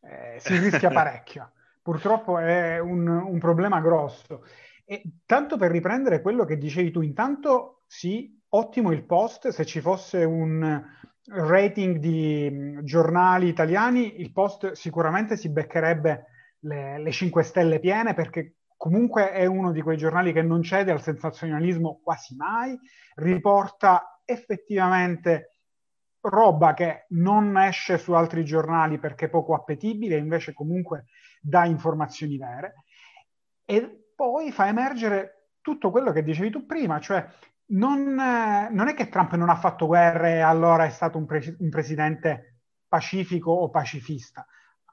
Eh, 0.00 0.40
si 0.40 0.58
rischia 0.58 0.90
parecchio. 0.92 1.52
Purtroppo 1.82 2.38
è 2.38 2.78
un, 2.78 3.06
un, 3.06 3.38
problema 3.38 3.80
grosso. 3.80 4.44
E 4.84 5.02
tanto 5.26 5.56
per 5.56 5.70
riprendere 5.70 6.22
quello 6.22 6.44
che 6.44 6.56
dicevi 6.56 6.90
tu, 6.90 7.02
intanto 7.02 7.82
sì, 7.86 8.40
ottimo 8.50 8.90
il 8.92 9.04
post, 9.04 9.48
se 9.48 9.64
ci 9.66 9.80
fosse 9.80 10.24
un 10.24 10.82
rating 11.26 11.98
di 11.98 12.78
giornali 12.82 13.48
italiani, 13.48 14.20
il 14.20 14.32
post 14.32 14.72
sicuramente 14.72 15.36
si 15.36 15.50
beccherebbe 15.50 16.26
le, 16.64 16.98
le 16.98 17.10
5 17.10 17.42
stelle 17.42 17.78
piene 17.78 18.14
perché 18.14 18.56
comunque 18.76 19.30
è 19.30 19.46
uno 19.46 19.72
di 19.72 19.80
quei 19.80 19.96
giornali 19.96 20.32
che 20.32 20.42
non 20.42 20.62
cede 20.62 20.90
al 20.90 21.00
sensazionalismo 21.00 22.00
quasi 22.02 22.36
mai, 22.36 22.78
riporta 23.14 24.20
effettivamente 24.24 25.60
roba 26.20 26.74
che 26.74 27.06
non 27.10 27.56
esce 27.58 27.98
su 27.98 28.12
altri 28.12 28.44
giornali 28.44 28.98
perché 28.98 29.28
poco 29.28 29.54
appetibile, 29.54 30.16
invece 30.16 30.52
comunque 30.52 31.06
dà 31.40 31.64
informazioni 31.64 32.36
vere, 32.38 32.84
e 33.64 34.12
poi 34.14 34.50
fa 34.52 34.68
emergere 34.68 35.50
tutto 35.60 35.90
quello 35.90 36.12
che 36.12 36.22
dicevi 36.22 36.50
tu 36.50 36.66
prima, 36.66 36.98
cioè 37.00 37.26
non, 37.66 38.18
eh, 38.18 38.68
non 38.70 38.88
è 38.88 38.94
che 38.94 39.08
Trump 39.08 39.34
non 39.34 39.48
ha 39.48 39.56
fatto 39.56 39.86
guerre 39.86 40.34
e 40.34 40.40
allora 40.40 40.84
è 40.84 40.90
stato 40.90 41.16
un, 41.18 41.26
pre- 41.26 41.56
un 41.58 41.70
presidente 41.70 42.60
pacifico 42.86 43.50
o 43.50 43.70
pacifista, 43.70 44.46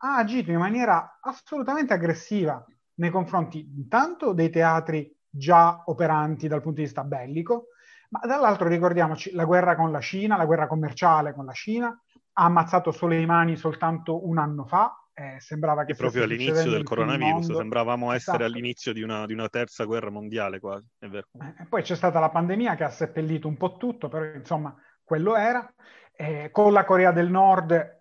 ha 0.04 0.18
agito 0.18 0.52
in 0.52 0.58
maniera 0.58 1.20
assolutamente 1.22 1.94
aggressiva 1.94 2.64
nei 2.96 3.10
confronti 3.10 3.72
intanto 3.76 4.34
dei 4.34 4.50
teatri 4.50 5.16
già 5.30 5.84
operanti 5.86 6.48
dal 6.48 6.62
punto 6.62 6.78
di 6.78 6.86
vista 6.86 7.04
bellico, 7.04 7.68
ma 8.10 8.20
dall'altro 8.26 8.68
ricordiamoci 8.68 9.32
la 9.32 9.46
guerra 9.46 9.76
con 9.76 9.92
la 9.92 10.02
Cina, 10.02 10.38
la 10.38 10.46
guerra 10.46 10.68
commerciale 10.68 11.34
con 11.34 11.46
la 11.46 11.54
Cina, 11.54 11.88
ha 12.34 12.44
ammazzato 12.44 12.92
Soleimani 12.92 13.56
soltanto 13.56 14.28
un 14.28 14.38
anno 14.38 14.66
fa, 14.66 15.02
eh, 15.14 15.38
sembrava 15.40 15.86
che... 15.86 15.94
E 15.94 15.96
proprio 15.96 16.24
all'inizio 16.24 16.70
del 16.70 16.84
coronavirus, 16.84 17.56
sembravamo 17.56 18.12
essere 18.12 18.38
esatto. 18.38 18.52
all'inizio 18.52 18.94
di 18.94 19.02
una, 19.02 19.26
di 19.26 19.34
una, 19.34 19.50
terza 19.50 19.86
guerra 19.86 20.10
mondiale 20.10 20.60
quasi, 20.60 20.88
è 21.00 21.08
vero. 21.08 21.28
Eh, 21.34 21.66
poi 21.68 21.84
c'è 21.84 21.96
stata 21.96 22.20
la 22.20 22.30
pandemia 22.30 22.76
che 22.76 22.84
ha 22.84 22.90
seppellito 22.90 23.48
un 23.48 23.58
po' 23.58 23.78
tutto, 23.78 24.10
però 24.10 24.26
insomma 24.26 24.76
quello 25.04 25.36
era. 25.36 25.74
Eh, 26.14 26.50
con 26.52 26.74
la 26.74 26.86
Corea 26.86 27.12
del 27.12 27.30
Nord, 27.30 28.00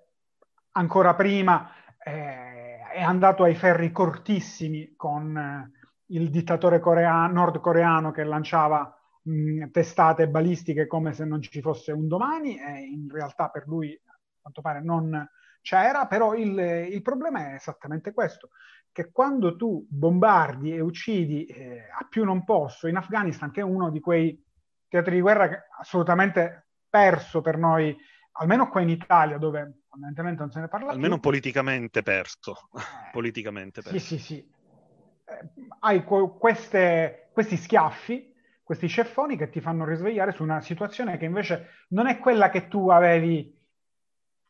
ancora 0.72 1.14
prima, 1.14 1.70
eh, 2.03 2.78
è 2.92 3.03
andato 3.03 3.42
ai 3.44 3.55
ferri 3.55 3.92
cortissimi 3.92 4.94
con 4.96 5.36
eh, 5.36 5.70
il 6.07 6.30
dittatore 6.30 6.80
coreano, 6.80 7.32
nordcoreano 7.32 8.11
che 8.11 8.24
lanciava 8.24 8.96
mh, 9.22 9.70
testate 9.70 10.28
balistiche 10.28 10.86
come 10.86 11.12
se 11.12 11.24
non 11.24 11.42
ci 11.42 11.61
fosse 11.61 11.92
un 11.92 12.09
domani 12.09 12.59
e 12.59 12.80
in 12.80 13.09
realtà 13.11 13.48
per 13.48 13.66
lui 13.66 13.92
a 14.07 14.18
quanto 14.40 14.61
pare 14.61 14.82
non 14.82 15.28
c'era, 15.62 16.07
però 16.07 16.34
il, 16.34 16.59
il 16.90 17.03
problema 17.03 17.51
è 17.51 17.55
esattamente 17.55 18.12
questo, 18.12 18.51
che 18.92 19.11
quando 19.12 19.57
tu 19.57 19.86
bombardi 19.88 20.72
e 20.72 20.80
uccidi 20.80 21.44
eh, 21.44 21.88
a 21.90 22.07
più 22.09 22.24
non 22.24 22.44
posso 22.44 22.88
in 22.88 22.96
Afghanistan, 22.96 23.51
che 23.51 23.61
è 23.61 23.64
uno 23.64 23.90
di 23.90 24.01
quei 24.01 24.42
teatri 24.88 25.16
di 25.16 25.20
guerra 25.20 25.48
che 25.48 25.59
assolutamente 25.78 26.68
perso 26.88 27.40
per 27.40 27.57
noi, 27.57 27.96
almeno 28.32 28.68
qua 28.68 28.80
in 28.80 28.88
Italia, 28.88 29.38
dove 29.38 29.80
fondamentalmente 29.91 30.41
non 30.41 30.53
se 30.53 30.61
ne 30.61 30.68
parla 30.68 30.93
Almeno 30.93 31.14
più. 31.14 31.22
politicamente 31.22 32.03
perso. 32.03 32.68
Eh, 32.74 33.11
politicamente 33.12 33.82
perso. 33.82 33.99
Sì, 33.99 34.07
sì, 34.07 34.18
sì. 34.18 34.36
Eh, 34.38 35.51
hai 35.80 36.05
que- 36.05 36.36
queste, 36.38 37.28
questi 37.32 37.57
schiaffi, 37.57 38.32
questi 38.62 38.88
ceffoni 38.88 39.36
che 39.36 39.51
ti 39.51 39.61
fanno 39.61 39.84
risvegliare 39.84 40.32
su 40.32 40.45
una 40.45 40.61
situazione 40.61 41.18
che 41.18 41.24
invece 41.24 41.86
non 41.88 42.07
è 42.07 42.18
quella 42.18 42.51
che 42.51 42.68
tu 42.68 42.88
avevi 42.88 43.53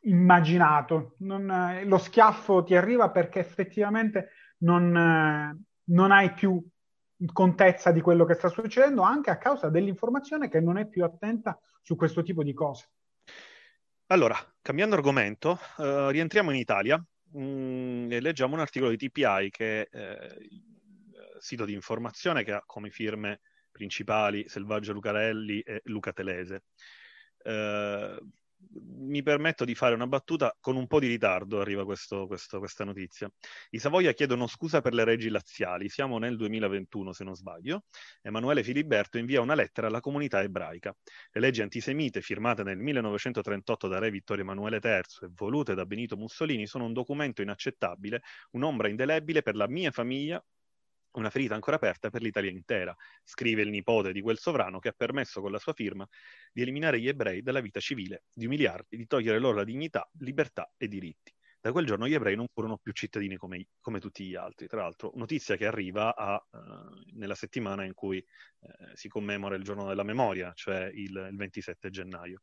immaginato. 0.01 1.15
Non, 1.19 1.51
eh, 1.51 1.85
lo 1.85 1.99
schiaffo 1.99 2.63
ti 2.63 2.77
arriva 2.77 3.11
perché 3.11 3.41
effettivamente 3.41 4.31
non, 4.59 4.95
eh, 4.95 5.59
non 5.85 6.13
hai 6.13 6.33
più 6.33 6.63
contezza 7.33 7.91
di 7.93 8.01
quello 8.01 8.25
che 8.25 8.35
sta 8.35 8.49
succedendo, 8.49 9.03
anche 9.03 9.31
a 9.31 9.37
causa 9.39 9.69
dell'informazione 9.69 10.49
che 10.49 10.61
non 10.61 10.77
è 10.79 10.87
più 10.87 11.05
attenta 11.05 11.59
su 11.83 11.97
questo 11.97 12.23
tipo 12.23 12.43
di 12.43 12.53
cose. 12.53 12.91
Allora, 14.13 14.37
cambiando 14.61 14.97
argomento, 14.97 15.61
uh, 15.77 16.09
rientriamo 16.09 16.51
in 16.51 16.57
Italia 16.57 16.97
mh, 16.97 17.43
mm, 17.43 18.13
e 18.13 18.21
leggiamo 18.21 18.55
un 18.55 18.61
articolo 18.61 18.91
di 18.91 18.97
TPI 18.97 19.51
che 19.51 19.83
è 19.89 19.97
eh, 19.97 20.49
sito 21.39 21.65
di 21.65 21.75
informazione 21.75 22.43
che 22.43 22.53
ha 22.53 22.63
come 22.67 22.91
firme 22.91 23.41
principali 23.71 24.49
Selvaggio 24.49 24.93
Lucarelli 24.93 25.61
e 25.61 25.83
Luca 25.85 26.13
Telese. 26.13 26.65
Uh, 27.45 28.19
mi 28.73 29.23
permetto 29.23 29.65
di 29.65 29.75
fare 29.75 29.95
una 29.95 30.07
battuta 30.07 30.57
con 30.61 30.77
un 30.77 30.87
po' 30.87 31.01
di 31.01 31.07
ritardo, 31.07 31.61
arriva 31.61 31.85
questo, 31.85 32.27
questo, 32.27 32.59
questa 32.59 32.85
notizia. 32.85 33.31
I 33.71 33.79
Savoia 33.79 34.13
chiedono 34.13 34.47
scusa 34.47 34.81
per 34.81 34.95
le 34.95 35.05
regi 35.05 35.29
laziali, 35.29 35.89
siamo 35.89 36.19
nel 36.19 36.37
2021 36.37 37.13
se 37.13 37.25
non 37.25 37.35
sbaglio. 37.35 37.85
Emanuele 38.23 38.63
Filiberto 38.63 39.19
invia 39.19 39.41
una 39.41 39.55
lettera 39.55 39.89
alla 39.89 40.01
comunità 40.01 40.43
ebraica. 40.43 40.95
Le 41.33 41.41
leggi 41.41 41.63
antisemite 41.63 42.21
firmate 42.21 42.63
nel 42.63 42.79
1938 42.79 43.89
da 43.89 43.99
re 43.99 44.11
Vittorio 44.11 44.45
Emanuele 44.45 44.79
III 44.83 45.27
e 45.27 45.31
volute 45.35 45.75
da 45.75 45.87
Benito 45.87 46.17
Mussolini 46.17 46.67
sono 46.67 46.85
un 46.85 46.93
documento 46.93 47.43
inaccettabile, 47.43 48.23
un'ombra 48.53 48.89
indelebile 48.89 49.43
per 49.43 49.57
la 49.57 49.69
mia 49.69 49.91
famiglia 49.91 50.43
una 51.13 51.31
ferita 51.31 51.55
ancora 51.55 51.77
aperta 51.77 52.11
per 52.11 52.23
l'Italia 52.23 52.51
intera, 52.51 52.95
scrive 53.25 53.63
il 53.63 53.71
nipote 53.71 54.13
di 54.13 54.21
quel 54.21 54.39
sovrano 54.39 54.79
che 54.79 54.89
ha 54.89 54.95
permesso 54.97 55.41
con 55.41 55.51
la 55.51 55.59
sua 55.59 55.73
firma 55.73 56.07
di 56.53 56.63
eliminare 56.63 57.01
gli 57.01 57.09
ebrei 57.09 57.43
dalla 57.43 57.61
vita 57.61 57.81
civile, 57.81 58.25
di 58.33 58.47
umiliarli, 58.47 58.97
di 58.97 59.07
togliere 59.07 59.39
loro 59.39 59.57
la 59.57 59.65
dignità, 59.65 60.09
libertà 60.19 60.73
e 60.77 60.89
diritti. 60.89 61.35
Da 61.63 61.73
quel 61.73 61.85
giorno 61.85 62.09
gli 62.09 62.15
ebrei 62.15 62.37
non 62.37 62.47
furono 62.51 62.79
più 62.79 62.93
cittadini 62.93 63.37
come, 63.37 63.67
come 63.83 64.01
tutti 64.01 64.25
gli 64.25 64.35
altri. 64.35 64.67
Tra 64.67 64.81
l'altro, 64.81 65.13
notizia 65.17 65.57
che 65.57 65.67
arriva 65.67 66.17
a, 66.17 66.43
uh, 66.53 66.59
nella 67.13 67.35
settimana 67.35 67.85
in 67.85 67.93
cui 67.93 68.25
uh, 68.61 68.69
si 68.95 69.09
commemora 69.09 69.57
il 69.57 69.63
giorno 69.63 69.87
della 69.87 70.03
memoria, 70.03 70.53
cioè 70.55 70.91
il, 70.95 71.29
il 71.31 71.37
27 71.37 71.91
gennaio. 71.91 72.41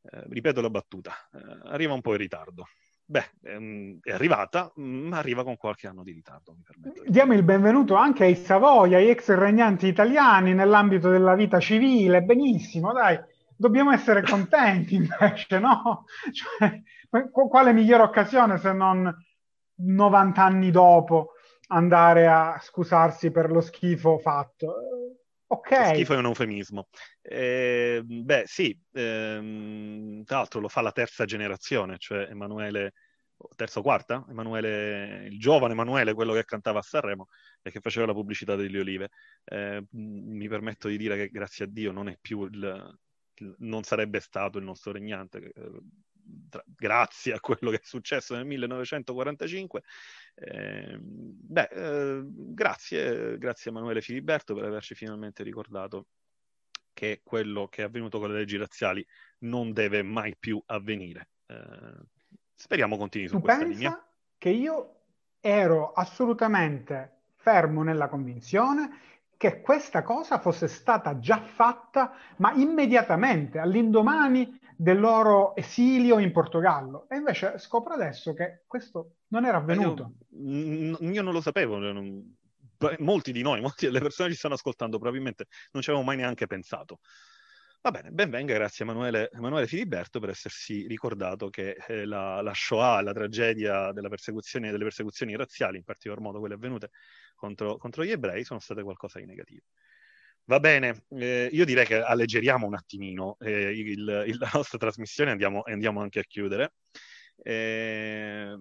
Uh, 0.00 0.22
ripeto 0.30 0.60
la 0.60 0.70
battuta, 0.70 1.14
arriva 1.62 1.92
un 1.92 2.00
po' 2.00 2.10
in 2.12 2.18
ritardo. 2.18 2.66
Beh, 3.10 3.24
ehm, 3.42 3.98
è 4.02 4.12
arrivata, 4.12 4.70
ma 4.76 5.18
arriva 5.18 5.42
con 5.42 5.56
qualche 5.56 5.88
anno 5.88 6.04
di 6.04 6.12
ritardo. 6.12 6.54
Diamo 7.04 7.34
il 7.34 7.42
benvenuto 7.42 7.96
anche 7.96 8.22
ai 8.22 8.36
Savoia, 8.36 8.98
ai 8.98 9.10
ex 9.10 9.34
regnanti 9.34 9.88
italiani 9.88 10.54
nell'ambito 10.54 11.10
della 11.10 11.34
vita 11.34 11.58
civile. 11.58 12.22
Benissimo, 12.22 12.92
dai, 12.92 13.18
dobbiamo 13.56 13.90
essere 13.90 14.22
contenti 14.22 14.94
invece, 15.02 15.58
no? 15.58 16.04
Cioè, 16.30 16.82
quale 17.48 17.72
migliore 17.72 18.04
occasione 18.04 18.58
se 18.58 18.72
non 18.72 19.12
90 19.74 20.44
anni 20.44 20.70
dopo 20.70 21.32
andare 21.66 22.28
a 22.28 22.60
scusarsi 22.60 23.32
per 23.32 23.50
lo 23.50 23.60
schifo 23.60 24.18
fatto? 24.18 24.72
Ok. 25.52 25.94
Schifo 25.94 26.14
è 26.14 26.16
un 26.16 26.26
eufemismo. 26.26 26.88
Eh, 27.20 28.02
beh, 28.04 28.44
sì, 28.46 28.78
ehm, 28.92 30.22
tra 30.22 30.36
l'altro 30.36 30.60
lo 30.60 30.68
fa 30.68 30.80
la 30.80 30.92
terza 30.92 31.24
generazione, 31.24 31.96
cioè 31.98 32.28
Emanuele, 32.30 32.92
terza 33.56 33.80
o 33.80 33.82
quarta? 33.82 34.24
Emanuele, 34.28 35.26
il 35.26 35.40
giovane 35.40 35.72
Emanuele, 35.72 36.14
quello 36.14 36.34
che 36.34 36.44
cantava 36.44 36.78
a 36.78 36.82
Sanremo 36.82 37.26
e 37.62 37.72
che 37.72 37.80
faceva 37.80 38.06
la 38.06 38.12
pubblicità 38.12 38.54
delle 38.54 38.78
olive. 38.78 39.08
Eh, 39.44 39.84
mi 39.90 40.46
permetto 40.46 40.86
di 40.86 40.96
dire 40.96 41.16
che 41.16 41.28
grazie 41.30 41.64
a 41.64 41.68
Dio 41.68 41.90
non 41.90 42.08
è 42.08 42.16
più 42.20 42.44
il, 42.44 42.98
non 43.58 43.82
sarebbe 43.82 44.20
stato 44.20 44.58
il 44.58 44.64
nostro 44.64 44.92
regnante. 44.92 45.52
Tra, 46.48 46.62
grazie 46.66 47.32
a 47.32 47.40
quello 47.40 47.70
che 47.70 47.76
è 47.78 47.84
successo 47.84 48.34
nel 48.34 48.46
1945. 48.46 49.82
Eh, 50.34 50.98
beh, 51.00 51.68
eh, 51.70 52.22
grazie, 52.24 53.38
grazie 53.38 53.70
a 53.70 53.74
Emanuele 53.74 54.00
Filiberto 54.00 54.54
per 54.54 54.64
averci 54.64 54.94
finalmente 54.94 55.42
ricordato 55.42 56.06
che 56.92 57.20
quello 57.22 57.68
che 57.68 57.82
è 57.82 57.84
avvenuto 57.86 58.18
con 58.18 58.30
le 58.30 58.38
leggi 58.38 58.56
razziali 58.56 59.06
non 59.40 59.72
deve 59.72 60.02
mai 60.02 60.36
più 60.38 60.62
avvenire. 60.66 61.30
Eh, 61.46 61.94
speriamo 62.54 62.96
continui 62.96 63.28
su 63.28 63.36
tu 63.36 63.40
questa 63.40 63.62
pensa 63.62 63.78
linea. 63.78 64.06
che 64.36 64.50
io 64.50 64.94
ero 65.40 65.92
assolutamente 65.92 67.20
fermo 67.36 67.82
nella 67.82 68.08
convinzione 68.08 69.08
che 69.40 69.62
questa 69.62 70.02
cosa 70.02 70.38
fosse 70.38 70.68
stata 70.68 71.18
già 71.18 71.40
fatta, 71.40 72.12
ma 72.36 72.52
immediatamente, 72.52 73.58
all'indomani 73.58 74.59
del 74.80 74.98
loro 74.98 75.54
esilio 75.56 76.18
in 76.18 76.32
Portogallo. 76.32 77.06
E 77.10 77.16
invece 77.16 77.58
scopro 77.58 77.92
adesso 77.92 78.32
che 78.32 78.62
questo 78.66 79.16
non 79.28 79.44
era 79.44 79.58
avvenuto. 79.58 80.14
Io, 80.30 80.96
io 80.98 81.22
non 81.22 81.34
lo 81.34 81.42
sapevo, 81.42 81.76
non, 81.76 82.34
molti 83.00 83.30
di 83.30 83.42
noi, 83.42 83.60
molte 83.60 83.86
delle 83.86 84.00
persone 84.00 84.28
che 84.28 84.34
ci 84.34 84.40
stanno 84.40 84.54
ascoltando 84.54 84.96
probabilmente 84.98 85.48
non 85.72 85.82
ci 85.82 85.90
avevamo 85.90 86.10
mai 86.10 86.18
neanche 86.18 86.46
pensato. 86.46 87.00
Va 87.82 87.90
bene, 87.90 88.10
ben 88.10 88.30
venga, 88.30 88.54
grazie 88.54 88.84
Emanuele, 88.84 89.30
Emanuele 89.32 89.66
Filiberto 89.66 90.18
per 90.18 90.30
essersi 90.30 90.86
ricordato 90.86 91.48
che 91.50 91.76
eh, 91.86 92.06
la, 92.06 92.40
la, 92.40 92.52
Shoah, 92.54 93.02
la 93.02 93.12
tragedia 93.12 93.92
della 93.92 94.08
persecuzione, 94.08 94.70
delle 94.70 94.84
persecuzioni 94.84 95.36
razziali, 95.36 95.76
in 95.76 95.84
particolar 95.84 96.22
modo 96.22 96.38
quelle 96.38 96.54
avvenute 96.54 96.90
contro, 97.34 97.76
contro 97.76 98.04
gli 98.04 98.10
ebrei, 98.10 98.44
sono 98.44 98.60
state 98.60 98.82
qualcosa 98.82 99.18
di 99.18 99.26
negativo. 99.26 99.64
Va 100.44 100.58
bene, 100.58 101.04
eh, 101.10 101.48
io 101.52 101.64
direi 101.64 101.86
che 101.86 102.00
alleggeriamo 102.00 102.66
un 102.66 102.74
attimino 102.74 103.36
eh, 103.40 103.70
il, 103.70 104.24
il, 104.26 104.36
la 104.38 104.50
nostra 104.52 104.78
trasmissione 104.78 105.30
e 105.30 105.32
andiamo, 105.32 105.62
andiamo, 105.64 106.00
anche 106.00 106.20
a 106.20 106.24
chiudere. 106.24 106.72
Eh, 107.42 108.56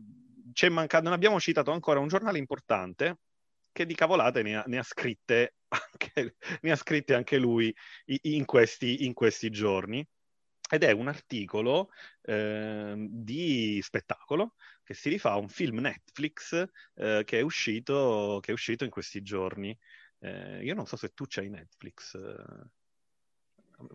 mancato, 0.70 1.04
non 1.04 1.14
abbiamo 1.14 1.40
citato 1.40 1.72
ancora 1.72 2.00
un 2.00 2.08
giornale 2.08 2.38
importante 2.38 3.18
che 3.72 3.86
di 3.86 3.96
cavolate 3.96 4.42
ne 4.42 4.58
ha, 4.58 4.64
ne 4.68 4.78
ha, 4.78 4.84
scritte, 4.84 5.56
anche, 5.70 6.36
ne 6.62 6.72
ha 6.72 6.76
scritte 6.76 7.14
anche 7.14 7.38
lui 7.38 7.74
in 8.06 8.46
questi, 8.46 9.06
in 9.06 9.14
questi 9.14 9.50
giorni. 9.50 10.06
Ed 10.72 10.84
è 10.84 10.92
un 10.92 11.08
articolo 11.08 11.90
eh, 12.22 12.94
di 12.96 13.80
spettacolo 13.82 14.54
che 14.84 14.94
si 14.94 15.10
rifà 15.10 15.32
a 15.32 15.38
un 15.38 15.50
film 15.50 15.80
Netflix 15.80 16.54
eh, 16.96 17.24
che, 17.26 17.40
è 17.40 17.42
uscito, 17.42 18.40
che, 18.42 18.52
è 18.52 18.54
uscito, 18.54 18.84
in 18.84 18.92
questi 18.92 19.22
giorni. 19.24 19.76
Eh, 20.20 20.64
io 20.64 20.74
non 20.74 20.86
so 20.86 20.96
se 20.96 21.14
tu 21.14 21.26
c'hai 21.28 21.50
Netflix. 21.50 22.16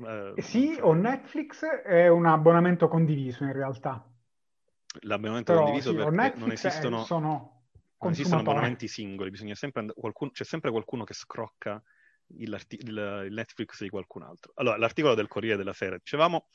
Eh, 0.06 0.42
sì, 0.42 0.78
ho 0.80 0.94
Netflix, 0.94 1.64
è 1.64 2.08
un 2.08 2.26
abbonamento 2.26 2.88
condiviso 2.88 3.44
in 3.44 3.52
realtà. 3.52 4.04
L'abbonamento 5.00 5.52
Però, 5.52 5.64
condiviso 5.64 5.90
sì, 5.90 5.96
perché 5.96 6.38
non 6.38 6.52
esistono... 6.52 7.04
Sono 7.04 7.52
non 8.04 8.12
esistono 8.12 8.40
abbonamenti 8.40 8.86
singoli, 8.86 9.30
sempre 9.54 9.86
qualcuno, 9.94 10.30
c'è 10.30 10.44
sempre 10.44 10.70
qualcuno 10.70 11.04
che 11.04 11.14
scrocca 11.14 11.82
il, 12.36 12.58
il, 12.68 13.28
Netflix 13.30 13.82
di 13.82 13.88
qualcun 13.88 14.22
altro. 14.22 14.52
Allora, 14.56 14.76
l'articolo 14.76 15.14
del 15.14 15.28
Corriere 15.28 15.56
della 15.56 15.72
Sera, 15.72 15.96
dicevamo, 15.96 16.48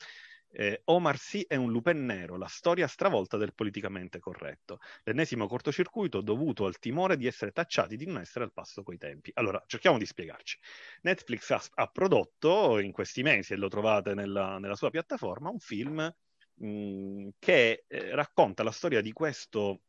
eh, 0.52 0.82
Omar 0.86 1.18
Sy 1.18 1.44
è 1.46 1.56
un 1.56 1.70
Lupin 1.70 2.04
nero, 2.04 2.36
la 2.36 2.46
storia 2.46 2.86
stravolta 2.86 3.36
del 3.36 3.54
politicamente 3.54 4.18
corretto. 4.18 4.80
L'ennesimo 5.04 5.46
cortocircuito 5.46 6.20
dovuto 6.20 6.66
al 6.66 6.78
timore 6.78 7.16
di 7.16 7.26
essere 7.26 7.52
tacciati 7.52 7.96
di 7.96 8.06
non 8.06 8.18
essere 8.20 8.44
al 8.44 8.52
passo 8.52 8.82
coi 8.82 8.98
tempi. 8.98 9.30
Allora, 9.34 9.62
cerchiamo 9.66 9.98
di 9.98 10.06
spiegarci. 10.06 10.58
Netflix 11.02 11.50
ha, 11.50 11.62
ha 11.74 11.86
prodotto 11.86 12.78
in 12.78 12.92
questi 12.92 13.22
mesi, 13.22 13.52
e 13.52 13.56
lo 13.56 13.68
trovate 13.68 14.14
nella, 14.14 14.58
nella 14.58 14.76
sua 14.76 14.90
piattaforma, 14.90 15.50
un 15.50 15.60
film 15.60 16.12
mh, 16.54 16.66
mm, 16.66 17.28
che 17.38 17.84
eh, 17.86 18.14
racconta 18.14 18.62
la 18.62 18.72
storia 18.72 19.00
di 19.00 19.12
questo 19.12 19.82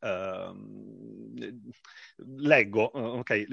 Uh, 0.00 0.54
leggo 2.36 2.90
okay, 3.18 3.46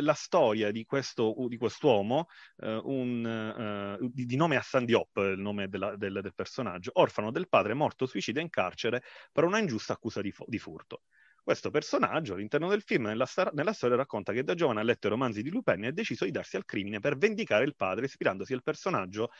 la 0.00 0.14
storia 0.14 0.72
di, 0.72 0.84
questo, 0.84 1.34
di 1.48 1.56
quest'uomo, 1.56 2.26
uh, 2.56 2.80
un, 2.84 3.96
di, 4.12 4.26
di, 4.26 4.36
nome 4.36 4.56
Hassan 4.56 4.84
Diop, 4.84 5.16
il 5.18 5.38
nome 5.38 5.68
della, 5.68 5.96
del, 5.96 6.20
del, 6.20 6.34
personaggio, 6.34 6.90
orfano 6.94 7.30
del 7.30 7.48
padre 7.48 7.74
morto 7.74 8.06
suicida 8.06 8.40
in 8.40 8.50
carcere 8.50 9.02
per 9.32 9.44
una 9.44 9.58
ingiusta 9.58 9.92
accusa 9.92 10.20
di, 10.20 10.34
di 10.46 10.58
furto. 10.58 11.02
Questo 11.48 11.70
personaggio 11.70 12.34
all'interno 12.34 12.68
del 12.68 12.82
film, 12.82 13.04
nella, 13.04 13.24
star- 13.24 13.54
nella, 13.54 13.72
storia, 13.72 13.96
racconta 13.96 14.34
che 14.34 14.42
da 14.42 14.54
giovane 14.54 14.80
ha 14.80 14.82
letto 14.82 15.06
i 15.06 15.10
romanzi 15.10 15.42
di 15.42 15.48
Lupin 15.48 15.82
e 15.82 15.86
ha 15.86 15.92
deciso 15.92 16.26
di 16.26 16.30
darsi 16.30 16.56
al 16.56 16.66
crimine 16.66 17.00
per 17.00 17.16
vendicare 17.16 17.64
il 17.64 17.74
padre, 17.74 18.04
ispirandosi 18.04 18.52
al 18.52 18.62
personaggio 18.62 19.30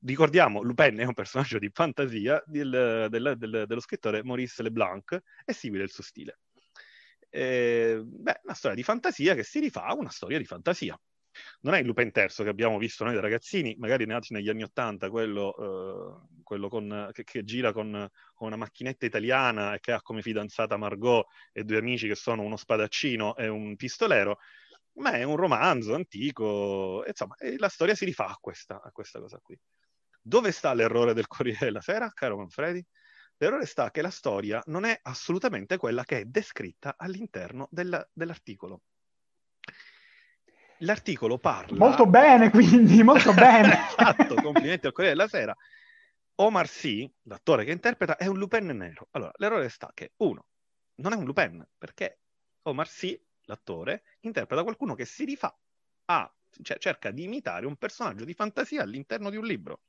ricordiamo, 0.00 0.62
Lupin 0.62 0.98
è 0.98 1.04
un 1.04 1.14
personaggio 1.14 1.58
di 1.58 1.70
fantasia 1.72 2.42
del, 2.46 3.06
del, 3.10 3.34
del, 3.36 3.64
dello 3.66 3.80
scrittore 3.80 4.22
Maurice 4.22 4.62
Leblanc 4.62 5.18
e 5.44 5.52
simile 5.52 5.84
il 5.84 5.90
suo 5.90 6.02
stile. 6.02 6.40
Eh, 7.28 8.00
beh, 8.02 8.40
una 8.44 8.54
storia 8.54 8.76
di 8.76 8.82
fantasia 8.82 9.34
che 9.34 9.42
si 9.42 9.60
rifà 9.60 9.84
a 9.84 9.94
una 9.94 10.10
storia 10.10 10.38
di 10.38 10.44
fantasia. 10.44 10.98
Non 11.60 11.74
è 11.74 11.80
il 11.80 11.86
Lupin 11.86 12.10
terzo 12.12 12.42
che 12.42 12.48
abbiamo 12.48 12.78
visto 12.78 13.04
noi 13.04 13.14
da 13.14 13.20
ragazzini, 13.20 13.74
magari 13.78 14.06
nati 14.06 14.32
negli 14.32 14.48
anni 14.48 14.62
Ottanta, 14.62 15.10
quello, 15.10 16.24
eh, 16.24 16.40
quello 16.42 16.68
con, 16.68 17.10
che, 17.12 17.24
che, 17.24 17.44
gira 17.44 17.72
con, 17.72 18.08
con, 18.32 18.46
una 18.46 18.56
macchinetta 18.56 19.04
italiana 19.04 19.74
e 19.74 19.80
che 19.80 19.92
ha 19.92 20.00
come 20.00 20.22
fidanzata 20.22 20.76
Margot 20.78 21.26
e 21.52 21.64
due 21.64 21.76
amici 21.78 22.08
che 22.08 22.14
sono 22.14 22.42
uno 22.42 22.56
spadaccino 22.56 23.36
e 23.36 23.48
un 23.48 23.76
pistolero, 23.76 24.38
ma 24.94 25.12
è 25.12 25.22
un 25.24 25.36
romanzo 25.36 25.94
antico, 25.94 27.04
insomma, 27.06 27.34
la 27.58 27.68
storia 27.68 27.94
si 27.94 28.04
rifà 28.04 28.28
a 28.28 28.38
questa, 28.40 28.80
a 28.82 28.90
questa 28.90 29.20
cosa 29.20 29.38
qui. 29.42 29.58
Dove 30.28 30.50
sta 30.50 30.74
l'errore 30.74 31.14
del 31.14 31.28
Corriere 31.28 31.66
della 31.66 31.80
Sera, 31.80 32.10
caro 32.12 32.36
Manfredi? 32.36 32.84
L'errore 33.36 33.64
sta 33.64 33.92
che 33.92 34.02
la 34.02 34.10
storia 34.10 34.60
non 34.66 34.84
è 34.84 34.98
assolutamente 35.02 35.76
quella 35.76 36.02
che 36.02 36.18
è 36.18 36.24
descritta 36.24 36.96
all'interno 36.98 37.68
del, 37.70 38.08
dell'articolo. 38.12 38.80
L'articolo 40.78 41.38
parla... 41.38 41.76
Molto 41.78 42.06
bene, 42.06 42.50
quindi, 42.50 43.04
molto 43.04 43.32
bene. 43.34 43.86
esatto, 43.86 44.34
complimenti 44.34 44.86
al 44.86 44.92
Corriere 44.92 45.16
della 45.16 45.28
Sera. 45.28 45.56
Omar 46.34 46.66
Sy, 46.66 47.08
l'attore 47.22 47.64
che 47.64 47.70
interpreta, 47.70 48.16
è 48.16 48.26
un 48.26 48.36
Lupin 48.36 48.66
nero. 48.66 49.06
Allora, 49.12 49.30
l'errore 49.36 49.68
sta 49.68 49.92
che, 49.94 50.14
uno, 50.16 50.46
non 50.96 51.12
è 51.12 51.16
un 51.16 51.24
Lupin, 51.24 51.64
perché 51.78 52.18
Omar 52.62 52.88
Sy, 52.88 53.16
l'attore, 53.42 54.02
interpreta 54.22 54.64
qualcuno 54.64 54.96
che 54.96 55.04
si 55.04 55.24
rifà 55.24 55.56
a, 56.06 56.34
cioè 56.62 56.78
cerca 56.78 57.10
di 57.10 57.24
imitare 57.24 57.66
un 57.66 57.76
personaggio 57.76 58.24
di 58.24 58.34
fantasia 58.34 58.82
all'interno 58.82 59.30
di 59.30 59.36
un 59.36 59.44
libro 59.44 59.82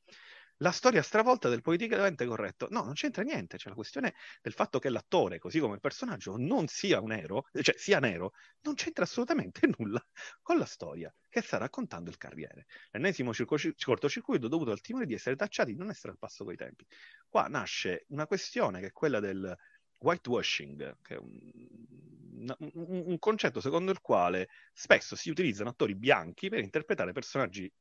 la 0.61 0.71
storia 0.71 1.01
stravolta 1.01 1.49
del 1.49 1.61
politicamente 1.61 2.25
corretto. 2.25 2.67
No, 2.71 2.83
non 2.83 2.93
c'entra 2.93 3.23
niente. 3.23 3.57
C'è 3.57 3.69
la 3.69 3.75
questione 3.75 4.15
del 4.41 4.53
fatto 4.53 4.79
che 4.79 4.89
l'attore, 4.89 5.39
così 5.39 5.59
come 5.59 5.75
il 5.75 5.79
personaggio, 5.79 6.35
non 6.37 6.67
sia 6.67 6.99
un 6.99 7.09
nero, 7.09 7.47
cioè 7.61 7.75
sia 7.77 7.99
nero, 7.99 8.33
non 8.61 8.73
c'entra 8.73 9.03
assolutamente 9.03 9.67
nulla 9.77 10.03
con 10.41 10.57
la 10.57 10.65
storia 10.65 11.13
che 11.29 11.41
sta 11.41 11.57
raccontando 11.57 12.09
il 12.09 12.17
carriere. 12.17 12.65
L'ennesimo 12.91 13.31
cortocircuito 13.79 14.47
dovuto 14.47 14.71
al 14.71 14.81
timore 14.81 15.05
di 15.05 15.13
essere 15.13 15.35
tacciati 15.35 15.73
di 15.73 15.77
non 15.77 15.89
essere 15.89 16.13
al 16.13 16.17
passo 16.17 16.43
coi 16.43 16.55
tempi. 16.55 16.85
Qua 17.27 17.47
nasce 17.47 18.05
una 18.09 18.25
questione 18.25 18.79
che 18.79 18.87
è 18.87 18.91
quella 18.91 19.19
del 19.19 19.55
whitewashing, 19.99 20.97
che 21.01 21.15
è 21.15 21.17
un, 21.17 22.55
un, 22.57 23.03
un 23.05 23.19
concetto 23.19 23.59
secondo 23.59 23.91
il 23.91 24.01
quale 24.01 24.49
spesso 24.73 25.15
si 25.15 25.29
utilizzano 25.29 25.69
attori 25.69 25.95
bianchi 25.95 26.49
per 26.49 26.59
interpretare 26.59 27.11
personaggi 27.11 27.71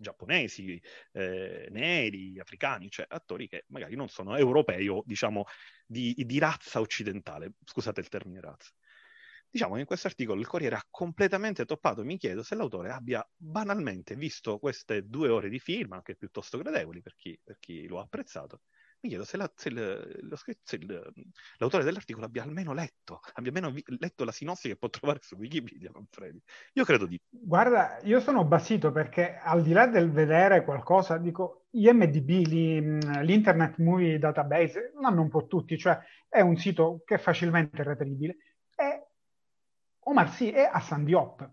giapponesi, 0.00 0.80
eh, 1.12 1.68
neri, 1.70 2.38
africani, 2.40 2.90
cioè 2.90 3.06
attori 3.08 3.46
che 3.46 3.64
magari 3.68 3.94
non 3.94 4.08
sono 4.08 4.36
europei 4.36 4.88
o 4.88 5.02
diciamo 5.04 5.44
di, 5.86 6.14
di 6.16 6.38
razza 6.38 6.80
occidentale, 6.80 7.52
scusate 7.64 8.00
il 8.00 8.08
termine 8.08 8.40
razza. 8.40 8.70
Diciamo 9.52 9.74
che 9.74 9.80
in 9.80 9.86
questo 9.86 10.06
articolo 10.06 10.40
il 10.40 10.46
Corriere 10.46 10.76
ha 10.76 10.86
completamente 10.88 11.64
toppato, 11.64 12.04
mi 12.04 12.16
chiedo 12.16 12.42
se 12.42 12.54
l'autore 12.54 12.90
abbia 12.90 13.28
banalmente 13.34 14.14
visto 14.14 14.58
queste 14.58 15.06
due 15.06 15.28
ore 15.28 15.48
di 15.48 15.58
film, 15.58 15.92
anche 15.92 16.14
piuttosto 16.14 16.56
gradevoli 16.56 17.00
per 17.02 17.16
chi, 17.16 17.38
per 17.42 17.58
chi 17.58 17.86
lo 17.88 17.98
ha 17.98 18.02
apprezzato, 18.02 18.62
mi 19.02 19.08
chiedo 19.08 19.24
se, 19.24 19.36
la, 19.36 19.50
se, 19.54 19.68
il, 19.70 20.32
se 20.62 20.76
il, 20.76 21.12
l'autore 21.56 21.84
dell'articolo 21.84 22.26
abbia 22.26 22.42
almeno 22.42 22.74
letto, 22.74 23.20
abbia 23.34 23.50
almeno 23.50 23.70
vi, 23.70 23.82
letto 23.98 24.24
la 24.24 24.32
sinossi 24.32 24.68
che 24.68 24.76
può 24.76 24.90
trovare 24.90 25.20
su 25.22 25.36
Wikipedia, 25.36 25.90
Manfredi. 25.92 26.40
Io 26.74 26.84
credo 26.84 27.06
di... 27.06 27.18
Guarda, 27.28 27.98
io 28.02 28.20
sono 28.20 28.44
basito 28.44 28.92
perché 28.92 29.36
al 29.36 29.62
di 29.62 29.72
là 29.72 29.86
del 29.86 30.10
vedere 30.10 30.64
qualcosa, 30.64 31.16
dico, 31.16 31.66
IMDB, 31.70 32.46
l'Internet 33.22 33.78
Movie 33.78 34.18
Database, 34.18 34.92
l'hanno 35.00 35.22
un 35.22 35.28
po' 35.30 35.46
tutti, 35.46 35.78
cioè 35.78 35.98
è 36.28 36.40
un 36.40 36.56
sito 36.56 37.02
che 37.06 37.14
è 37.14 37.18
facilmente 37.18 37.82
reperibile. 37.82 38.36
E 38.74 39.06
Omar 40.00 40.30
Sy 40.30 40.50
è 40.50 40.68
a 40.70 40.80
San 40.80 41.04
Diop. 41.04 41.48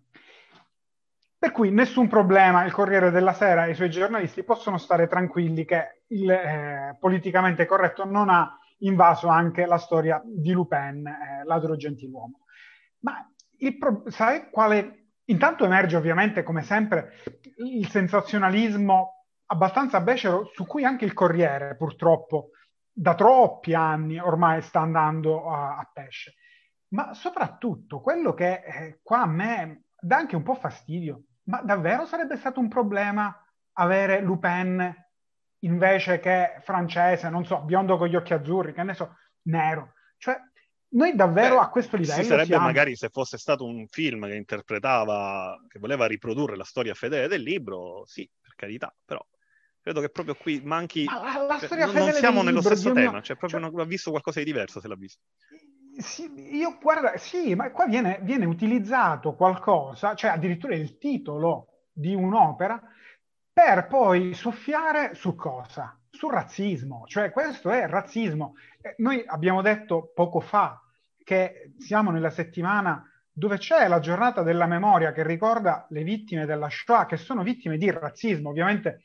Per 1.39 1.51
cui 1.51 1.69
nessun 1.69 2.07
problema, 2.07 2.65
il 2.65 2.71
Corriere 2.71 3.11
della 3.11 3.33
Sera 3.33 3.65
e 3.65 3.71
i 3.71 3.75
suoi 3.75 3.91
giornalisti 3.91 4.43
possono 4.43 4.79
stare 4.79 5.07
tranquilli 5.07 5.65
che 5.65 6.03
il 6.07 6.29
eh, 6.31 6.97
politicamente 6.99 7.67
corretto 7.67 8.05
non 8.05 8.29
ha 8.29 8.57
invaso 8.79 9.27
anche 9.27 9.65
la 9.65 9.77
storia 9.77 10.19
di 10.25 10.51
Lupin, 10.51 11.05
eh, 11.05 11.43
ladro 11.45 11.75
gentiluomo. 11.75 12.39
Ma 12.99 13.29
pro- 13.77 14.03
sai 14.07 14.49
quale... 14.49 15.03
Intanto 15.29 15.65
emerge 15.65 15.97
ovviamente, 15.97 16.41
come 16.41 16.63
sempre, 16.63 17.15
il 17.57 17.89
sensazionalismo 17.89 19.25
abbastanza 19.47 19.99
becero 19.99 20.49
su 20.53 20.65
cui 20.65 20.85
anche 20.85 21.03
il 21.03 21.11
Corriere, 21.11 21.75
purtroppo, 21.75 22.51
da 22.89 23.13
troppi 23.13 23.73
anni 23.73 24.17
ormai 24.19 24.61
sta 24.61 24.79
andando 24.79 25.49
a, 25.49 25.77
a 25.77 25.89
pesce. 25.91 26.35
Ma 26.93 27.13
soprattutto 27.13 27.99
quello 27.99 28.33
che 28.33 28.63
eh, 28.63 28.99
qua 29.03 29.23
a 29.23 29.27
me 29.27 29.83
dà 29.99 30.15
anche 30.15 30.37
un 30.37 30.43
po' 30.43 30.55
fastidio. 30.55 31.23
Ma 31.47 31.61
davvero 31.61 32.05
sarebbe 32.05 32.35
stato 32.37 32.59
un 32.59 32.67
problema 32.67 33.33
avere 33.73 34.21
Lupin 34.21 34.93
invece 35.59 36.19
che 36.19 36.57
francese, 36.61 37.29
non 37.29 37.45
so, 37.45 37.61
biondo 37.61 37.97
con 37.97 38.07
gli 38.07 38.15
occhi 38.15 38.33
azzurri, 38.33 38.73
che 38.73 38.83
ne 38.83 38.93
so, 38.93 39.15
nero? 39.43 39.93
Cioè, 40.17 40.37
noi 40.89 41.15
davvero 41.15 41.55
Beh, 41.55 41.61
a 41.61 41.69
questo 41.69 41.95
livello 41.95 42.21
si 42.21 42.27
sarebbe 42.27 42.45
siamo. 42.47 42.65
magari 42.65 42.95
se 42.95 43.09
fosse 43.09 43.37
stato 43.37 43.65
un 43.65 43.87
film 43.87 44.25
che 44.27 44.35
interpretava, 44.35 45.57
che 45.67 45.79
voleva 45.79 46.05
riprodurre 46.05 46.55
la 46.57 46.63
storia 46.63 46.93
fedele 46.93 47.27
del 47.27 47.41
libro, 47.41 48.03
sì, 48.05 48.29
per 48.41 48.53
carità, 48.55 48.93
però 49.05 49.25
credo 49.81 50.01
che 50.01 50.09
proprio 50.09 50.35
qui 50.35 50.61
manchi... 50.63 51.05
Ma 51.05 51.21
la, 51.21 51.45
la 51.45 51.57
cioè, 51.59 51.65
storia 51.65 51.85
non, 51.85 51.93
fedele 51.93 52.11
non 52.11 52.19
siamo 52.19 52.41
nello 52.43 52.59
libro, 52.59 52.75
stesso 52.75 52.91
tema, 52.91 53.11
mio, 53.11 53.21
cioè 53.21 53.37
proprio 53.37 53.59
cioè- 53.61 53.69
una- 53.69 53.81
ha 53.83 53.85
visto 53.85 54.09
qualcosa 54.09 54.39
di 54.39 54.45
diverso 54.45 54.81
se 54.81 54.87
l'ha 54.89 54.95
visto. 54.95 55.21
Sì, 55.97 56.31
io 56.55 56.77
guarda, 56.79 57.17
sì, 57.17 57.55
ma 57.55 57.71
qua 57.71 57.87
viene, 57.87 58.19
viene 58.21 58.45
utilizzato 58.45 59.33
qualcosa, 59.33 60.13
cioè 60.13 60.29
addirittura 60.29 60.75
il 60.75 60.97
titolo 60.99 61.85
di 61.91 62.13
un'opera, 62.13 62.79
per 63.51 63.87
poi 63.87 64.33
soffiare 64.35 65.15
su 65.15 65.33
cosa? 65.35 65.99
Sul 66.09 66.31
razzismo, 66.31 67.05
cioè 67.07 67.31
questo 67.31 67.71
è 67.71 67.87
razzismo. 67.87 68.53
Eh, 68.81 68.93
Noi 68.97 69.23
abbiamo 69.25 69.61
detto 69.63 70.11
poco 70.13 70.39
fa 70.39 70.79
che 71.23 71.73
siamo 71.79 72.11
nella 72.11 72.29
settimana 72.29 73.03
dove 73.31 73.57
c'è 73.57 73.87
la 73.87 73.99
giornata 73.99 74.43
della 74.43 74.67
memoria 74.67 75.11
che 75.11 75.23
ricorda 75.23 75.85
le 75.89 76.03
vittime 76.03 76.45
della 76.45 76.69
Shoah, 76.69 77.05
che 77.07 77.17
sono 77.17 77.41
vittime 77.43 77.77
di 77.77 77.89
razzismo, 77.91 78.49
ovviamente 78.49 79.01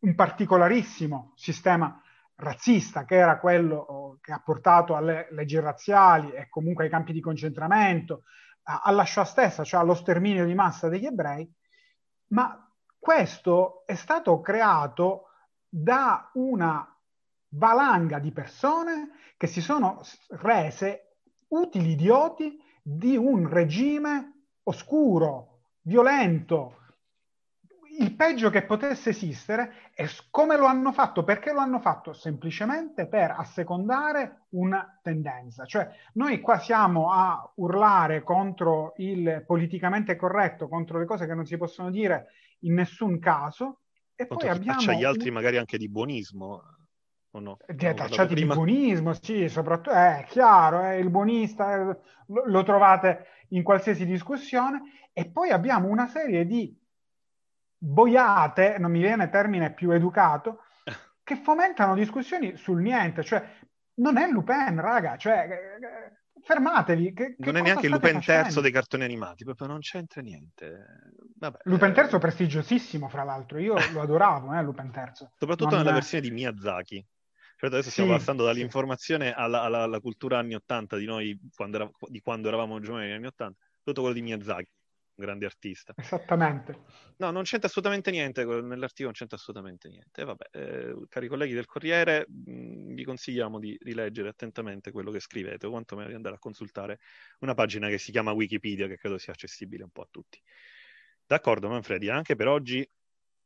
un 0.00 0.14
particolarissimo 0.14 1.32
sistema 1.34 2.00
razzista 2.38 3.04
che 3.04 3.16
era 3.16 3.38
quello 3.38 3.76
oh, 3.76 4.18
che 4.20 4.32
ha 4.32 4.40
portato 4.44 4.94
alle 4.94 5.28
leggi 5.30 5.58
razziali 5.58 6.32
e 6.32 6.48
comunque 6.48 6.84
ai 6.84 6.90
campi 6.90 7.12
di 7.12 7.20
concentramento, 7.20 8.22
alla 8.62 9.04
Shoah 9.04 9.24
stessa, 9.24 9.64
cioè 9.64 9.80
allo 9.80 9.94
sterminio 9.94 10.44
di 10.44 10.54
massa 10.54 10.88
degli 10.88 11.06
ebrei, 11.06 11.50
ma 12.28 12.70
questo 12.98 13.82
è 13.86 13.94
stato 13.94 14.40
creato 14.40 15.28
da 15.66 16.30
una 16.34 16.86
valanga 17.50 18.18
di 18.18 18.30
persone 18.30 19.10
che 19.36 19.46
si 19.46 19.60
sono 19.60 20.02
rese 20.28 21.16
utili 21.48 21.92
idioti 21.92 22.62
di 22.82 23.16
un 23.16 23.48
regime 23.48 24.44
oscuro, 24.64 25.60
violento, 25.82 26.76
il 27.98 28.14
peggio 28.14 28.50
che 28.50 28.64
potesse 28.64 29.10
esistere 29.10 29.90
e 29.94 30.06
s- 30.06 30.28
come 30.30 30.56
lo 30.56 30.66
hanno 30.66 30.92
fatto? 30.92 31.24
Perché 31.24 31.52
lo 31.52 31.60
hanno 31.60 31.80
fatto? 31.80 32.12
Semplicemente 32.12 33.06
per 33.08 33.32
assecondare 33.36 34.46
una 34.50 34.98
tendenza. 35.02 35.64
Cioè, 35.64 35.88
noi 36.14 36.40
qua 36.40 36.58
siamo 36.58 37.10
a 37.10 37.50
urlare 37.56 38.22
contro 38.22 38.94
il 38.98 39.42
politicamente 39.46 40.16
corretto, 40.16 40.68
contro 40.68 40.98
le 40.98 41.06
cose 41.06 41.26
che 41.26 41.34
non 41.34 41.44
si 41.44 41.56
possono 41.56 41.90
dire 41.90 42.26
in 42.60 42.74
nessun 42.74 43.18
caso, 43.18 43.80
e 44.14 44.26
Contro 44.26 44.46
poi 44.48 44.56
abbiamo 44.56 44.80
taccia 44.80 44.92
gli 44.94 45.04
altri 45.04 45.30
magari 45.30 45.56
anche 45.58 45.78
di 45.78 45.88
buonismo, 45.88 46.62
o 47.30 47.40
no? 47.40 47.56
parlato 47.56 47.94
tacciati 47.94 48.34
di 48.34 48.44
buonismo, 48.44 49.12
sì, 49.12 49.48
soprattutto 49.48 49.90
è 49.90 50.24
chiaro, 50.28 50.84
eh, 50.84 50.98
il 50.98 51.10
buonista 51.10 51.74
eh, 51.74 51.98
lo, 52.26 52.44
lo 52.46 52.62
trovate 52.62 53.26
in 53.50 53.62
qualsiasi 53.62 54.06
discussione, 54.06 55.08
e 55.12 55.30
poi 55.30 55.50
abbiamo 55.50 55.88
una 55.88 56.06
serie 56.06 56.46
di 56.46 56.76
boiate, 57.78 58.76
non 58.78 58.90
mi 58.90 59.00
viene 59.00 59.28
termine 59.28 59.72
più 59.72 59.90
educato, 59.90 60.64
che 61.22 61.36
fomentano 61.36 61.94
discussioni 61.94 62.56
sul 62.56 62.80
niente, 62.82 63.22
cioè 63.22 63.46
non 63.94 64.16
è 64.16 64.28
Lupin, 64.28 64.80
raga, 64.80 65.16
cioè 65.16 65.48
eh, 65.48 66.40
fermatevi. 66.42 67.12
Che, 67.12 67.36
che 67.36 67.44
Non 67.44 67.56
è 67.56 67.62
neanche 67.62 67.86
il 67.86 67.92
Lupin 67.92 68.20
terzo 68.20 68.60
dei 68.60 68.70
cartoni 68.70 69.04
animati, 69.04 69.44
proprio 69.44 69.66
non 69.68 69.80
c'entra 69.80 70.20
niente. 70.20 70.86
Vabbè, 71.36 71.58
Lupin 71.64 71.90
eh, 71.90 71.92
terzo 71.92 72.18
prestigiosissimo, 72.18 73.08
fra 73.08 73.24
l'altro, 73.24 73.58
io 73.58 73.74
lo 73.92 74.00
adoravo, 74.02 74.54
eh, 74.54 74.62
Lupin 74.62 74.90
terzo. 74.90 75.32
soprattutto 75.36 75.70
Non- 75.70 75.78
nella 75.84 75.92
versione 75.94 76.22
di 76.22 76.30
Miyazaki. 76.30 77.06
Cioè, 77.58 77.70
adesso 77.70 77.90
stiamo 77.90 78.10
Sì, 78.10 78.16
passando 78.18 78.44
dall'informazione 78.44 79.32
alla, 79.32 79.62
alla- 79.62 79.82
alla 79.82 79.98
cultura 79.98 80.38
anni 80.38 80.54
80 80.54 80.96
di 80.96 81.06
noi, 81.06 81.36
quando 81.56 81.76
era- 81.76 81.90
di 82.08 82.20
quando 82.20 82.46
eravamo 82.46 82.78
giovani 82.78 83.06
negli 83.06 83.16
anni 83.16 83.26
80, 83.26 83.58
tutto 83.82 84.00
quello 84.00 84.14
di 84.14 84.22
Miyazaki, 84.22 84.70
un 85.18 85.24
grande 85.24 85.46
artista. 85.46 85.92
Esattamente. 85.96 86.78
No, 87.16 87.30
non 87.30 87.42
c'entra 87.42 87.68
assolutamente 87.68 88.10
niente, 88.10 88.44
nell'articolo 88.44 89.06
non 89.06 89.12
c'entra 89.12 89.36
assolutamente 89.36 89.88
niente. 89.88 90.24
Vabbè, 90.24 90.46
eh, 90.52 90.94
cari 91.08 91.26
colleghi 91.28 91.54
del 91.54 91.66
Corriere, 91.66 92.26
mh, 92.28 92.94
vi 92.94 93.04
consigliamo 93.04 93.58
di 93.58 93.76
rileggere 93.80 94.28
attentamente 94.28 94.92
quello 94.92 95.10
che 95.10 95.20
scrivete, 95.20 95.66
o 95.66 95.70
quantomeno 95.70 96.08
di 96.08 96.14
andare 96.14 96.36
a 96.36 96.38
consultare 96.38 97.00
una 97.40 97.54
pagina 97.54 97.88
che 97.88 97.98
si 97.98 98.12
chiama 98.12 98.30
Wikipedia, 98.32 98.86
che 98.86 98.96
credo 98.96 99.18
sia 99.18 99.32
accessibile 99.32 99.82
un 99.82 99.90
po' 99.90 100.02
a 100.02 100.08
tutti. 100.10 100.40
D'accordo, 101.26 101.68
Manfredi, 101.68 102.08
anche 102.08 102.36
per 102.36 102.46
oggi 102.46 102.88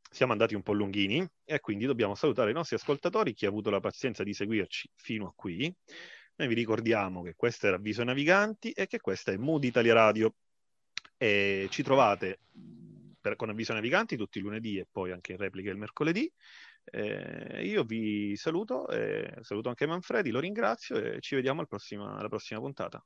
siamo 0.08 0.32
andati 0.32 0.54
un 0.54 0.62
po' 0.62 0.74
lunghini 0.74 1.26
e 1.42 1.58
quindi 1.60 1.86
dobbiamo 1.86 2.14
salutare 2.14 2.50
i 2.50 2.54
nostri 2.54 2.76
ascoltatori, 2.76 3.32
chi 3.32 3.46
ha 3.46 3.48
avuto 3.48 3.70
la 3.70 3.80
pazienza 3.80 4.22
di 4.22 4.34
seguirci 4.34 4.90
fino 4.94 5.26
a 5.26 5.32
qui. 5.34 5.74
Noi 6.34 6.48
vi 6.48 6.54
ricordiamo 6.54 7.22
che 7.22 7.34
questo 7.34 7.66
era 7.66 7.76
Avviso 7.76 8.04
Naviganti 8.04 8.72
e 8.72 8.86
che 8.86 9.00
questa 9.00 9.32
è 9.32 9.36
Mood 9.36 9.64
Italia 9.64 9.94
Radio. 9.94 10.34
E 11.22 11.68
ci 11.70 11.84
trovate 11.84 12.40
mh, 12.50 13.12
per- 13.20 13.36
con 13.36 13.48
Avviso 13.48 13.72
Naviganti 13.72 14.16
tutti 14.16 14.38
i 14.38 14.40
lunedì 14.40 14.78
e 14.78 14.88
poi 14.90 15.12
anche 15.12 15.30
in 15.32 15.38
replica 15.38 15.70
il 15.70 15.76
mercoledì. 15.76 16.28
Eh, 16.84 17.64
io 17.64 17.84
vi 17.84 18.34
saluto, 18.34 18.88
e 18.88 19.32
saluto 19.42 19.68
anche 19.68 19.86
Manfredi, 19.86 20.30
lo 20.30 20.40
ringrazio 20.40 20.96
e 20.96 21.20
ci 21.20 21.36
vediamo 21.36 21.60
al 21.60 21.68
prossima- 21.68 22.16
alla 22.16 22.28
prossima 22.28 22.58
puntata. 22.58 23.00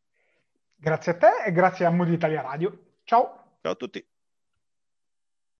Grazie 0.74 1.12
a 1.12 1.16
te 1.18 1.28
e 1.46 1.52
grazie 1.52 1.84
a 1.84 1.90
Mood 1.90 2.08
Italia 2.08 2.40
Radio. 2.40 2.94
Ciao. 3.04 3.58
Ciao 3.60 3.72
a 3.72 3.76
tutti! 3.76 4.15